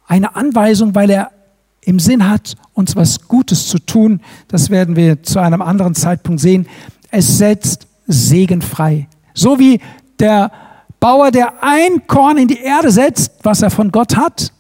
eine 0.08 0.36
Anweisung, 0.36 0.94
weil 0.94 1.10
er 1.10 1.32
im 1.80 2.00
Sinn 2.00 2.30
hat, 2.30 2.56
uns 2.74 2.98
was 2.98 3.30
Gutes 3.30 3.70
zu 3.70 3.80
tun. 3.80 4.20
Das 4.50 4.70
werden 4.70 4.98
wir 4.98 5.24
zu 5.24 5.40
einem 5.40 5.62
anderen 5.62 5.96
Zeitpunkt 5.96 6.42
sehen. 6.42 6.68
Es 7.12 7.38
setzt 7.38 7.88
segenfrei. 8.08 9.08
So 9.34 9.60
wie 9.60 9.80
der 10.20 10.52
Bauer, 11.00 11.32
der 11.32 11.64
ein 11.64 12.08
Korn 12.08 12.38
in 12.38 12.48
die 12.48 12.60
Erde 12.60 12.92
setzt, 12.92 13.34
was 13.44 13.62
er 13.62 13.70
von 13.70 13.92
Gott 13.92 14.16
hat, 14.16 14.54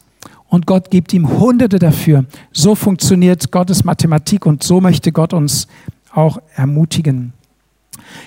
und 0.53 0.67
Gott 0.67 0.91
gibt 0.91 1.11
ihm 1.13 1.39
Hunderte 1.39 1.79
dafür. 1.79 2.25
So 2.51 2.75
funktioniert 2.75 3.51
Gottes 3.51 3.83
Mathematik 3.83 4.45
und 4.45 4.61
so 4.61 4.81
möchte 4.81 5.11
Gott 5.11 5.33
uns 5.33 5.67
auch 6.13 6.37
ermutigen. 6.55 7.33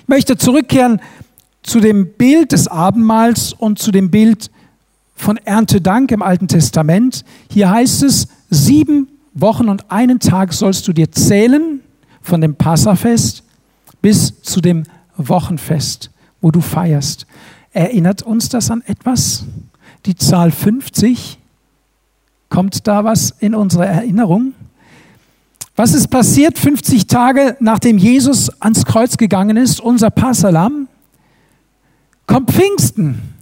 Ich 0.02 0.08
möchte 0.08 0.36
zurückkehren 0.36 1.00
zu 1.62 1.78
dem 1.78 2.14
Bild 2.14 2.50
des 2.50 2.66
Abendmahls 2.66 3.52
und 3.52 3.78
zu 3.78 3.92
dem 3.92 4.10
Bild 4.10 4.50
von 5.14 5.36
Erntedank 5.36 6.10
im 6.10 6.20
Alten 6.20 6.48
Testament. 6.48 7.24
Hier 7.48 7.70
heißt 7.70 8.02
es, 8.02 8.26
sieben 8.50 9.06
Wochen 9.32 9.68
und 9.68 9.88
einen 9.92 10.18
Tag 10.18 10.52
sollst 10.52 10.88
du 10.88 10.92
dir 10.92 11.12
zählen 11.12 11.80
von 12.22 12.40
dem 12.40 12.56
Passafest 12.56 13.44
bis 14.02 14.42
zu 14.42 14.60
dem 14.60 14.82
Wochenfest, 15.16 16.10
wo 16.40 16.50
du 16.50 16.60
feierst. 16.60 17.26
Erinnert 17.72 18.22
uns 18.22 18.48
das 18.48 18.70
an 18.70 18.82
etwas? 18.86 19.44
Die 20.06 20.14
Zahl 20.14 20.50
50? 20.50 21.38
Kommt 22.48 22.86
da 22.86 23.04
was 23.04 23.34
in 23.40 23.54
unsere 23.54 23.86
Erinnerung? 23.86 24.54
Was 25.74 25.92
ist 25.92 26.08
passiert 26.08 26.58
50 26.58 27.06
Tage 27.06 27.56
nachdem 27.60 27.98
Jesus 27.98 28.48
ans 28.62 28.86
Kreuz 28.86 29.18
gegangen 29.18 29.58
ist, 29.58 29.80
unser 29.80 30.10
Passalam? 30.10 30.88
Kommt 32.26 32.50
Pfingsten. 32.50 33.34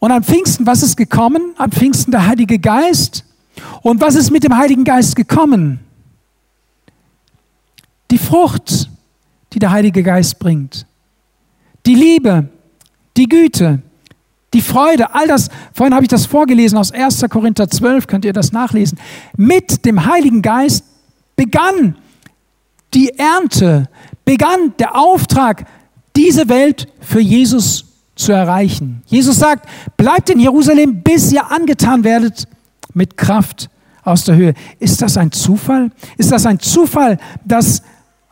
Und 0.00 0.10
an 0.10 0.22
Pfingsten, 0.22 0.66
was 0.66 0.82
ist 0.82 0.96
gekommen? 0.96 1.54
An 1.56 1.70
Pfingsten 1.70 2.10
der 2.10 2.26
Heilige 2.26 2.58
Geist. 2.58 3.24
Und 3.82 4.00
was 4.00 4.14
ist 4.14 4.30
mit 4.30 4.44
dem 4.44 4.56
Heiligen 4.56 4.84
Geist 4.84 5.16
gekommen? 5.16 5.80
Die 8.10 8.18
Frucht, 8.18 8.90
die 9.52 9.58
der 9.58 9.70
Heilige 9.70 10.02
Geist 10.02 10.38
bringt. 10.38 10.86
Die 11.86 11.94
Liebe, 11.94 12.48
die 13.16 13.28
Güte, 13.28 13.82
die 14.54 14.62
Freude, 14.62 15.14
all 15.14 15.26
das, 15.26 15.48
vorhin 15.72 15.94
habe 15.94 16.04
ich 16.04 16.08
das 16.08 16.26
vorgelesen 16.26 16.78
aus 16.78 16.92
1. 16.92 17.24
Korinther 17.28 17.68
12, 17.68 18.06
könnt 18.06 18.24
ihr 18.24 18.32
das 18.32 18.52
nachlesen. 18.52 18.98
Mit 19.36 19.84
dem 19.84 20.06
Heiligen 20.06 20.42
Geist 20.42 20.84
begann 21.36 21.96
die 22.94 23.10
Ernte, 23.18 23.88
begann 24.24 24.74
der 24.78 24.96
Auftrag, 24.96 25.66
diese 26.16 26.48
Welt 26.48 26.88
für 27.00 27.20
Jesus 27.20 27.84
zu 28.16 28.32
erreichen. 28.32 29.02
Jesus 29.06 29.38
sagt, 29.38 29.68
bleibt 29.96 30.30
in 30.30 30.40
Jerusalem, 30.40 31.02
bis 31.02 31.32
ihr 31.32 31.50
angetan 31.50 32.02
werdet 32.02 32.48
mit 32.94 33.16
Kraft 33.16 33.70
aus 34.02 34.24
der 34.24 34.36
Höhe. 34.36 34.54
Ist 34.80 35.00
das 35.02 35.16
ein 35.16 35.30
Zufall? 35.30 35.90
Ist 36.16 36.32
das 36.32 36.46
ein 36.46 36.58
Zufall, 36.58 37.18
dass 37.44 37.82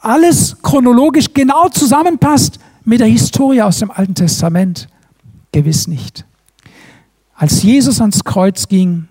alles 0.00 0.56
chronologisch 0.62 1.32
genau 1.32 1.68
zusammenpasst 1.68 2.58
mit 2.84 3.00
der 3.00 3.06
Historie 3.06 3.62
aus 3.62 3.78
dem 3.78 3.90
Alten 3.90 4.14
Testament? 4.14 4.88
Gewiss 5.52 5.86
nicht. 5.86 6.24
Als 7.34 7.62
Jesus 7.62 8.00
ans 8.00 8.24
Kreuz 8.24 8.68
ging, 8.68 9.08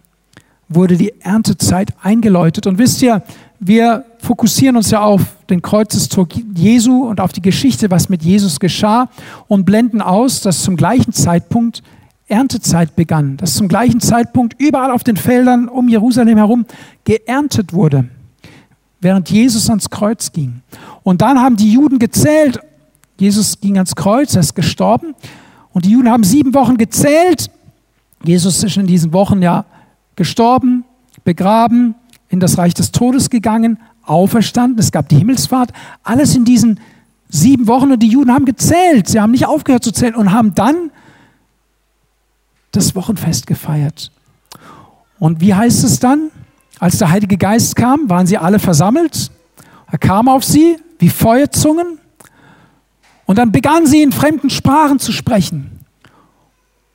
wurde 0.69 0.97
die 0.97 1.13
Erntezeit 1.21 1.93
eingeläutet. 2.01 2.67
Und 2.67 2.77
wisst 2.77 3.01
ihr, 3.01 3.23
wir 3.59 4.05
fokussieren 4.19 4.75
uns 4.77 4.91
ja 4.91 5.01
auf 5.01 5.21
den 5.49 5.61
Kreuzestod 5.61 6.33
Jesu 6.55 7.03
und 7.03 7.19
auf 7.19 7.33
die 7.33 7.41
Geschichte, 7.41 7.91
was 7.91 8.09
mit 8.09 8.23
Jesus 8.23 8.59
geschah 8.59 9.09
und 9.47 9.65
blenden 9.65 10.01
aus, 10.01 10.41
dass 10.41 10.63
zum 10.63 10.75
gleichen 10.75 11.13
Zeitpunkt 11.13 11.83
Erntezeit 12.27 12.95
begann, 12.95 13.37
dass 13.37 13.53
zum 13.53 13.67
gleichen 13.67 13.99
Zeitpunkt 13.99 14.59
überall 14.59 14.89
auf 14.89 15.03
den 15.03 15.15
Feldern 15.15 15.67
um 15.67 15.87
Jerusalem 15.87 16.37
herum 16.37 16.65
geerntet 17.03 17.71
wurde, 17.71 18.09
während 19.01 19.29
Jesus 19.29 19.69
ans 19.69 19.89
Kreuz 19.89 20.31
ging. 20.31 20.61
Und 21.03 21.21
dann 21.21 21.39
haben 21.39 21.55
die 21.55 21.71
Juden 21.71 21.99
gezählt, 21.99 22.59
Jesus 23.17 23.59
ging 23.59 23.75
ans 23.77 23.95
Kreuz, 23.95 24.35
er 24.35 24.41
ist 24.41 24.55
gestorben 24.55 25.15
und 25.73 25.85
die 25.85 25.91
Juden 25.91 26.09
haben 26.09 26.23
sieben 26.23 26.53
Wochen 26.53 26.77
gezählt. 26.77 27.49
Jesus 28.23 28.63
ist 28.63 28.77
in 28.77 28.87
diesen 28.87 29.13
Wochen 29.13 29.41
ja 29.41 29.65
gestorben, 30.15 30.83
begraben, 31.23 31.95
in 32.29 32.39
das 32.39 32.57
Reich 32.57 32.73
des 32.73 32.91
Todes 32.91 33.29
gegangen, 33.29 33.79
auferstanden, 34.03 34.79
es 34.79 34.91
gab 34.91 35.09
die 35.09 35.17
Himmelsfahrt, 35.17 35.71
alles 36.03 36.35
in 36.35 36.45
diesen 36.45 36.79
sieben 37.29 37.67
Wochen 37.67 37.91
und 37.91 37.99
die 37.99 38.07
Juden 38.07 38.31
haben 38.31 38.45
gezählt, 38.45 39.07
sie 39.07 39.19
haben 39.19 39.31
nicht 39.31 39.45
aufgehört 39.45 39.83
zu 39.83 39.91
zählen 39.91 40.15
und 40.15 40.31
haben 40.31 40.53
dann 40.55 40.91
das 42.71 42.95
Wochenfest 42.95 43.47
gefeiert. 43.47 44.11
Und 45.19 45.41
wie 45.41 45.53
heißt 45.53 45.83
es 45.83 45.99
dann? 45.99 46.29
Als 46.79 46.97
der 46.97 47.09
Heilige 47.09 47.37
Geist 47.37 47.75
kam, 47.75 48.09
waren 48.09 48.27
sie 48.27 48.37
alle 48.37 48.59
versammelt. 48.59 49.31
Er 49.91 49.97
kam 49.97 50.27
auf 50.27 50.43
sie 50.43 50.77
wie 50.99 51.09
Feuerzungen. 51.09 51.99
Und 53.25 53.37
dann 53.37 53.51
begannen 53.51 53.87
sie 53.87 54.01
in 54.01 54.11
fremden 54.11 54.49
Sprachen 54.49 54.99
zu 54.99 55.11
sprechen. 55.11 55.79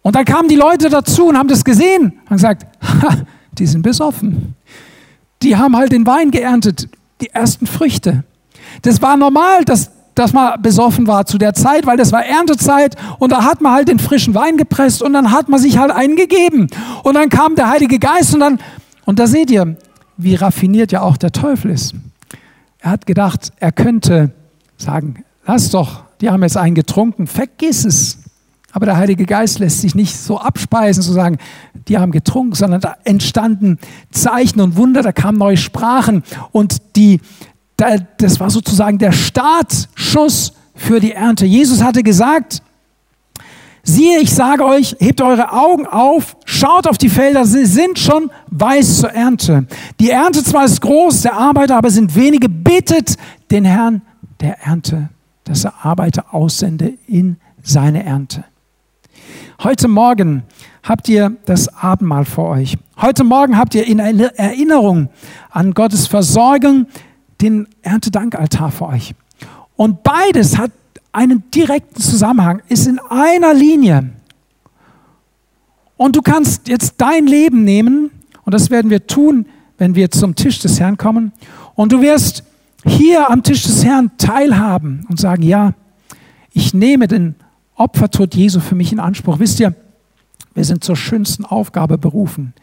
Und 0.02 0.16
dann 0.16 0.24
kamen 0.24 0.48
die 0.48 0.56
Leute 0.56 0.88
dazu 0.88 1.26
und 1.26 1.36
haben 1.36 1.48
das 1.48 1.64
gesehen 1.64 2.20
und 2.28 2.36
gesagt, 2.36 2.66
die 3.58 3.66
sind 3.66 3.82
besoffen. 3.82 4.54
Die 5.42 5.56
haben 5.56 5.76
halt 5.76 5.92
den 5.92 6.06
Wein 6.06 6.30
geerntet, 6.30 6.88
die 7.20 7.30
ersten 7.30 7.66
Früchte. 7.66 8.24
Das 8.82 9.02
war 9.02 9.16
normal, 9.16 9.64
dass 9.64 9.90
dass 10.14 10.32
man 10.32 10.60
besoffen 10.60 11.06
war 11.06 11.24
zu 11.24 11.38
der 11.38 11.54
Zeit, 11.54 11.86
weil 11.86 11.96
das 11.96 12.12
war 12.12 12.24
Erntezeit 12.24 12.94
und 13.18 13.32
da 13.32 13.44
hat 13.44 13.60
man 13.60 13.72
halt 13.72 13.88
den 13.88 13.98
frischen 13.98 14.34
Wein 14.34 14.56
gepresst 14.56 15.02
und 15.02 15.14
dann 15.14 15.30
hat 15.30 15.48
man 15.48 15.58
sich 15.58 15.78
halt 15.78 15.90
einen 15.90 16.16
gegeben. 16.16 16.68
Und 17.04 17.14
dann 17.14 17.30
kam 17.30 17.54
der 17.54 17.70
Heilige 17.70 17.98
Geist 17.98 18.34
und 18.34 18.40
dann, 18.40 18.58
und 19.04 19.18
da 19.18 19.26
seht 19.26 19.50
ihr, 19.50 19.76
wie 20.16 20.34
raffiniert 20.34 20.92
ja 20.92 21.02
auch 21.02 21.16
der 21.16 21.32
Teufel 21.32 21.70
ist. 21.70 21.94
Er 22.78 22.90
hat 22.90 23.06
gedacht, 23.06 23.52
er 23.58 23.72
könnte 23.72 24.32
sagen, 24.76 25.24
lass 25.46 25.70
doch, 25.70 26.04
die 26.20 26.30
haben 26.30 26.42
jetzt 26.42 26.56
einen 26.56 26.74
getrunken, 26.74 27.26
vergiss 27.26 27.84
es. 27.84 28.18
Aber 28.72 28.86
der 28.86 28.96
Heilige 28.96 29.26
Geist 29.26 29.58
lässt 29.58 29.80
sich 29.80 29.94
nicht 29.94 30.16
so 30.16 30.38
abspeisen, 30.38 31.02
zu 31.02 31.12
sagen, 31.12 31.38
die 31.88 31.98
haben 31.98 32.12
getrunken, 32.12 32.54
sondern 32.54 32.80
da 32.80 32.96
entstanden 33.04 33.78
Zeichen 34.12 34.60
und 34.60 34.76
Wunder, 34.76 35.02
da 35.02 35.12
kamen 35.12 35.38
neue 35.38 35.56
Sprachen 35.56 36.22
und 36.52 36.96
die, 36.96 37.20
das 37.76 38.38
war 38.38 38.50
sozusagen 38.50 38.98
der 38.98 39.12
Startschuss 39.12 40.52
für 40.74 41.00
die 41.00 41.12
Ernte. 41.12 41.46
Jesus 41.46 41.82
hatte 41.82 42.02
gesagt, 42.02 42.62
siehe, 43.82 44.20
ich 44.20 44.34
sage 44.34 44.64
euch, 44.64 44.96
hebt 44.98 45.20
eure 45.20 45.52
Augen 45.52 45.86
auf, 45.86 46.36
schaut 46.44 46.86
auf 46.86 46.98
die 46.98 47.08
Felder, 47.08 47.44
sie 47.44 47.66
sind 47.66 47.98
schon 47.98 48.30
weiß 48.50 49.00
zur 49.00 49.10
Ernte. 49.10 49.66
Die 49.98 50.10
Ernte 50.10 50.42
zwar 50.44 50.64
ist 50.64 50.80
groß, 50.80 51.22
der 51.22 51.34
Arbeiter 51.34 51.76
aber 51.76 51.90
sind 51.90 52.14
wenige, 52.14 52.48
bittet 52.48 53.16
den 53.50 53.64
Herrn 53.64 54.02
der 54.40 54.60
Ernte, 54.62 55.10
dass 55.44 55.64
er 55.64 55.84
Arbeiter 55.84 56.34
aussende 56.34 56.94
in 57.06 57.36
seine 57.62 58.04
Ernte. 58.04 58.44
Heute 59.62 59.88
Morgen 59.88 60.44
habt 60.82 61.08
ihr 61.08 61.36
das 61.44 61.68
Abendmahl 61.68 62.24
vor 62.24 62.48
euch. 62.48 62.78
Heute 62.98 63.24
Morgen 63.24 63.58
habt 63.58 63.74
ihr 63.74 63.86
in 63.86 63.98
Erinnerung 63.98 65.10
an 65.50 65.74
Gottes 65.74 66.06
Versorgung 66.06 66.86
den 67.42 67.68
Erntedankaltar 67.82 68.70
für 68.70 68.86
euch. 68.86 69.14
Und 69.76 70.02
beides 70.02 70.58
hat 70.58 70.70
einen 71.12 71.50
direkten 71.50 72.00
Zusammenhang, 72.00 72.62
ist 72.68 72.86
in 72.86 72.98
einer 72.98 73.54
Linie. 73.54 74.10
Und 75.96 76.16
du 76.16 76.22
kannst 76.22 76.68
jetzt 76.68 76.94
dein 76.98 77.26
Leben 77.26 77.64
nehmen, 77.64 78.10
und 78.44 78.54
das 78.54 78.70
werden 78.70 78.90
wir 78.90 79.06
tun, 79.06 79.46
wenn 79.78 79.94
wir 79.94 80.10
zum 80.10 80.34
Tisch 80.34 80.58
des 80.60 80.80
Herrn 80.80 80.96
kommen, 80.96 81.32
und 81.74 81.92
du 81.92 82.00
wirst 82.00 82.44
hier 82.84 83.30
am 83.30 83.42
Tisch 83.42 83.62
des 83.62 83.84
Herrn 83.84 84.10
teilhaben 84.18 85.04
und 85.08 85.20
sagen, 85.20 85.42
ja, 85.42 85.74
ich 86.52 86.74
nehme 86.74 87.06
den 87.08 87.34
Opfertod 87.74 88.34
Jesu 88.34 88.60
für 88.60 88.74
mich 88.74 88.92
in 88.92 89.00
Anspruch. 89.00 89.38
Wisst 89.38 89.60
ihr, 89.60 89.74
wir 90.54 90.64
sind 90.64 90.84
zur 90.84 90.96
schönsten 90.96 91.44
Aufgabe 91.44 91.98
berufen. 91.98 92.54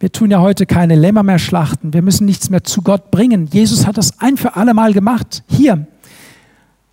Wir 0.00 0.12
tun 0.12 0.30
ja 0.30 0.40
heute 0.40 0.66
keine 0.66 0.94
Lämmer 0.94 1.22
mehr 1.22 1.38
schlachten. 1.38 1.92
Wir 1.92 2.02
müssen 2.02 2.24
nichts 2.24 2.50
mehr 2.50 2.64
zu 2.64 2.82
Gott 2.82 3.10
bringen. 3.10 3.48
Jesus 3.52 3.86
hat 3.86 3.98
das 3.98 4.20
ein 4.20 4.36
für 4.36 4.56
alle 4.56 4.74
Mal 4.74 4.92
gemacht. 4.92 5.42
Hier. 5.48 5.86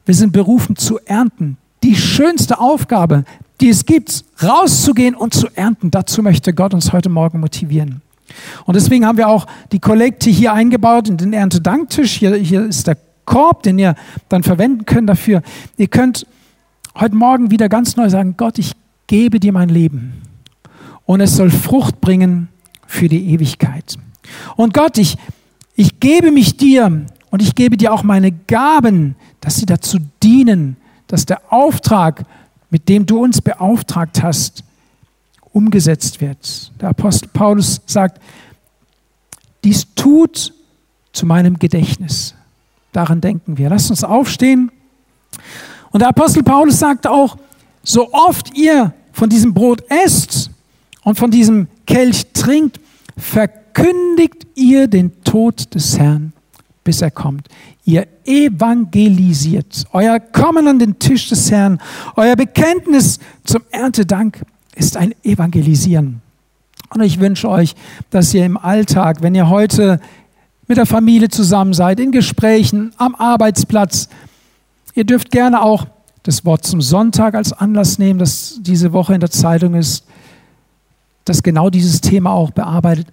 Wir 0.05 0.13
sind 0.15 0.31
berufen 0.31 0.75
zu 0.75 0.99
ernten. 1.05 1.57
Die 1.83 1.95
schönste 1.95 2.59
Aufgabe, 2.59 3.25
die 3.61 3.69
es 3.69 3.85
gibt, 3.85 4.23
rauszugehen 4.41 5.15
und 5.15 5.33
zu 5.33 5.47
ernten. 5.55 5.91
Dazu 5.91 6.21
möchte 6.21 6.53
Gott 6.53 6.73
uns 6.73 6.93
heute 6.93 7.09
Morgen 7.09 7.39
motivieren. 7.39 8.01
Und 8.65 8.75
deswegen 8.75 9.05
haben 9.05 9.17
wir 9.17 9.27
auch 9.27 9.47
die 9.71 9.79
Kollekte 9.79 10.29
hier 10.29 10.53
eingebaut 10.53 11.09
in 11.09 11.17
den 11.17 11.33
Erntedanktisch. 11.33 12.13
Hier, 12.13 12.35
hier 12.35 12.65
ist 12.65 12.87
der 12.87 12.97
Korb, 13.25 13.63
den 13.63 13.79
ihr 13.79 13.95
dann 14.29 14.43
verwenden 14.43 14.85
könnt 14.85 15.09
dafür. 15.09 15.41
Ihr 15.77 15.87
könnt 15.87 16.27
heute 16.99 17.15
Morgen 17.15 17.51
wieder 17.51 17.69
ganz 17.69 17.95
neu 17.95 18.09
sagen, 18.09 18.35
Gott, 18.37 18.59
ich 18.59 18.73
gebe 19.07 19.39
dir 19.39 19.51
mein 19.51 19.69
Leben. 19.69 20.21
Und 21.05 21.21
es 21.21 21.35
soll 21.35 21.49
Frucht 21.49 22.01
bringen 22.01 22.49
für 22.87 23.07
die 23.07 23.31
Ewigkeit. 23.31 23.97
Und 24.55 24.73
Gott, 24.73 24.97
ich, 24.97 25.17
ich 25.75 25.99
gebe 25.99 26.31
mich 26.31 26.57
dir 26.57 27.05
und 27.29 27.41
ich 27.41 27.55
gebe 27.55 27.77
dir 27.77 27.93
auch 27.93 28.03
meine 28.03 28.31
Gaben, 28.31 29.15
dass 29.45 29.57
sie 29.57 29.67
dazu 29.67 29.99
dienen, 30.23 30.75
dass 31.05 31.27
der 31.27 31.53
Auftrag, 31.53 32.25
mit 32.71 32.89
dem 32.89 33.05
du 33.05 33.23
uns 33.23 33.41
beauftragt 33.41 34.23
hast, 34.23 34.63
umgesetzt 35.53 36.19
wird. 36.19 36.71
Der 36.81 36.89
Apostel 36.89 37.29
Paulus 37.31 37.79
sagt, 37.85 38.19
dies 39.63 39.93
tut 39.93 40.51
zu 41.13 41.27
meinem 41.27 41.59
Gedächtnis. 41.59 42.33
Daran 42.91 43.21
denken 43.21 43.59
wir. 43.59 43.69
Lasst 43.69 43.91
uns 43.91 44.03
aufstehen. 44.03 44.71
Und 45.91 45.99
der 45.99 46.09
Apostel 46.09 46.41
Paulus 46.41 46.79
sagt 46.79 47.05
auch, 47.05 47.37
so 47.83 48.11
oft 48.13 48.57
ihr 48.57 48.95
von 49.11 49.29
diesem 49.29 49.53
Brot 49.53 49.83
esst 49.89 50.49
und 51.03 51.19
von 51.19 51.29
diesem 51.29 51.67
Kelch 51.85 52.25
trinkt, 52.33 52.79
verkündigt 53.15 54.47
ihr 54.55 54.87
den 54.87 55.23
Tod 55.23 55.75
des 55.75 55.99
Herrn, 55.99 56.33
bis 56.83 57.03
er 57.03 57.11
kommt. 57.11 57.47
Ihr 57.85 58.07
evangelisiert. 58.25 59.85
Euer 59.93 60.19
Kommen 60.19 60.67
an 60.67 60.79
den 60.79 60.97
Tisch 60.97 61.29
des 61.29 61.51
Herrn, 61.51 61.79
euer 62.15 62.35
Bekenntnis 62.35 63.19
zum 63.43 63.61
Erntedank 63.69 64.43
ist 64.75 64.97
ein 64.97 65.13
Evangelisieren. 65.23 66.21
Und 66.89 67.01
ich 67.01 67.19
wünsche 67.19 67.47
euch, 67.47 67.75
dass 68.09 68.33
ihr 68.33 68.43
im 68.43 68.57
Alltag, 68.57 69.21
wenn 69.21 69.35
ihr 69.35 69.49
heute 69.49 69.99
mit 70.67 70.77
der 70.77 70.87
Familie 70.87 71.29
zusammen 71.29 71.73
seid, 71.73 71.99
in 71.99 72.11
Gesprächen, 72.11 72.91
am 72.97 73.13
Arbeitsplatz, 73.13 74.09
ihr 74.95 75.03
dürft 75.03 75.29
gerne 75.29 75.61
auch 75.61 75.85
das 76.23 76.43
Wort 76.43 76.65
zum 76.65 76.81
Sonntag 76.81 77.35
als 77.35 77.53
Anlass 77.53 77.99
nehmen, 77.99 78.17
das 78.17 78.57
diese 78.61 78.93
Woche 78.93 79.13
in 79.13 79.19
der 79.19 79.29
Zeitung 79.29 79.75
ist, 79.75 80.05
das 81.23 81.43
genau 81.43 81.69
dieses 81.69 82.01
Thema 82.01 82.31
auch 82.31 82.49
bearbeitet 82.49 83.07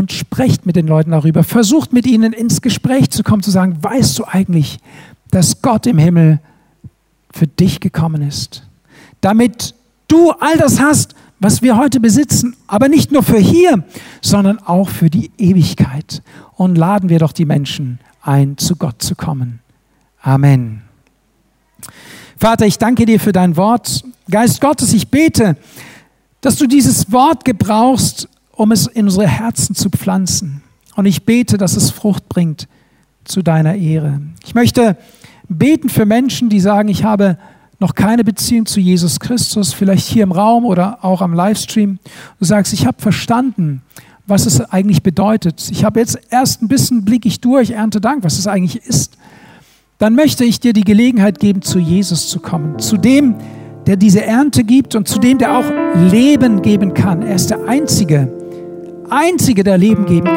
und 0.00 0.12
sprecht 0.12 0.64
mit 0.64 0.76
den 0.76 0.86
Leuten 0.86 1.10
darüber. 1.10 1.44
Versucht 1.44 1.92
mit 1.92 2.06
ihnen 2.06 2.32
ins 2.32 2.62
Gespräch 2.62 3.10
zu 3.10 3.22
kommen, 3.22 3.42
zu 3.42 3.50
sagen, 3.50 3.76
weißt 3.82 4.18
du 4.18 4.24
eigentlich, 4.24 4.78
dass 5.30 5.60
Gott 5.62 5.86
im 5.86 5.98
Himmel 5.98 6.40
für 7.30 7.46
dich 7.46 7.80
gekommen 7.80 8.22
ist, 8.22 8.66
damit 9.20 9.74
du 10.08 10.30
all 10.30 10.56
das 10.56 10.80
hast, 10.80 11.14
was 11.38 11.62
wir 11.62 11.76
heute 11.76 12.00
besitzen, 12.00 12.56
aber 12.66 12.88
nicht 12.88 13.12
nur 13.12 13.22
für 13.22 13.38
hier, 13.38 13.84
sondern 14.22 14.58
auch 14.58 14.88
für 14.88 15.10
die 15.10 15.30
Ewigkeit. 15.36 16.22
Und 16.56 16.76
laden 16.76 17.10
wir 17.10 17.18
doch 17.18 17.32
die 17.32 17.46
Menschen 17.46 18.00
ein, 18.22 18.56
zu 18.56 18.76
Gott 18.76 19.02
zu 19.02 19.14
kommen. 19.14 19.60
Amen. 20.22 20.82
Vater, 22.38 22.66
ich 22.66 22.78
danke 22.78 23.04
dir 23.04 23.20
für 23.20 23.32
dein 23.32 23.56
Wort. 23.56 24.02
Geist 24.30 24.62
Gottes, 24.62 24.94
ich 24.94 25.08
bete, 25.08 25.56
dass 26.40 26.56
du 26.56 26.66
dieses 26.66 27.12
Wort 27.12 27.44
gebrauchst, 27.44 28.29
um 28.60 28.72
es 28.72 28.86
in 28.86 29.06
unsere 29.06 29.26
Herzen 29.26 29.74
zu 29.74 29.88
pflanzen. 29.88 30.60
Und 30.94 31.06
ich 31.06 31.24
bete, 31.24 31.56
dass 31.56 31.78
es 31.78 31.90
Frucht 31.90 32.28
bringt 32.28 32.68
zu 33.24 33.40
deiner 33.40 33.74
Ehre. 33.74 34.20
Ich 34.44 34.54
möchte 34.54 34.98
beten 35.48 35.88
für 35.88 36.04
Menschen, 36.04 36.50
die 36.50 36.60
sagen, 36.60 36.90
ich 36.90 37.02
habe 37.02 37.38
noch 37.78 37.94
keine 37.94 38.22
Beziehung 38.22 38.66
zu 38.66 38.78
Jesus 38.78 39.18
Christus, 39.18 39.72
vielleicht 39.72 40.06
hier 40.06 40.24
im 40.24 40.30
Raum 40.30 40.66
oder 40.66 41.02
auch 41.02 41.22
am 41.22 41.32
Livestream. 41.32 42.00
Du 42.38 42.44
sagst, 42.44 42.74
ich 42.74 42.84
habe 42.84 43.00
verstanden, 43.00 43.80
was 44.26 44.44
es 44.44 44.60
eigentlich 44.60 45.02
bedeutet. 45.02 45.70
Ich 45.70 45.82
habe 45.84 45.98
jetzt 45.98 46.18
erst 46.28 46.60
ein 46.60 46.68
bisschen 46.68 47.06
blicke 47.06 47.28
ich 47.28 47.40
durch, 47.40 47.70
ernte 47.70 48.02
Dank, 48.02 48.24
was 48.24 48.38
es 48.38 48.46
eigentlich 48.46 48.84
ist. 48.84 49.16
Dann 49.96 50.14
möchte 50.14 50.44
ich 50.44 50.60
dir 50.60 50.74
die 50.74 50.84
Gelegenheit 50.84 51.40
geben, 51.40 51.62
zu 51.62 51.78
Jesus 51.78 52.28
zu 52.28 52.40
kommen, 52.40 52.78
zu 52.78 52.98
dem, 52.98 53.36
der 53.86 53.96
diese 53.96 54.22
Ernte 54.22 54.64
gibt 54.64 54.94
und 54.96 55.08
zu 55.08 55.18
dem, 55.18 55.38
der 55.38 55.56
auch 55.56 55.64
Leben 56.10 56.60
geben 56.60 56.92
kann. 56.92 57.22
Er 57.22 57.36
ist 57.36 57.48
der 57.48 57.66
Einzige, 57.66 58.39
Einzige, 59.10 59.64
der 59.64 59.76
Leben 59.76 60.06
geben 60.06 60.28